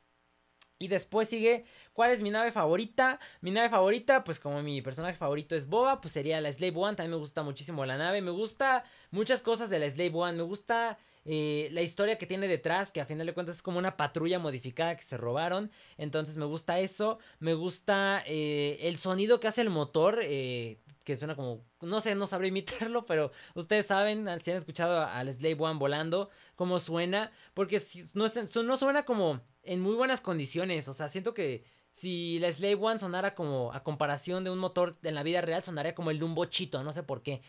Y 0.79 0.89
después 0.89 1.29
sigue, 1.29 1.65
¿cuál 1.95 2.11
es 2.11 2.21
mi 2.21 2.31
nave 2.31 2.53
favorita? 2.53 3.19
Mi 3.41 3.51
nave 3.51 3.71
favorita, 3.71 4.25
pues 4.25 4.39
como 4.39 4.63
mi 4.63 4.83
personaje 4.83 5.17
favorito 5.17 5.57
es 5.57 5.67
Boba, 5.69 6.03
pues 6.03 6.13
sería 6.13 6.41
la 6.43 6.53
Slave 6.53 6.77
One. 6.77 6.97
También 6.97 7.13
me 7.13 7.17
gusta 7.17 7.43
muchísimo 7.43 7.87
la 7.87 7.97
nave. 7.97 8.21
Me 8.21 8.31
gusta 8.31 8.85
muchas 9.11 9.41
cosas 9.41 9.71
de 9.71 9.79
la 9.79 9.89
Slave 9.89 10.13
One. 10.13 10.37
Me 10.37 10.43
gusta 10.43 10.99
eh, 11.29 11.69
la 11.73 11.83
historia 11.83 12.19
que 12.19 12.27
tiene 12.27 12.47
detrás, 12.47 12.93
que 12.93 13.01
a 13.01 13.05
final 13.05 13.27
de 13.27 13.35
cuentas 13.35 13.57
es 13.57 13.63
como 13.63 13.79
una 13.79 13.97
patrulla 13.97 14.39
modificada 14.39 14.97
que 14.97 15.03
se 15.03 15.17
robaron. 15.17 15.73
Entonces 15.99 16.37
me 16.37 16.45
gusta 16.45 16.79
eso. 16.79 17.19
Me 17.41 17.55
gusta 17.55 18.23
eh, 18.27 18.79
el 18.83 18.97
sonido 18.97 19.41
que 19.41 19.49
hace 19.49 19.63
el 19.63 19.71
motor. 19.71 20.21
Eh, 20.23 20.79
que 21.05 21.17
suena 21.17 21.37
como, 21.37 21.65
no 21.81 22.01
sé, 22.01 22.17
no 22.17 22.27
sabré 22.27 22.49
imitarlo, 22.49 23.07
pero 23.07 23.31
ustedes 23.55 23.87
saben, 23.87 24.29
si 24.41 24.51
han 24.51 24.57
escuchado 24.57 25.03
al 25.03 25.33
Slave 25.33 25.57
One 25.59 25.79
volando, 25.79 26.31
cómo 26.57 26.81
suena, 26.81 27.31
porque 27.55 27.81
no, 28.15 28.27
no 28.65 28.77
suena 28.77 29.05
como 29.05 29.41
en 29.63 29.81
muy 29.81 29.95
buenas 29.95 30.21
condiciones, 30.21 30.89
o 30.89 30.95
sea, 30.95 31.09
siento 31.09 31.33
que 31.33 31.65
si 31.97 32.39
la 32.41 32.53
Slave 32.53 32.75
One 32.75 32.99
sonara 32.99 33.35
como 33.35 33.73
a 33.73 33.83
comparación 33.83 34.45
de 34.45 34.51
un 34.51 34.59
motor 34.59 34.95
en 35.03 35.15
la 35.15 35.23
vida 35.23 35.41
real, 35.41 35.63
sonaría 35.63 35.95
como 35.95 36.11
el 36.11 36.19
de 36.19 36.27
un 36.27 36.35
bochito, 36.35 36.83
no 36.83 36.93
sé 36.93 37.03
por 37.03 37.23
qué. 37.23 37.41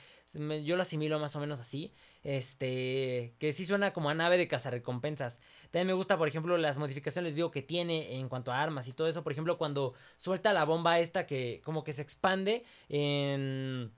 Yo 0.64 0.78
lo 0.78 0.84
asimilo 0.84 1.20
más 1.20 1.36
o 1.36 1.42
menos 1.42 1.60
así. 1.60 1.94
Este, 2.28 3.36
que 3.40 3.54
sí 3.54 3.66
suena 3.66 3.94
como 3.94 4.10
a 4.10 4.14
nave 4.14 4.38
de 4.38 4.50
cazarrecompensas. 4.50 5.40
También 5.72 5.88
me 5.88 5.94
gusta, 5.94 6.18
por 6.18 6.28
ejemplo, 6.28 6.58
las 6.58 6.78
modificaciones, 6.78 7.36
digo, 7.36 7.52
que 7.52 7.62
tiene 7.62 8.20
en 8.20 8.28
cuanto 8.28 8.52
a 8.52 8.62
armas 8.62 8.86
y 8.90 8.92
todo 8.92 9.08
eso. 9.08 9.24
Por 9.24 9.32
ejemplo, 9.32 9.58
cuando 9.58 9.94
suelta 10.18 10.52
la 10.52 10.66
bomba 10.66 11.00
esta 11.00 11.26
que 11.26 11.62
como 11.64 11.86
que 11.86 11.94
se 11.94 12.02
expande 12.02 12.66
en 12.90 13.94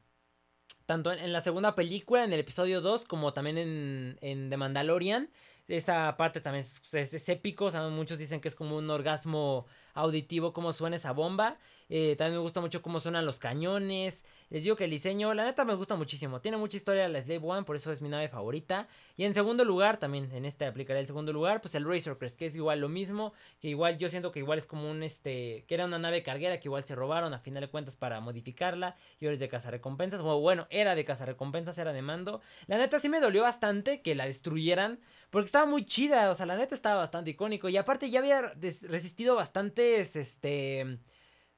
tanto 0.85 1.11
en, 1.11 1.33
la 1.33 1.41
segunda 1.41 1.73
película, 1.73 2.23
en 2.23 2.31
el 2.31 2.39
episodio 2.39 2.81
2, 2.81 3.05
como 3.05 3.33
también 3.33 3.57
en, 3.57 4.19
en 4.21 4.51
The 4.51 4.57
Mandalorian. 4.57 5.31
Esa 5.67 6.15
parte 6.15 6.39
también 6.39 6.65
es, 6.93 7.29
épico, 7.29 7.71
muchos 7.89 8.19
dicen 8.19 8.41
que 8.41 8.47
es 8.47 8.55
como 8.55 8.77
un 8.77 8.91
orgasmo 8.91 9.65
auditivo, 9.95 10.53
cómo 10.53 10.71
suena 10.71 10.97
esa 10.97 11.13
bomba. 11.13 11.57
Eh, 11.89 12.15
también 12.17 12.35
me 12.35 12.41
gusta 12.41 12.61
mucho 12.61 12.81
cómo 12.81 12.99
suenan 12.99 13.25
los 13.25 13.39
cañones. 13.39 14.23
Les 14.49 14.63
digo 14.63 14.75
que 14.75 14.85
el 14.85 14.91
diseño, 14.91 15.33
la 15.33 15.43
neta 15.43 15.65
me 15.65 15.73
gusta 15.73 15.95
muchísimo. 15.95 16.39
Tiene 16.39 16.57
mucha 16.57 16.77
historia 16.77 17.07
la 17.09 17.21
Slave 17.21 17.41
One, 17.43 17.63
por 17.63 17.75
eso 17.75 17.91
es 17.91 18.01
mi 18.01 18.09
nave 18.09 18.29
favorita. 18.29 18.87
Y 19.17 19.25
en 19.25 19.33
segundo 19.33 19.65
lugar, 19.65 19.97
también 19.97 20.31
en 20.31 20.45
este 20.45 20.65
aplicaré 20.65 20.99
el 20.99 21.07
segundo 21.07 21.33
lugar, 21.33 21.61
pues 21.61 21.75
el 21.75 21.85
Razor 21.85 22.17
Crest, 22.19 22.37
que 22.37 22.45
es 22.45 22.55
igual 22.55 22.79
lo 22.79 22.89
mismo. 22.89 23.33
Que 23.59 23.69
igual 23.69 23.97
yo 23.97 24.07
siento 24.09 24.31
que 24.31 24.39
igual 24.39 24.59
es 24.59 24.67
como 24.67 24.89
un 24.89 25.01
este. 25.03 25.65
que 25.67 25.75
era 25.75 25.85
una 25.85 25.99
nave 25.99 26.21
carguera 26.23 26.59
que 26.59 26.67
igual 26.67 26.85
se 26.85 26.95
robaron 26.95 27.33
a 27.33 27.39
final 27.39 27.61
de 27.61 27.69
cuentas 27.69 27.97
para 27.97 28.19
modificarla. 28.19 28.95
Y 29.19 29.25
ahora 29.25 29.33
es 29.33 29.39
de 29.39 29.47
recompensas 29.47 30.21
O 30.21 30.39
bueno, 30.39 30.67
era 30.69 30.95
de 30.95 31.03
recompensas, 31.03 31.77
era 31.77 31.91
de 31.91 32.01
mando. 32.01 32.41
La 32.67 32.77
neta 32.77 32.99
sí 32.99 33.09
me 33.09 33.19
dolió 33.19 33.41
bastante 33.43 34.01
que 34.01 34.15
la 34.15 34.25
destruyeran. 34.25 34.99
Porque 35.31 35.45
estaba 35.45 35.65
muy 35.65 35.85
chida. 35.85 36.29
O 36.29 36.35
sea, 36.35 36.45
la 36.45 36.55
neta 36.55 36.75
estaba 36.75 36.97
bastante 36.97 37.31
icónico. 37.31 37.67
Y 37.69 37.77
aparte 37.77 38.09
ya 38.09 38.19
había 38.19 38.41
resistido 38.41 39.35
bastantes. 39.35 40.15
Este 40.15 40.99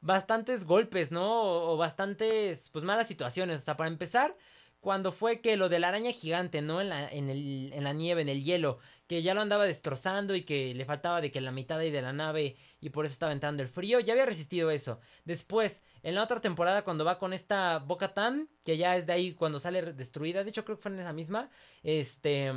bastantes 0.02 0.66
golpes, 0.66 1.12
¿no? 1.12 1.72
O, 1.72 1.78
bastantes, 1.78 2.70
pues, 2.70 2.84
malas 2.84 3.08
situaciones. 3.08 3.62
O 3.62 3.66
sea, 3.66 3.78
para 3.78 3.90
empezar, 3.90 4.36
cuando 4.80 5.12
fue 5.12 5.42
que 5.42 5.58
lo 5.58 5.70
de 5.70 5.80
la 5.80 5.90
araña 5.90 6.12
gigante, 6.12 6.62
¿no? 6.62 6.82
En 6.82 6.90
la, 6.90 7.08
en, 7.10 7.30
el, 7.30 7.72
en 7.74 7.84
la 7.84 7.94
nieve, 7.94 8.22
en 8.22 8.30
el 8.30 8.44
hielo, 8.44 8.80
que 9.08 9.22
ya 9.22 9.34
lo 9.34 9.42
andaba 9.42 9.66
destrozando 9.66 10.36
y 10.36 10.44
que 10.44 10.74
le 10.74 10.86
faltaba 10.86 11.22
de 11.22 11.32
que 11.32 11.42
la 11.42 11.52
mitad 11.52 11.78
de 11.80 12.02
la 12.02 12.14
nave 12.14 12.56
y 12.80 12.90
por 12.90 13.06
eso 13.06 13.14
estaba 13.14 13.32
entrando 13.32 13.62
el 13.62 13.70
frío, 13.70 14.00
ya 14.00 14.14
había 14.14 14.26
resistido 14.26 14.72
eso. 14.72 15.00
Después, 15.26 15.84
en 16.02 16.16
la 16.16 16.24
otra 16.24 16.42
temporada, 16.42 16.84
cuando 16.84 17.06
va 17.06 17.20
con 17.20 17.34
esta 17.34 17.80
Boca 17.80 18.14
Tan, 18.14 18.50
que 18.64 18.78
ya 18.78 18.96
es 18.96 19.06
de 19.06 19.14
ahí 19.14 19.34
cuando 19.34 19.60
sale 19.60 19.94
destruida, 19.94 20.44
de 20.44 20.50
hecho 20.50 20.66
creo 20.66 20.78
que 20.78 20.84
fue 20.84 20.92
en 20.92 21.00
esa 21.00 21.14
misma, 21.14 21.50
este 21.84 22.54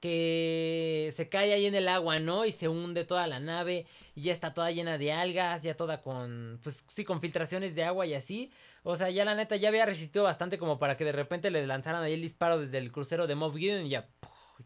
que 0.00 1.10
se 1.12 1.28
cae 1.28 1.52
ahí 1.52 1.66
en 1.66 1.74
el 1.74 1.88
agua, 1.88 2.16
¿no? 2.18 2.46
Y 2.46 2.52
se 2.52 2.68
hunde 2.68 3.04
toda 3.04 3.26
la 3.26 3.38
nave 3.38 3.86
y 4.14 4.22
ya 4.22 4.32
está 4.32 4.54
toda 4.54 4.70
llena 4.70 4.98
de 4.98 5.12
algas, 5.12 5.62
ya 5.62 5.76
toda 5.76 6.00
con, 6.02 6.58
pues 6.62 6.84
sí, 6.88 7.04
con 7.04 7.20
filtraciones 7.20 7.74
de 7.74 7.84
agua 7.84 8.06
y 8.06 8.14
así. 8.14 8.50
O 8.82 8.96
sea, 8.96 9.10
ya 9.10 9.24
la 9.24 9.34
neta 9.34 9.56
ya 9.56 9.68
había 9.68 9.84
resistido 9.84 10.24
bastante 10.24 10.58
como 10.58 10.78
para 10.78 10.96
que 10.96 11.04
de 11.04 11.12
repente 11.12 11.50
le 11.50 11.66
lanzaran 11.66 12.02
ahí 12.02 12.14
el 12.14 12.22
disparo 12.22 12.58
desde 12.58 12.78
el 12.78 12.90
crucero 12.90 13.26
de 13.26 13.34
Moff 13.34 13.56
y 13.58 13.88
ya, 13.88 14.08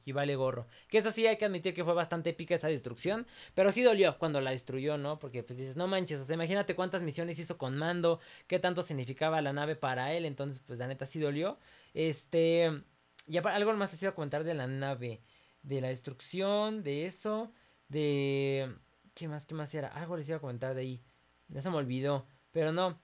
y 0.04 0.12
vale 0.12 0.36
gorro. 0.36 0.66
Que 0.88 0.98
eso 0.98 1.10
sí 1.10 1.26
hay 1.26 1.36
que 1.36 1.46
admitir 1.46 1.74
que 1.74 1.84
fue 1.84 1.94
bastante 1.94 2.30
épica 2.30 2.54
esa 2.54 2.68
destrucción, 2.68 3.26
pero 3.54 3.72
sí 3.72 3.82
dolió 3.82 4.16
cuando 4.18 4.40
la 4.40 4.52
destruyó, 4.52 4.98
¿no? 4.98 5.18
Porque 5.18 5.42
pues 5.42 5.58
dices, 5.58 5.76
no 5.76 5.88
manches, 5.88 6.20
o 6.20 6.24
sea, 6.24 6.34
imagínate 6.34 6.76
cuántas 6.76 7.02
misiones 7.02 7.38
hizo 7.40 7.58
con 7.58 7.76
Mando, 7.76 8.20
qué 8.46 8.60
tanto 8.60 8.82
significaba 8.82 9.42
la 9.42 9.52
nave 9.52 9.74
para 9.74 10.12
él, 10.12 10.24
entonces 10.26 10.62
pues 10.64 10.78
la 10.78 10.86
neta 10.86 11.06
sí 11.06 11.18
dolió. 11.18 11.58
Este... 11.92 12.84
Y 13.26 13.38
algo 13.38 13.72
más 13.74 13.92
les 13.92 14.02
iba 14.02 14.10
a 14.10 14.14
comentar 14.14 14.44
de 14.44 14.54
la 14.54 14.66
nave. 14.66 15.22
De 15.62 15.80
la 15.80 15.88
destrucción, 15.88 16.82
de 16.82 17.06
eso. 17.06 17.52
De... 17.88 18.74
¿Qué 19.14 19.28
más? 19.28 19.46
¿Qué 19.46 19.54
más 19.54 19.74
era? 19.74 19.88
Algo 19.88 20.16
les 20.16 20.28
iba 20.28 20.38
a 20.38 20.40
comentar 20.40 20.74
de 20.74 20.80
ahí. 20.82 21.02
Ya 21.48 21.62
se 21.62 21.70
me 21.70 21.76
olvidó. 21.76 22.26
Pero 22.50 22.72
no. 22.72 23.00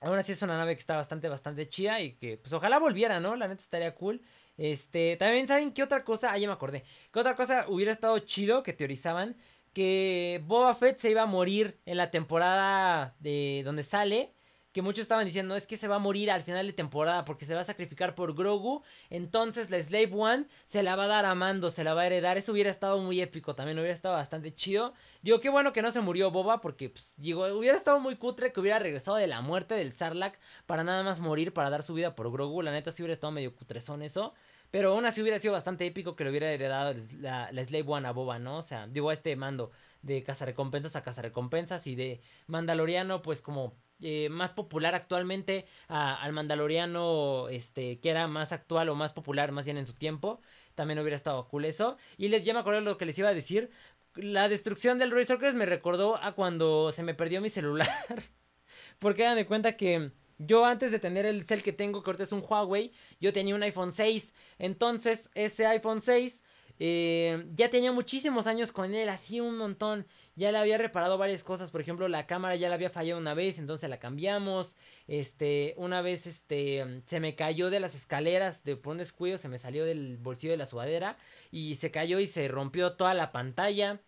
Ahora 0.00 0.22
sí 0.22 0.32
es 0.32 0.42
una 0.42 0.58
nave 0.58 0.74
que 0.74 0.80
está 0.80 0.96
bastante, 0.96 1.28
bastante 1.28 1.68
chida. 1.68 2.00
Y 2.00 2.14
que 2.14 2.36
pues 2.38 2.52
ojalá 2.52 2.78
volviera, 2.78 3.20
¿no? 3.20 3.36
La 3.36 3.48
neta 3.48 3.62
estaría 3.62 3.94
cool. 3.94 4.22
Este, 4.56 5.16
también 5.16 5.48
saben 5.48 5.72
qué 5.72 5.82
otra 5.82 6.04
cosa, 6.04 6.32
ah, 6.32 6.38
ya 6.38 6.46
me 6.46 6.52
acordé, 6.52 6.84
qué 7.10 7.18
otra 7.18 7.34
cosa 7.34 7.64
hubiera 7.68 7.90
estado 7.90 8.18
chido 8.18 8.62
que 8.62 8.74
teorizaban 8.74 9.36
que 9.72 10.42
Boba 10.46 10.74
Fett 10.74 10.98
se 10.98 11.10
iba 11.10 11.22
a 11.22 11.26
morir 11.26 11.80
en 11.86 11.96
la 11.96 12.10
temporada 12.10 13.16
de 13.20 13.62
donde 13.64 13.82
sale 13.82 14.34
que 14.72 14.82
muchos 14.82 15.02
estaban 15.02 15.26
diciendo 15.26 15.54
es 15.54 15.66
que 15.66 15.76
se 15.76 15.86
va 15.86 15.96
a 15.96 15.98
morir 15.98 16.30
al 16.30 16.42
final 16.42 16.66
de 16.66 16.72
temporada 16.72 17.24
porque 17.24 17.44
se 17.44 17.54
va 17.54 17.60
a 17.60 17.64
sacrificar 17.64 18.14
por 18.14 18.34
Grogu. 18.34 18.82
Entonces 19.10 19.70
la 19.70 19.82
Slave 19.82 20.10
One 20.12 20.46
se 20.64 20.82
la 20.82 20.96
va 20.96 21.04
a 21.04 21.08
dar 21.08 21.24
a 21.26 21.34
Mando, 21.34 21.70
se 21.70 21.84
la 21.84 21.94
va 21.94 22.02
a 22.02 22.06
heredar. 22.06 22.38
Eso 22.38 22.52
hubiera 22.52 22.70
estado 22.70 22.98
muy 22.98 23.20
épico 23.20 23.54
también, 23.54 23.78
hubiera 23.78 23.94
estado 23.94 24.14
bastante 24.14 24.54
chido. 24.54 24.94
Digo, 25.20 25.40
qué 25.40 25.50
bueno 25.50 25.72
que 25.72 25.82
no 25.82 25.90
se 25.90 26.00
murió 26.00 26.30
Boba 26.30 26.60
porque, 26.60 26.88
pues, 26.88 27.14
digo, 27.16 27.46
hubiera 27.46 27.76
estado 27.76 28.00
muy 28.00 28.16
cutre 28.16 28.52
que 28.52 28.60
hubiera 28.60 28.78
regresado 28.78 29.16
de 29.18 29.26
la 29.26 29.40
muerte 29.40 29.74
del 29.74 29.92
Sarlacc 29.92 30.38
para 30.66 30.84
nada 30.84 31.02
más 31.02 31.20
morir, 31.20 31.52
para 31.52 31.70
dar 31.70 31.82
su 31.82 31.94
vida 31.94 32.14
por 32.14 32.32
Grogu. 32.32 32.62
La 32.62 32.72
neta 32.72 32.90
sí 32.90 33.02
hubiera 33.02 33.12
estado 33.12 33.32
medio 33.32 33.54
cutrezón 33.54 34.02
eso. 34.02 34.32
Pero 34.70 34.92
aún 34.92 35.04
así 35.04 35.20
hubiera 35.20 35.38
sido 35.38 35.52
bastante 35.52 35.84
épico 35.84 36.16
que 36.16 36.24
le 36.24 36.30
hubiera 36.30 36.50
heredado 36.50 36.94
la, 37.20 37.52
la 37.52 37.64
Slave 37.64 37.84
One 37.86 38.08
a 38.08 38.12
Boba, 38.12 38.38
¿no? 38.38 38.56
O 38.56 38.62
sea, 38.62 38.86
digo, 38.86 39.10
a 39.10 39.12
este 39.12 39.36
mando 39.36 39.70
de 40.02 40.22
cazarrecompensas 40.22 40.96
a 40.96 41.02
cazarrecompensas 41.02 41.86
y 41.86 41.94
de 41.94 42.20
Mandaloriano, 42.46 43.22
pues 43.22 43.40
como 43.40 43.76
eh, 44.00 44.28
más 44.28 44.52
popular 44.52 44.94
actualmente 44.94 45.66
al 45.88 46.32
Mandaloriano, 46.32 47.48
este, 47.48 48.00
que 48.00 48.10
era 48.10 48.26
más 48.26 48.52
actual 48.52 48.88
o 48.88 48.94
más 48.96 49.12
popular 49.12 49.52
más 49.52 49.64
bien 49.64 49.78
en 49.78 49.86
su 49.86 49.94
tiempo. 49.94 50.40
También 50.74 50.98
hubiera 50.98 51.16
estado 51.16 51.46
cool 51.48 51.64
eso. 51.64 51.96
Y 52.16 52.28
les 52.28 52.44
ya 52.44 52.52
me 52.52 52.60
acuerdo 52.60 52.80
lo 52.80 52.98
que 52.98 53.06
les 53.06 53.18
iba 53.18 53.28
a 53.28 53.34
decir. 53.34 53.70
La 54.14 54.48
destrucción 54.48 54.98
del 54.98 55.12
Razor 55.12 55.38
Crest 55.38 55.56
me 55.56 55.66
recordó 55.66 56.16
a 56.22 56.32
cuando 56.32 56.90
se 56.92 57.02
me 57.02 57.14
perdió 57.14 57.40
mi 57.40 57.48
celular. 57.48 57.88
Porque 58.98 59.24
hagan 59.24 59.36
de 59.36 59.46
cuenta 59.46 59.76
que 59.76 60.10
yo 60.38 60.64
antes 60.64 60.90
de 60.90 60.98
tener 60.98 61.24
el 61.24 61.44
cel 61.44 61.62
que 61.62 61.72
tengo, 61.72 62.02
que 62.02 62.10
ahorita 62.10 62.24
es 62.24 62.32
un 62.32 62.44
Huawei, 62.46 62.92
yo 63.20 63.32
tenía 63.32 63.54
un 63.54 63.62
iPhone 63.62 63.92
6. 63.92 64.34
Entonces, 64.58 65.30
ese 65.34 65.66
iPhone 65.66 66.00
6 66.00 66.42
eh, 66.84 67.46
ya 67.54 67.70
tenía 67.70 67.92
muchísimos 67.92 68.48
años 68.48 68.72
con 68.72 68.92
él, 68.92 69.08
así 69.08 69.38
un 69.38 69.56
montón. 69.56 70.04
Ya 70.34 70.50
le 70.50 70.58
había 70.58 70.78
reparado 70.78 71.16
varias 71.16 71.44
cosas, 71.44 71.70
por 71.70 71.80
ejemplo, 71.80 72.08
la 72.08 72.26
cámara 72.26 72.56
ya 72.56 72.68
la 72.68 72.74
había 72.74 72.90
fallado 72.90 73.20
una 73.20 73.34
vez, 73.34 73.60
entonces 73.60 73.88
la 73.88 74.00
cambiamos. 74.00 74.76
Este, 75.06 75.74
una 75.76 76.02
vez 76.02 76.26
este 76.26 77.02
se 77.06 77.20
me 77.20 77.36
cayó 77.36 77.70
de 77.70 77.78
las 77.78 77.94
escaleras 77.94 78.64
de 78.64 78.74
por 78.74 78.92
un 78.92 78.98
descuido, 78.98 79.38
se 79.38 79.48
me 79.48 79.60
salió 79.60 79.84
del 79.84 80.18
bolsillo 80.18 80.50
de 80.50 80.56
la 80.56 80.66
sudadera 80.66 81.18
y 81.52 81.76
se 81.76 81.92
cayó 81.92 82.18
y 82.18 82.26
se 82.26 82.48
rompió 82.48 82.94
toda 82.96 83.14
la 83.14 83.30
pantalla. 83.30 84.00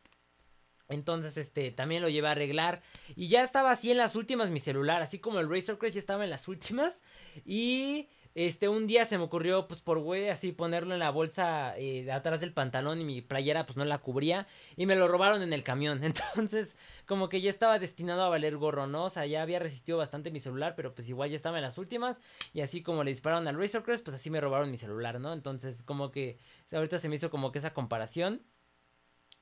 Entonces, 0.88 1.37
este, 1.37 1.70
también 1.70 2.02
lo 2.02 2.08
llevé 2.08 2.26
a 2.26 2.32
arreglar. 2.32 2.82
Y 3.14 3.28
ya 3.28 3.44
estaba 3.44 3.70
así 3.70 3.92
en 3.92 3.98
las 3.98 4.16
últimas 4.16 4.50
mi 4.50 4.58
celular. 4.58 5.00
Así 5.00 5.20
como 5.20 5.38
el 5.38 5.48
Razor 5.48 5.78
Crest 5.78 5.94
ya 5.94 6.00
estaba 6.00 6.24
en 6.24 6.30
las 6.30 6.48
últimas. 6.48 7.04
Y 7.44 8.08
este, 8.34 8.68
un 8.68 8.88
día 8.88 9.04
se 9.04 9.16
me 9.16 9.24
ocurrió, 9.24 9.68
pues 9.68 9.80
por 9.80 10.00
güey, 10.00 10.28
así 10.28 10.50
ponerlo 10.50 10.94
en 10.94 10.98
la 10.98 11.10
bolsa 11.10 11.78
eh, 11.78 12.10
atrás 12.10 12.40
del 12.40 12.52
pantalón 12.52 13.00
y 13.00 13.04
mi 13.04 13.22
playera, 13.22 13.64
pues 13.64 13.76
no 13.76 13.84
la 13.84 13.98
cubría. 13.98 14.48
Y 14.76 14.86
me 14.86 14.96
lo 14.96 15.06
robaron 15.06 15.42
en 15.42 15.52
el 15.52 15.62
camión. 15.62 16.02
Entonces, 16.34 16.76
como 17.06 17.28
que 17.28 17.40
ya 17.40 17.50
estaba 17.50 17.78
destinado 17.78 18.22
a 18.22 18.28
valer 18.28 18.56
gorro, 18.56 18.88
¿no? 18.88 19.04
O 19.04 19.10
sea, 19.10 19.24
ya 19.26 19.42
había 19.42 19.60
resistido 19.60 19.98
bastante 19.98 20.32
mi 20.32 20.40
celular, 20.40 20.74
pero 20.76 20.94
pues 20.94 21.08
igual 21.08 21.30
ya 21.30 21.36
estaba 21.36 21.58
en 21.58 21.62
las 21.62 21.78
últimas. 21.78 22.20
Y 22.52 22.60
así 22.60 22.82
como 22.82 23.04
le 23.04 23.12
dispararon 23.12 23.46
al 23.46 23.58
Razor 23.58 23.84
Crest, 23.84 24.04
pues 24.04 24.16
así 24.16 24.30
me 24.30 24.40
robaron 24.40 24.70
mi 24.70 24.78
celular, 24.78 25.20
¿no? 25.20 25.32
Entonces, 25.32 25.84
como 25.84 26.10
que 26.10 26.38
ahorita 26.72 26.98
se 26.98 27.08
me 27.08 27.14
hizo 27.16 27.30
como 27.30 27.52
que 27.52 27.58
esa 27.60 27.72
comparación. 27.72 28.42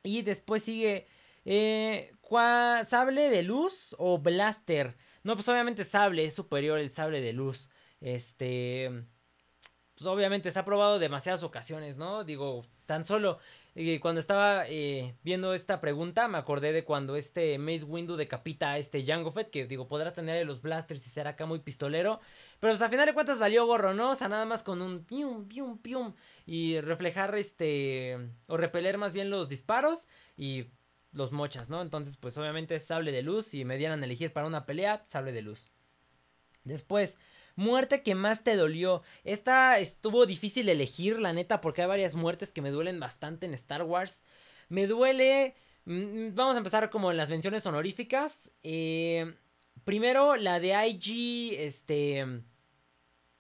Y 0.03 0.23
después 0.23 0.65
sigue. 0.65 1.07
Eh, 1.45 2.13
¿Sable 2.87 3.31
de 3.31 3.43
luz 3.43 3.95
o 3.99 4.19
blaster? 4.19 4.97
No, 5.23 5.35
pues 5.35 5.49
obviamente 5.49 5.85
sable, 5.85 6.25
es 6.25 6.35
superior 6.35 6.79
el 6.79 6.91
sable 6.91 7.21
de 7.21 7.33
luz. 7.33 7.71
Este, 8.03 8.91
pues 9.95 10.07
obviamente 10.07 10.51
se 10.51 10.59
ha 10.59 10.65
probado 10.65 10.99
demasiadas 10.99 11.45
ocasiones, 11.45 11.99
¿no? 11.99 12.25
Digo, 12.25 12.67
tan 12.87 13.05
solo 13.05 13.39
eh, 13.77 14.01
cuando 14.01 14.21
estaba 14.21 14.69
eh, 14.69 15.15
viendo 15.23 15.55
esta 15.55 15.81
pregunta 15.81 16.29
me 16.29 16.37
acordé 16.37 16.73
de 16.73 16.85
cuando 16.85 17.17
este 17.17 17.57
Mace 17.59 17.85
Windu 17.85 18.17
decapita 18.17 18.73
a 18.73 18.79
este 18.79 19.07
Jango 19.07 19.31
Fett, 19.33 19.51
que 19.51 19.67
digo, 19.67 19.87
podrás 19.87 20.15
tener 20.15 20.45
los 20.45 20.61
blasters 20.61 21.07
y 21.07 21.11
ser 21.11 21.29
acá 21.29 21.47
muy 21.47 21.61
pistolero, 21.61 22.21
pero 22.59 22.73
pues 22.73 22.83
a 22.83 22.91
final 22.91 23.07
de 23.07 23.15
cuentas 23.15 23.39
valió 23.39 23.65
gorro, 23.65 23.95
¿no? 23.95 24.11
O 24.11 24.15
sea, 24.17 24.29
nada 24.29 24.45
más 24.45 24.63
con 24.63 24.83
un 24.83 25.05
pium, 25.05 25.47
pium, 25.47 25.79
pium 25.79 26.15
y 26.45 26.81
reflejar 26.81 27.35
este, 27.37 28.19
o 28.49 28.57
repeler 28.57 28.99
más 28.99 29.13
bien 29.13 29.31
los 29.31 29.49
disparos 29.49 30.09
y 30.37 30.67
los 31.13 31.31
mochas, 31.31 31.71
¿no? 31.71 31.81
Entonces, 31.81 32.17
pues 32.17 32.37
obviamente 32.37 32.75
es 32.75 32.85
sable 32.85 33.13
de 33.13 33.23
luz 33.23 33.55
y 33.55 33.65
me 33.65 33.79
dieran 33.79 34.03
a 34.03 34.05
elegir 34.05 34.33
para 34.33 34.47
una 34.47 34.67
pelea, 34.67 35.03
sable 35.07 35.31
de 35.31 35.43
luz. 35.43 35.71
Después, 36.65 37.19
Muerte 37.57 38.03
que 38.03 38.15
más 38.15 38.45
te 38.45 38.57
dolió. 38.57 39.03
Esta 39.25 39.79
estuvo 39.79 40.27
difícil 40.27 40.69
elegir, 40.69 41.19
la 41.19 41.33
neta, 41.33 41.61
porque 41.61 41.83
hay 41.83 41.89
varias 41.89 42.15
muertes 42.15 42.53
que 42.53 42.63
me 42.63 42.71
duelen 42.71 43.01
bastante 43.01 43.47
en 43.47 43.55
Star 43.55 43.83
Wars. 43.83 44.23
Me 44.69 44.87
duele... 44.87 45.55
Mm, 45.85 46.35
vamos 46.35 46.55
a 46.55 46.59
empezar 46.59 46.91
como 46.91 47.11
en 47.11 47.17
las 47.17 47.31
menciones 47.31 47.67
honoríficas. 47.67 48.53
Eh, 48.63 49.35
primero, 49.85 50.37
la 50.37 50.61
de 50.61 50.75
IG, 50.89 51.55
este... 51.59 52.43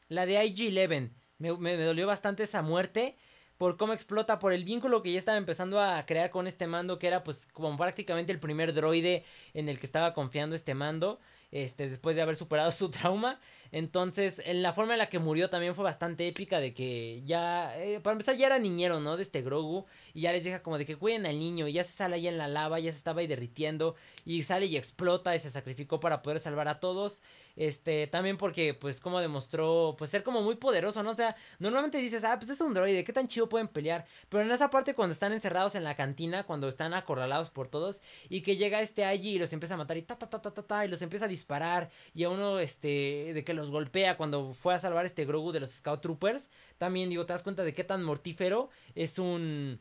La 0.09 0.27
de 0.27 0.45
IG-11. 0.45 1.11
Me, 1.39 1.57
me, 1.57 1.77
dolió 1.77 2.07
bastante 2.07 2.43
esa 2.43 2.63
muerte 2.63 3.17
por 3.63 3.77
cómo 3.77 3.93
explota, 3.93 4.41
por 4.41 4.53
el 4.53 4.65
vínculo 4.65 5.03
que 5.03 5.13
ya 5.13 5.19
estaba 5.21 5.39
empezando 5.39 5.81
a 5.81 6.05
crear 6.05 6.31
con 6.31 6.49
este 6.49 6.67
mando, 6.67 6.99
que 6.99 7.07
era 7.07 7.23
pues 7.23 7.47
como 7.47 7.77
prácticamente 7.77 8.33
el 8.33 8.41
primer 8.41 8.75
droide 8.75 9.25
en 9.55 9.69
el 9.69 9.79
que 9.79 9.87
estaba 9.87 10.15
confiando 10.15 10.57
este 10.57 10.75
mando. 10.75 11.21
este, 11.53 11.89
después 11.89 12.17
de 12.17 12.23
haber 12.23 12.35
superado 12.35 12.71
su 12.73 12.91
trauma. 12.91 13.41
Entonces, 13.73 14.43
en 14.45 14.63
la 14.63 14.75
forma 14.75 14.93
en 14.93 14.99
la 14.99 15.09
que 15.09 15.19
murió 15.19 15.49
también 15.49 15.75
fue 15.75 15.83
bastante 15.83 16.29
épica 16.29 16.61
de 16.61 16.75
que 16.75 17.23
ya, 17.25 17.77
eh, 17.79 18.01
para 18.01 18.13
empezar, 18.13 18.37
ya 18.37 18.47
era 18.47 18.59
niñero, 18.59 19.01
¿no? 19.01 19.17
De 19.17 19.23
este 19.23 19.41
Grogu. 19.43 19.87
Y 20.13 20.21
ya 20.23 20.33
les 20.33 20.45
deja 20.45 20.63
como 20.63 20.77
de 20.77 20.85
que 20.85 20.97
cuiden 20.97 21.25
al 21.25 21.39
niño. 21.39 21.67
Y 21.67 21.73
ya 21.73 21.83
se 21.83 21.93
sale 21.93 22.17
ahí 22.17 22.29
en 22.29 22.37
la 22.37 22.49
lava, 22.49 22.79
ya 22.79 22.93
se 22.93 22.99
estaba 22.99 23.21
ahí 23.21 23.27
derritiendo. 23.27 23.97
Y 24.27 24.43
sale 24.43 24.67
y 24.67 24.77
explota 24.77 25.35
y 25.35 25.39
se 25.39 25.51
sacrificó 25.51 26.01
para 26.01 26.23
poder 26.23 26.39
salvar 26.39 26.69
a 26.69 26.81
todos. 26.81 27.23
Este, 27.57 28.07
también 28.07 28.37
porque, 28.39 28.75
pues, 28.75 29.01
como 29.01 29.21
demostró, 29.21 29.95
pues, 29.99 30.11
ser 30.11 30.23
como 30.23 30.43
muy 30.43 30.57
poderoso, 30.57 31.03
¿no? 31.03 31.11
O 31.11 31.15
sea, 31.15 31.37
normalmente 31.59 31.99
dices, 31.99 32.25
ah, 32.25 32.39
pues 32.39 32.51
es 32.51 32.61
un 32.61 32.75
droide, 32.75 33.05
¿qué 33.05 33.13
tan 33.13 33.29
chido 33.29 33.49
pueden 33.49 33.69
pelear? 33.69 34.07
Pero 34.29 34.43
en 34.43 34.51
esa 34.51 34.71
parte 34.71 34.95
cuando 34.95 35.13
están 35.13 35.33
encerrados 35.33 35.75
en 35.75 35.85
la 35.85 35.95
cantina, 35.95 36.45
cuando 36.45 36.69
están 36.69 36.95
acorralados 36.95 37.51
por 37.51 37.69
todos, 37.69 38.03
y 38.29 38.43
que 38.43 38.57
llega 38.57 38.81
este 38.81 39.05
allí 39.05 39.37
y 39.37 39.39
los 39.39 39.53
empieza 39.53 39.75
a 39.75 39.77
matar 39.79 39.97
y 39.97 40.03
ta, 40.03 40.19
ta, 40.19 40.29
ta, 40.29 40.41
ta, 40.41 40.53
ta, 40.53 40.63
ta, 40.63 40.85
y 40.85 40.89
los 40.89 41.03
empieza 41.03 41.27
a 41.27 41.29
disparar, 41.29 41.91
y 42.15 42.25
a 42.25 42.31
uno, 42.31 42.59
este, 42.59 43.33
de 43.35 43.45
que 43.45 43.55
los 43.63 43.71
golpea 43.71 44.17
cuando 44.17 44.55
fue 44.55 44.75
a 44.75 44.79
salvar 44.79 45.07
este 45.07 45.25
Grogu 45.25 45.53
de 45.53 45.61
los 45.61 45.71
Scout 45.71 46.03
Troopers, 46.03 46.51
también, 46.79 47.09
digo, 47.09 47.25
te 47.27 47.33
das 47.33 47.43
cuenta 47.43 47.65
de 47.65 47.73
qué 47.73 47.85
tan 47.85 48.03
mortífero 48.03 48.69
es 48.95 49.19
un 49.19 49.81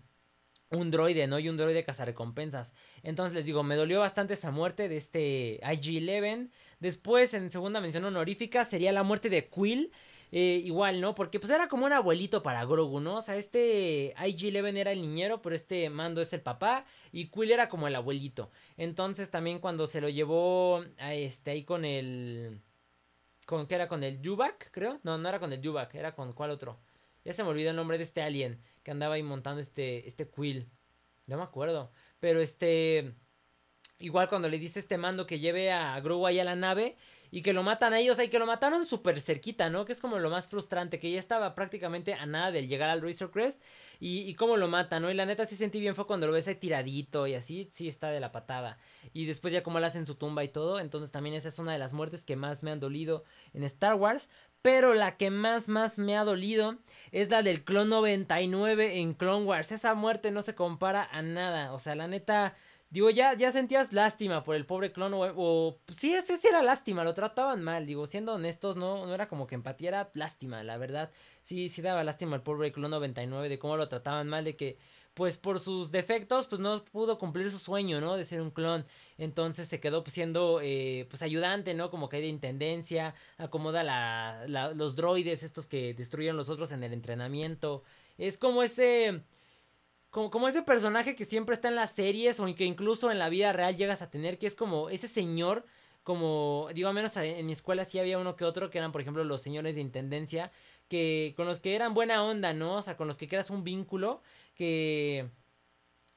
un 0.71 0.89
droide, 0.89 1.27
¿no? 1.27 1.37
Y 1.39 1.49
un 1.49 1.57
droide 1.57 1.83
cazarrecompensas. 1.83 2.73
Entonces 3.03 3.35
les 3.35 3.45
digo, 3.45 3.63
me 3.63 3.75
dolió 3.75 3.99
bastante 3.99 4.33
esa 4.33 4.51
muerte 4.51 4.87
de 4.87 4.97
este 4.97 5.59
IG-11. 5.61 6.49
Después, 6.79 7.33
en 7.33 7.51
segunda 7.51 7.81
mención 7.81 8.05
honorífica, 8.05 8.65
sería 8.65 8.91
la 8.91 9.03
muerte 9.03 9.29
de 9.29 9.47
Quill. 9.49 9.91
Eh, 10.33 10.61
igual, 10.63 11.01
¿no? 11.01 11.13
Porque 11.13 11.41
pues 11.41 11.51
era 11.51 11.67
como 11.67 11.85
un 11.85 11.91
abuelito 11.91 12.41
para 12.41 12.63
Grogu, 12.63 13.01
¿no? 13.01 13.17
O 13.17 13.21
sea, 13.21 13.35
este 13.35 14.13
IG-11 14.15 14.77
era 14.77 14.93
el 14.93 15.01
niñero, 15.01 15.41
pero 15.41 15.55
este 15.57 15.89
Mando 15.89 16.21
es 16.21 16.31
el 16.31 16.39
papá 16.39 16.85
y 17.11 17.25
Quill 17.25 17.51
era 17.51 17.67
como 17.67 17.87
el 17.87 17.95
abuelito. 17.95 18.49
Entonces 18.77 19.29
también 19.29 19.59
cuando 19.59 19.87
se 19.87 19.99
lo 19.99 20.07
llevó 20.07 20.85
a 20.99 21.13
este 21.13 21.51
ahí 21.51 21.63
con 21.65 21.83
el... 21.83 22.61
¿Con 23.51 23.67
qué 23.67 23.75
era? 23.75 23.89
¿Con 23.89 24.01
el 24.05 24.21
Yubak, 24.21 24.71
creo? 24.71 25.01
No, 25.03 25.17
no 25.17 25.27
era 25.27 25.37
con 25.37 25.51
el 25.51 25.61
Yubak, 25.61 25.93
era 25.95 26.15
con 26.15 26.31
cuál 26.31 26.51
otro. 26.51 26.79
Ya 27.25 27.33
se 27.33 27.43
me 27.43 27.49
olvidó 27.49 27.71
el 27.71 27.75
nombre 27.75 27.97
de 27.97 28.05
este 28.05 28.21
alien 28.21 28.61
que 28.81 28.91
andaba 28.91 29.15
ahí 29.15 29.23
montando 29.23 29.59
este, 29.59 30.07
este 30.07 30.25
Quill. 30.25 30.69
No 31.27 31.35
me 31.35 31.43
acuerdo. 31.43 31.91
Pero 32.21 32.39
este... 32.39 33.13
Igual 33.99 34.29
cuando 34.29 34.47
le 34.47 34.57
dice 34.57 34.79
este 34.79 34.97
mando 34.97 35.27
que 35.27 35.41
lleve 35.41 35.69
a 35.69 35.99
Grogu 35.99 36.27
ahí 36.27 36.39
a 36.39 36.45
la 36.45 36.55
nave 36.55 36.95
y 37.31 37.41
que 37.41 37.53
lo 37.53 37.63
matan 37.63 37.93
a 37.93 37.99
ellos, 37.99 38.19
y 38.19 38.27
que 38.27 38.39
lo 38.39 38.45
mataron 38.45 38.85
súper 38.85 39.21
cerquita, 39.21 39.69
¿no? 39.69 39.85
Que 39.85 39.93
es 39.93 40.01
como 40.01 40.19
lo 40.19 40.29
más 40.29 40.47
frustrante, 40.47 40.99
que 40.99 41.09
ya 41.09 41.19
estaba 41.19 41.55
prácticamente 41.55 42.13
a 42.13 42.25
nada 42.25 42.51
del 42.51 42.67
llegar 42.67 42.89
al 42.89 43.01
Razor 43.01 43.31
Crest 43.31 43.61
y, 43.99 44.33
cómo 44.35 44.57
lo 44.57 44.67
matan, 44.67 45.03
¿no? 45.03 45.11
Y 45.11 45.13
la 45.13 45.25
neta 45.25 45.45
sí 45.45 45.55
sentí 45.55 45.79
bien 45.79 45.95
fue 45.95 46.07
cuando 46.07 46.27
lo 46.27 46.33
ves 46.33 46.47
ahí 46.47 46.55
tiradito 46.55 47.27
y 47.27 47.35
así, 47.35 47.69
sí 47.71 47.87
está 47.87 48.09
de 48.09 48.19
la 48.19 48.31
patada. 48.31 48.77
Y 49.13 49.25
después 49.25 49.53
ya 49.53 49.63
como 49.63 49.79
le 49.79 49.85
hacen 49.85 50.05
su 50.05 50.15
tumba 50.15 50.43
y 50.43 50.49
todo, 50.49 50.79
entonces 50.79 51.11
también 51.11 51.35
esa 51.35 51.49
es 51.49 51.59
una 51.59 51.71
de 51.71 51.79
las 51.79 51.93
muertes 51.93 52.23
que 52.23 52.35
más 52.35 52.63
me 52.63 52.71
han 52.71 52.79
dolido 52.79 53.23
en 53.53 53.63
Star 53.63 53.95
Wars. 53.95 54.29
Pero 54.61 54.93
la 54.93 55.17
que 55.17 55.31
más, 55.31 55.69
más 55.69 55.97
me 55.97 56.17
ha 56.17 56.23
dolido 56.23 56.77
es 57.11 57.29
la 57.29 57.41
del 57.41 57.63
Clon 57.63 57.89
99 57.89 58.99
en 58.99 59.13
Clone 59.13 59.45
Wars. 59.45 59.71
Esa 59.71 59.93
muerte 59.95 60.31
no 60.31 60.41
se 60.43 60.53
compara 60.53 61.07
a 61.11 61.21
nada. 61.21 61.73
O 61.73 61.79
sea, 61.79 61.95
la 61.95 62.07
neta, 62.07 62.55
Digo, 62.91 63.09
ya, 63.09 63.33
ya 63.35 63.53
sentías 63.53 63.93
lástima 63.93 64.43
por 64.43 64.53
el 64.53 64.65
pobre 64.65 64.91
clon 64.91 65.13
o, 65.13 65.21
o 65.37 65.79
sí, 65.97 66.13
ese 66.13 66.37
sí 66.37 66.49
era 66.49 66.61
lástima, 66.61 67.05
lo 67.05 67.13
trataban 67.13 67.63
mal, 67.63 67.85
digo, 67.85 68.05
siendo 68.05 68.33
honestos, 68.33 68.75
no, 68.75 69.05
no 69.05 69.13
era 69.15 69.29
como 69.29 69.47
que 69.47 69.55
empatía, 69.55 69.87
era 69.87 70.11
lástima, 70.13 70.61
la 70.61 70.77
verdad. 70.77 71.09
Sí, 71.41 71.69
sí 71.69 71.81
daba 71.81 72.03
lástima 72.03 72.35
al 72.35 72.43
pobre 72.43 72.73
clon 72.73 72.91
99 72.91 73.47
de 73.47 73.59
cómo 73.59 73.77
lo 73.77 73.87
trataban 73.87 74.27
mal, 74.27 74.43
de 74.43 74.57
que, 74.57 74.77
pues 75.13 75.37
por 75.37 75.61
sus 75.61 75.91
defectos, 75.91 76.47
pues 76.47 76.59
no 76.59 76.83
pudo 76.83 77.17
cumplir 77.17 77.49
su 77.49 77.59
sueño, 77.59 78.01
¿no? 78.01 78.17
De 78.17 78.25
ser 78.25 78.41
un 78.41 78.51
clon. 78.51 78.85
Entonces 79.17 79.69
se 79.69 79.79
quedó 79.79 80.03
pues, 80.03 80.13
siendo, 80.13 80.59
eh, 80.61 81.07
pues 81.09 81.21
ayudante, 81.21 81.73
¿no? 81.73 81.91
Como 81.91 82.09
que 82.09 82.17
hay 82.17 82.23
de 82.23 82.27
intendencia, 82.27 83.15
acomoda 83.37 83.83
la, 83.83 84.45
los 84.75 84.97
droides, 84.97 85.43
estos 85.43 85.65
que 85.65 85.93
destruyeron 85.93 86.35
los 86.35 86.49
otros 86.49 86.71
en 86.71 86.83
el 86.83 86.91
entrenamiento. 86.91 87.83
Es 88.17 88.37
como 88.37 88.63
ese 88.63 89.21
como, 90.11 90.29
como 90.29 90.47
ese 90.47 90.61
personaje 90.61 91.15
que 91.15 91.25
siempre 91.25 91.55
está 91.55 91.69
en 91.69 91.75
las 91.75 91.91
series 91.91 92.39
o 92.39 92.45
que 92.53 92.65
incluso 92.65 93.11
en 93.11 93.17
la 93.17 93.29
vida 93.29 93.53
real 93.53 93.77
llegas 93.77 94.01
a 94.01 94.11
tener, 94.11 94.37
que 94.37 94.45
es 94.45 94.55
como 94.55 94.89
ese 94.89 95.07
señor, 95.07 95.65
como 96.03 96.67
digo, 96.75 96.89
a 96.89 96.93
menos 96.93 97.15
en 97.17 97.45
mi 97.45 97.53
escuela 97.53 97.85
sí 97.85 97.97
había 97.97 98.19
uno 98.19 98.35
que 98.35 98.45
otro, 98.45 98.69
que 98.69 98.77
eran 98.77 98.91
por 98.91 99.01
ejemplo 99.01 99.23
los 99.23 99.41
señores 99.41 99.75
de 99.75 99.81
intendencia, 99.81 100.51
que 100.89 101.33
con 101.37 101.47
los 101.47 101.61
que 101.61 101.75
eran 101.75 101.93
buena 101.93 102.23
onda, 102.23 102.53
¿no? 102.53 102.75
O 102.75 102.81
sea, 102.81 102.97
con 102.97 103.07
los 103.07 103.17
que 103.17 103.27
creas 103.27 103.49
un 103.49 103.63
vínculo, 103.63 104.21
que... 104.55 105.29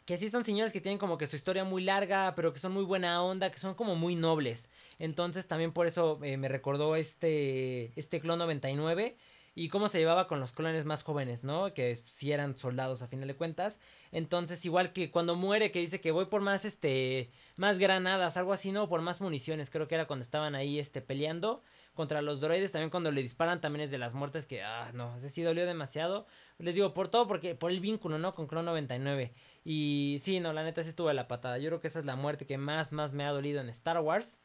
Que 0.04 0.18
sí 0.18 0.28
son 0.28 0.44
señores 0.44 0.70
que 0.70 0.82
tienen 0.82 0.98
como 0.98 1.16
que 1.16 1.26
su 1.26 1.34
historia 1.34 1.64
muy 1.64 1.82
larga, 1.82 2.34
pero 2.36 2.52
que 2.52 2.60
son 2.60 2.72
muy 2.72 2.84
buena 2.84 3.22
onda, 3.22 3.50
que 3.50 3.58
son 3.58 3.74
como 3.74 3.96
muy 3.96 4.16
nobles. 4.16 4.70
Entonces 4.98 5.46
también 5.48 5.72
por 5.72 5.86
eso 5.86 6.18
eh, 6.22 6.36
me 6.36 6.48
recordó 6.48 6.94
este, 6.94 7.98
este 7.98 8.20
Clon 8.20 8.38
99 8.38 9.16
y 9.54 9.68
cómo 9.68 9.88
se 9.88 9.98
llevaba 9.98 10.26
con 10.26 10.40
los 10.40 10.52
clones 10.52 10.84
más 10.84 11.04
jóvenes, 11.04 11.44
¿no? 11.44 11.72
Que 11.74 12.02
sí 12.06 12.32
eran 12.32 12.58
soldados 12.58 13.02
a 13.02 13.06
final 13.06 13.28
de 13.28 13.36
cuentas. 13.36 13.78
Entonces, 14.10 14.64
igual 14.64 14.92
que 14.92 15.10
cuando 15.10 15.36
muere, 15.36 15.70
que 15.70 15.78
dice 15.78 16.00
que 16.00 16.10
voy 16.10 16.26
por 16.26 16.40
más, 16.40 16.64
este, 16.64 17.30
más 17.56 17.78
granadas, 17.78 18.36
algo 18.36 18.52
así, 18.52 18.72
¿no? 18.72 18.88
Por 18.88 19.00
más 19.00 19.20
municiones, 19.20 19.70
creo 19.70 19.86
que 19.86 19.94
era 19.94 20.06
cuando 20.06 20.24
estaban 20.24 20.56
ahí, 20.56 20.80
este, 20.80 21.00
peleando 21.00 21.62
contra 21.94 22.20
los 22.22 22.40
droides, 22.40 22.72
también 22.72 22.90
cuando 22.90 23.12
le 23.12 23.22
disparan, 23.22 23.60
también 23.60 23.84
es 23.84 23.90
de 23.92 23.98
las 23.98 24.14
muertes 24.14 24.46
que, 24.46 24.62
ah, 24.62 24.90
no, 24.92 25.16
ese 25.16 25.30
sí 25.30 25.42
dolió 25.42 25.66
demasiado. 25.66 26.26
Les 26.58 26.74
digo, 26.74 26.92
por 26.92 27.08
todo, 27.08 27.28
porque, 27.28 27.54
por 27.54 27.70
el 27.70 27.78
vínculo, 27.80 28.18
¿no? 28.18 28.32
Con 28.32 28.48
Clone 28.48 28.66
99. 28.66 29.32
Y 29.64 30.18
sí, 30.20 30.40
no, 30.40 30.52
la 30.52 30.64
neta 30.64 30.82
sí 30.82 30.88
estuvo 30.88 31.12
la 31.12 31.28
patada. 31.28 31.58
Yo 31.58 31.68
creo 31.70 31.80
que 31.80 31.88
esa 31.88 32.00
es 32.00 32.04
la 32.04 32.16
muerte 32.16 32.46
que 32.46 32.58
más, 32.58 32.92
más 32.92 33.12
me 33.12 33.24
ha 33.24 33.30
dolido 33.30 33.60
en 33.60 33.68
Star 33.68 34.00
Wars. 34.00 34.42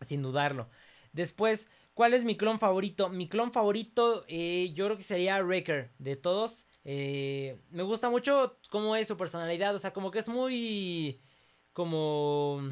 Sin 0.00 0.22
dudarlo. 0.22 0.68
Después, 1.12 1.68
¿Cuál 1.94 2.14
es 2.14 2.24
mi 2.24 2.36
clon 2.36 2.58
favorito? 2.58 3.08
Mi 3.10 3.28
clon 3.28 3.52
favorito 3.52 4.24
eh, 4.28 4.72
yo 4.74 4.86
creo 4.86 4.96
que 4.96 5.02
sería 5.02 5.42
Wrecker 5.42 5.90
de 5.98 6.16
todos. 6.16 6.66
Eh, 6.84 7.60
me 7.70 7.82
gusta 7.82 8.08
mucho 8.10 8.58
cómo 8.70 8.96
es 8.96 9.08
su 9.08 9.16
personalidad. 9.16 9.74
O 9.74 9.78
sea, 9.78 9.92
como 9.92 10.10
que 10.10 10.18
es 10.20 10.28
muy... 10.28 11.20
Como... 11.72 12.62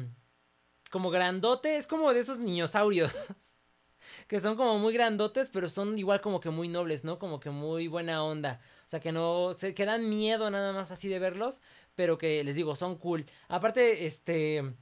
Como 0.91 1.11
grandote. 1.11 1.77
Es 1.77 1.85
como 1.87 2.13
de 2.13 2.21
esos 2.21 2.39
niñosaurios. 2.39 3.13
que 4.27 4.39
son 4.39 4.55
como 4.57 4.79
muy 4.79 4.93
grandotes, 4.93 5.49
pero 5.51 5.69
son 5.69 5.97
igual 5.99 6.21
como 6.21 6.39
que 6.39 6.49
muy 6.49 6.67
nobles, 6.67 7.03
¿no? 7.03 7.19
Como 7.19 7.39
que 7.39 7.51
muy 7.51 7.87
buena 7.87 8.23
onda. 8.23 8.59
O 8.85 8.89
sea, 8.89 8.99
que 8.99 9.11
no... 9.11 9.53
Se, 9.55 9.73
que 9.75 9.85
dan 9.85 10.09
miedo 10.09 10.49
nada 10.49 10.73
más 10.73 10.91
así 10.91 11.07
de 11.09 11.19
verlos. 11.19 11.61
Pero 11.95 12.17
que 12.17 12.43
les 12.43 12.55
digo, 12.55 12.75
son 12.75 12.97
cool. 12.97 13.27
Aparte, 13.49 14.05
este 14.07 14.73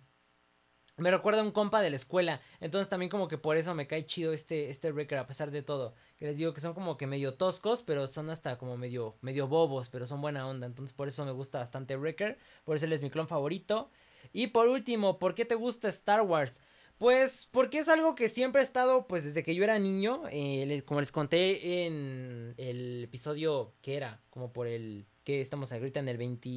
me 0.99 1.11
recuerda 1.11 1.41
a 1.41 1.43
un 1.43 1.51
compa 1.51 1.81
de 1.81 1.89
la 1.89 1.95
escuela. 1.95 2.41
Entonces 2.59 2.89
también 2.89 3.09
como 3.09 3.27
que 3.27 3.37
por 3.37 3.57
eso 3.57 3.73
me 3.73 3.87
cae 3.87 4.05
chido 4.05 4.33
este, 4.33 4.69
este 4.69 4.91
Wrecker 4.91 5.17
a 5.17 5.27
pesar 5.27 5.51
de 5.51 5.61
todo. 5.61 5.95
Que 6.17 6.25
les 6.25 6.37
digo 6.37 6.53
que 6.53 6.61
son 6.61 6.73
como 6.73 6.97
que 6.97 7.07
medio 7.07 7.33
toscos, 7.33 7.81
pero 7.81 8.07
son 8.07 8.29
hasta 8.29 8.57
como 8.57 8.77
medio, 8.77 9.15
medio 9.21 9.47
bobos, 9.47 9.89
pero 9.89 10.07
son 10.07 10.21
buena 10.21 10.47
onda. 10.47 10.67
Entonces 10.67 10.93
por 10.93 11.07
eso 11.07 11.25
me 11.25 11.31
gusta 11.31 11.59
bastante 11.59 11.97
Wrecker. 11.97 12.37
Por 12.65 12.75
eso 12.75 12.85
él 12.85 12.93
es 12.93 13.01
mi 13.01 13.09
clon 13.09 13.27
favorito. 13.27 13.89
Y 14.33 14.47
por 14.47 14.67
último, 14.67 15.19
¿por 15.19 15.35
qué 15.35 15.45
te 15.45 15.55
gusta 15.55 15.87
Star 15.87 16.21
Wars? 16.21 16.61
Pues 16.97 17.47
porque 17.51 17.79
es 17.79 17.87
algo 17.87 18.13
que 18.13 18.27
siempre 18.27 18.61
ha 18.61 18.63
estado, 18.63 19.07
pues 19.07 19.23
desde 19.23 19.41
que 19.41 19.55
yo 19.55 19.63
era 19.63 19.79
niño, 19.79 20.23
eh, 20.31 20.83
como 20.85 20.99
les 20.99 21.13
conté 21.13 21.85
en 21.85 22.53
el 22.57 23.05
episodio 23.05 23.73
que 23.81 23.95
era, 23.95 24.19
como 24.29 24.51
por 24.51 24.67
el 24.67 25.05
que 25.29 25.41
estamos 25.41 25.71
ahorita 25.71 25.99
en 25.99 26.07
el 26.09 26.17
20, 26.17 26.49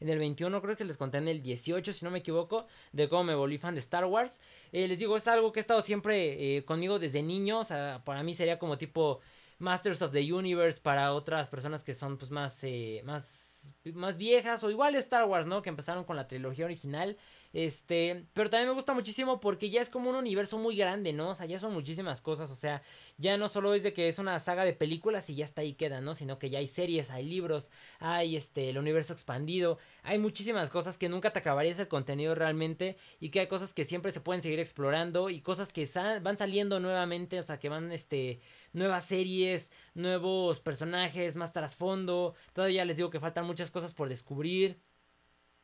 en 0.00 0.08
el 0.08 0.18
21, 0.18 0.62
creo 0.62 0.74
que 0.74 0.86
les 0.86 0.96
conté 0.96 1.18
en 1.18 1.28
el 1.28 1.42
18, 1.42 1.92
si 1.92 2.02
no 2.02 2.10
me 2.10 2.20
equivoco, 2.20 2.66
de 2.92 3.10
cómo 3.10 3.24
me 3.24 3.34
volví 3.34 3.58
fan 3.58 3.74
de 3.74 3.80
Star 3.80 4.06
Wars. 4.06 4.40
Eh, 4.72 4.88
les 4.88 4.98
digo, 4.98 5.18
es 5.18 5.28
algo 5.28 5.52
que 5.52 5.60
ha 5.60 5.66
estado 5.66 5.82
siempre 5.82 6.56
eh, 6.56 6.64
conmigo 6.64 6.98
desde 6.98 7.22
niño, 7.22 7.60
o 7.60 7.64
sea, 7.64 8.00
para 8.06 8.22
mí 8.22 8.34
sería 8.34 8.58
como 8.58 8.78
tipo 8.78 9.20
Masters 9.58 10.00
of 10.00 10.12
the 10.12 10.32
Universe 10.32 10.80
para 10.80 11.12
otras 11.12 11.50
personas 11.50 11.84
que 11.84 11.92
son 11.92 12.16
pues 12.16 12.30
más, 12.30 12.64
eh, 12.64 13.02
más, 13.04 13.74
más 13.92 14.16
viejas 14.16 14.64
o 14.64 14.70
igual 14.70 14.94
Star 14.94 15.26
Wars, 15.26 15.46
¿no? 15.46 15.60
Que 15.60 15.68
empezaron 15.68 16.04
con 16.04 16.16
la 16.16 16.26
trilogía 16.26 16.64
original. 16.64 17.18
Este, 17.56 18.26
pero 18.34 18.50
también 18.50 18.68
me 18.68 18.74
gusta 18.74 18.92
muchísimo 18.92 19.40
porque 19.40 19.70
ya 19.70 19.80
es 19.80 19.88
como 19.88 20.10
un 20.10 20.16
universo 20.16 20.58
muy 20.58 20.76
grande, 20.76 21.14
¿no? 21.14 21.30
O 21.30 21.34
sea, 21.34 21.46
ya 21.46 21.58
son 21.58 21.72
muchísimas 21.72 22.20
cosas, 22.20 22.50
o 22.50 22.54
sea, 22.54 22.82
ya 23.16 23.38
no 23.38 23.48
solo 23.48 23.72
es 23.72 23.82
de 23.82 23.94
que 23.94 24.08
es 24.08 24.18
una 24.18 24.38
saga 24.40 24.62
de 24.66 24.74
películas 24.74 25.30
y 25.30 25.36
ya 25.36 25.46
está 25.46 25.62
ahí 25.62 25.72
queda, 25.72 26.02
¿no? 26.02 26.14
Sino 26.14 26.38
que 26.38 26.50
ya 26.50 26.58
hay 26.58 26.66
series, 26.66 27.10
hay 27.10 27.24
libros, 27.24 27.70
hay 27.98 28.36
este, 28.36 28.68
el 28.68 28.76
universo 28.76 29.14
expandido, 29.14 29.78
hay 30.02 30.18
muchísimas 30.18 30.68
cosas 30.68 30.98
que 30.98 31.08
nunca 31.08 31.32
te 31.32 31.38
acabarías 31.38 31.78
el 31.78 31.88
contenido 31.88 32.34
realmente 32.34 32.98
y 33.20 33.30
que 33.30 33.40
hay 33.40 33.46
cosas 33.46 33.72
que 33.72 33.84
siempre 33.86 34.12
se 34.12 34.20
pueden 34.20 34.42
seguir 34.42 34.60
explorando 34.60 35.30
y 35.30 35.40
cosas 35.40 35.72
que 35.72 35.88
van 36.20 36.36
saliendo 36.36 36.78
nuevamente, 36.78 37.38
o 37.38 37.42
sea, 37.42 37.58
que 37.58 37.70
van, 37.70 37.90
este, 37.90 38.38
nuevas 38.74 39.06
series, 39.06 39.72
nuevos 39.94 40.60
personajes, 40.60 41.36
más 41.36 41.54
trasfondo, 41.54 42.34
todavía 42.52 42.84
les 42.84 42.98
digo 42.98 43.08
que 43.08 43.18
faltan 43.18 43.46
muchas 43.46 43.70
cosas 43.70 43.94
por 43.94 44.10
descubrir. 44.10 44.78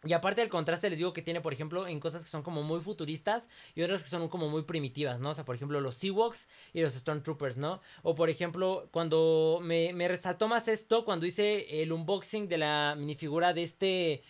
Y 0.05 0.15
aparte 0.15 0.41
del 0.41 0.51
contraste 0.51 0.91
les 0.91 0.99
digo 0.99 1.13
que 1.13 1.23
tiene, 1.23 1.41
por 1.41 1.53
ejemplo, 1.53 1.87
en 1.87 2.01
cosas 2.01 2.25
que 2.25 2.31
son 2.31 2.43
como 2.43 2.63
muy 2.65 2.81
futuristas 2.81 3.49
y 3.75 3.83
otras 3.83 4.03
que 4.03 4.09
son 4.09 4.29
como 4.29 4.49
muy 4.49 4.63
primitivas, 4.63 5.21
¿no? 5.21 5.31
O 5.31 5.35
sea, 5.35 5.45
por 5.45 5.55
ejemplo, 5.55 5.81
los 5.81 6.03
Ewoks 6.03 6.49
y 6.73 6.81
los 6.81 6.95
Stormtroopers, 6.95 7.57
¿no? 7.57 7.81
O 8.03 8.17
por 8.17 8.29
ejemplo, 8.29 8.89
cuando 8.91 9.61
me, 9.63 9.93
me 9.93 10.09
resaltó 10.09 10.49
más 10.49 10.67
esto, 10.67 11.05
cuando 11.05 11.25
hice 11.25 11.83
el 11.83 11.93
unboxing 11.93 12.49
de 12.49 12.59
la 12.59 12.97
minifigura 12.99 13.53
de 13.53 13.63
este 13.63 14.23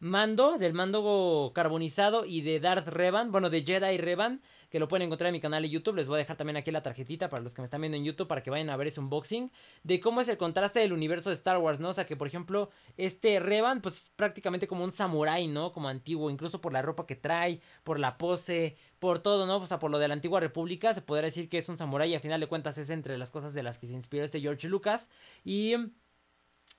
mando, 0.00 0.56
del 0.58 0.72
mando 0.72 1.52
carbonizado 1.54 2.24
y 2.24 2.40
de 2.40 2.60
Darth 2.60 2.88
Revan, 2.88 3.30
bueno, 3.30 3.50
de 3.50 3.62
Jedi 3.62 3.98
Revan, 3.98 4.40
que 4.70 4.78
lo 4.78 4.88
pueden 4.88 5.06
encontrar 5.06 5.28
en 5.28 5.32
mi 5.32 5.40
canal 5.40 5.62
de 5.62 5.70
YouTube. 5.70 5.96
Les 5.96 6.08
voy 6.08 6.16
a 6.16 6.18
dejar 6.18 6.36
también 6.36 6.56
aquí 6.56 6.70
la 6.70 6.82
tarjetita 6.82 7.28
para 7.28 7.42
los 7.42 7.54
que 7.54 7.62
me 7.62 7.64
están 7.64 7.80
viendo 7.80 7.96
en 7.96 8.04
YouTube 8.04 8.28
para 8.28 8.42
que 8.42 8.50
vayan 8.50 8.70
a 8.70 8.76
ver 8.76 8.88
ese 8.88 9.00
unboxing 9.00 9.50
de 9.82 10.00
cómo 10.00 10.20
es 10.20 10.28
el 10.28 10.36
contraste 10.36 10.80
del 10.80 10.92
universo 10.92 11.30
de 11.30 11.34
Star 11.34 11.58
Wars, 11.58 11.80
¿no? 11.80 11.90
O 11.90 11.92
sea, 11.92 12.06
que 12.06 12.16
por 12.16 12.26
ejemplo, 12.26 12.70
este 12.96 13.40
Revan, 13.40 13.80
pues 13.80 13.96
es 13.96 14.10
prácticamente 14.16 14.68
como 14.68 14.84
un 14.84 14.90
samurái, 14.90 15.48
¿no? 15.48 15.72
Como 15.72 15.88
antiguo, 15.88 16.30
incluso 16.30 16.60
por 16.60 16.72
la 16.72 16.82
ropa 16.82 17.06
que 17.06 17.16
trae, 17.16 17.60
por 17.84 17.98
la 17.98 18.18
pose, 18.18 18.76
por 18.98 19.20
todo, 19.20 19.46
¿no? 19.46 19.56
O 19.56 19.66
sea, 19.66 19.78
por 19.78 19.90
lo 19.90 19.98
de 19.98 20.08
la 20.08 20.14
antigua 20.14 20.40
república, 20.40 20.92
se 20.94 21.02
podría 21.02 21.26
decir 21.26 21.48
que 21.48 21.58
es 21.58 21.68
un 21.68 21.78
samurái 21.78 22.10
y 22.10 22.14
a 22.14 22.20
final 22.20 22.40
de 22.40 22.46
cuentas 22.46 22.78
es 22.78 22.90
entre 22.90 23.18
las 23.18 23.30
cosas 23.30 23.54
de 23.54 23.62
las 23.62 23.78
que 23.78 23.86
se 23.86 23.94
inspiró 23.94 24.24
este 24.24 24.40
George 24.40 24.68
Lucas. 24.68 25.10
Y 25.44 25.74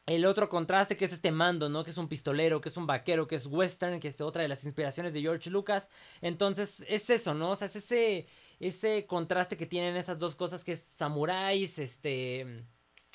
el 0.10 0.26
otro 0.26 0.49
contraste 0.49 0.97
que 0.97 1.05
es 1.05 1.14
este 1.14 1.32
mando, 1.32 1.70
¿no? 1.70 1.84
Que 1.84 1.91
es 1.91 1.97
un 1.97 2.07
pistolero, 2.07 2.62
que 2.62 2.70
es 2.70 2.78
un 2.78 2.88
vaquero, 2.88 3.28
que 3.28 3.36
es 3.36 3.45
western, 3.45 3.99
que 3.99 4.07
es 4.07 4.20
otra 4.22 4.41
de 4.41 4.47
las 4.47 4.64
inspiraciones 4.64 5.14
de 5.14 5.22
George 5.22 5.51
Lucas. 5.51 5.88
Entonces 6.22 6.84
es 6.88 7.12
eso, 7.12 7.36
¿no? 7.36 7.51
O 7.51 7.55
sea, 7.55 7.68
es 7.68 7.76
ese, 7.76 8.26
ese 8.60 9.05
contraste 9.05 9.55
que 9.55 9.68
tienen 9.68 9.95
esas 9.95 10.18
dos 10.18 10.36
cosas 10.36 10.64
que 10.64 10.72
es 10.72 10.82
samuráis, 10.82 11.78
este, 11.78 12.66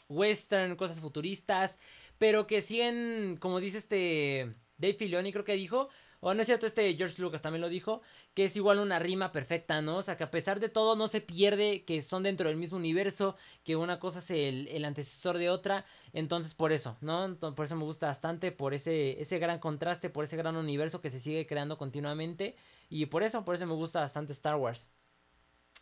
western, 0.08 0.76
cosas 0.76 1.00
futuristas, 1.00 1.80
pero 2.18 2.46
que 2.46 2.60
siguen, 2.60 3.38
como 3.40 3.58
dice 3.58 3.78
este 3.78 4.54
Dave 4.78 4.94
Filoni, 4.94 5.32
creo 5.32 5.44
que 5.44 5.56
dijo, 5.56 5.88
o 6.26 6.32
no 6.32 6.40
es 6.40 6.46
cierto, 6.46 6.64
este 6.66 6.96
George 6.96 7.20
Lucas 7.20 7.42
también 7.42 7.60
lo 7.60 7.68
dijo, 7.68 8.00
que 8.32 8.46
es 8.46 8.56
igual 8.56 8.78
una 8.78 8.98
rima 8.98 9.30
perfecta, 9.30 9.82
¿no? 9.82 9.98
O 9.98 10.02
sea, 10.02 10.16
que 10.16 10.24
a 10.24 10.30
pesar 10.30 10.58
de 10.58 10.70
todo 10.70 10.96
no 10.96 11.06
se 11.06 11.20
pierde 11.20 11.84
que 11.84 12.00
son 12.00 12.22
dentro 12.22 12.48
del 12.48 12.56
mismo 12.56 12.78
universo, 12.78 13.36
que 13.62 13.76
una 13.76 14.00
cosa 14.00 14.20
es 14.20 14.30
el, 14.30 14.84
antecesor 14.86 15.36
de 15.36 15.50
otra, 15.50 15.84
entonces 16.14 16.54
por 16.54 16.72
eso, 16.72 16.96
¿no? 17.02 17.36
por 17.54 17.66
eso 17.66 17.76
me 17.76 17.84
gusta 17.84 18.06
bastante, 18.06 18.52
por 18.52 18.72
ese, 18.72 19.20
ese 19.20 19.38
gran 19.38 19.58
contraste, 19.58 20.08
por 20.08 20.24
ese 20.24 20.38
gran 20.38 20.56
universo 20.56 21.02
que 21.02 21.10
se 21.10 21.20
sigue 21.20 21.46
creando 21.46 21.76
continuamente, 21.76 22.56
y 22.88 23.04
por 23.04 23.22
eso, 23.22 23.44
por 23.44 23.54
eso 23.54 23.66
me 23.66 23.74
gusta 23.74 24.00
bastante 24.00 24.32
Star 24.32 24.56
Wars. 24.56 24.88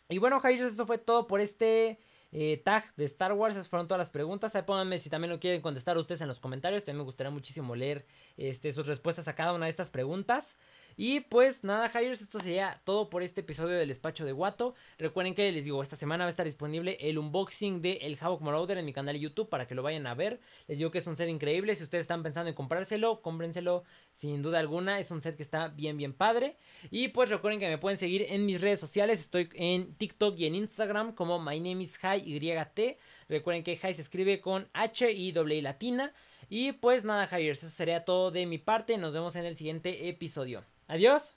Y 0.09 0.17
bueno, 0.17 0.41
Jair, 0.41 0.61
eso 0.61 0.85
fue 0.85 0.97
todo 0.97 1.25
por 1.25 1.39
este 1.39 1.99
eh, 2.33 2.61
tag 2.65 2.83
de 2.95 3.05
Star 3.05 3.31
Wars. 3.33 3.55
Esas 3.55 3.69
fueron 3.69 3.87
todas 3.87 3.99
las 3.99 4.09
preguntas. 4.09 4.55
Ahí 4.55 4.63
pónganme 4.63 4.97
si 4.97 5.09
también 5.09 5.31
lo 5.31 5.39
quieren 5.39 5.61
contestar 5.61 5.97
ustedes 5.97 6.21
en 6.21 6.27
los 6.27 6.39
comentarios. 6.39 6.83
También 6.83 6.97
me 6.97 7.05
gustaría 7.05 7.29
muchísimo 7.29 7.75
leer 7.75 8.05
este, 8.35 8.73
sus 8.73 8.87
respuestas 8.87 9.27
a 9.27 9.35
cada 9.35 9.53
una 9.53 9.67
de 9.67 9.69
estas 9.69 9.89
preguntas. 9.89 10.57
Y 10.95 11.21
pues 11.21 11.63
nada, 11.63 11.89
Hires, 11.89 12.21
esto 12.21 12.39
sería 12.39 12.79
todo 12.83 13.09
por 13.09 13.23
este 13.23 13.41
episodio 13.41 13.77
del 13.77 13.87
despacho 13.87 14.25
de 14.25 14.31
Guato. 14.31 14.75
Recuerden 14.97 15.33
que 15.33 15.51
les 15.51 15.65
digo, 15.65 15.81
esta 15.81 15.95
semana 15.95 16.25
va 16.25 16.27
a 16.27 16.29
estar 16.29 16.45
disponible 16.45 16.97
el 17.01 17.17
unboxing 17.17 17.81
de 17.81 17.93
El 18.01 18.17
Havoc 18.19 18.41
Marauder 18.41 18.77
en 18.77 18.85
mi 18.85 18.93
canal 18.93 19.13
de 19.15 19.19
YouTube 19.19 19.49
para 19.49 19.67
que 19.67 19.75
lo 19.75 19.81
vayan 19.81 20.05
a 20.05 20.13
ver. 20.13 20.39
Les 20.67 20.77
digo 20.77 20.91
que 20.91 20.99
es 20.99 21.07
un 21.07 21.15
set 21.15 21.29
increíble. 21.29 21.75
Si 21.75 21.83
ustedes 21.83 22.03
están 22.03 22.21
pensando 22.21 22.49
en 22.49 22.55
comprárselo, 22.55 23.21
cómprenselo 23.21 23.83
sin 24.11 24.41
duda 24.41 24.59
alguna. 24.59 24.99
Es 24.99 25.09
un 25.11 25.21
set 25.21 25.35
que 25.35 25.43
está 25.43 25.69
bien, 25.69 25.97
bien 25.97 26.13
padre. 26.13 26.57
Y 26.91 27.07
pues 27.09 27.29
recuerden 27.29 27.59
que 27.59 27.69
me 27.69 27.77
pueden 27.77 27.97
seguir 27.97 28.27
en 28.29 28.45
mis 28.45 28.61
redes 28.61 28.79
sociales. 28.79 29.19
Estoy 29.19 29.49
en 29.53 29.95
TikTok 29.95 30.37
y 30.39 30.45
en 30.45 30.55
Instagram 30.55 31.13
como 31.13 31.39
My 31.39 31.59
Name 31.59 31.83
is 31.83 31.97
YT. 31.97 32.97
Recuerden 33.29 33.63
que 33.63 33.77
High 33.77 33.93
se 33.95 34.01
escribe 34.01 34.41
con 34.41 34.69
H 34.73 35.11
y 35.11 35.31
W 35.31 35.61
latina. 35.61 36.13
Y 36.49 36.73
pues 36.73 37.05
nada, 37.05 37.27
Hires, 37.31 37.63
eso 37.63 37.69
sería 37.69 38.05
todo 38.05 38.29
de 38.29 38.45
mi 38.45 38.57
parte. 38.59 38.97
Nos 38.97 39.13
vemos 39.13 39.35
en 39.35 39.45
el 39.45 39.55
siguiente 39.55 40.09
episodio. 40.09 40.63
Adiós. 40.87 41.33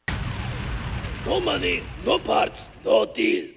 No 1.24 1.40
money, 1.40 1.82
no 2.04 2.18
parts, 2.18 2.70
no 2.84 3.06
deal. 3.06 3.55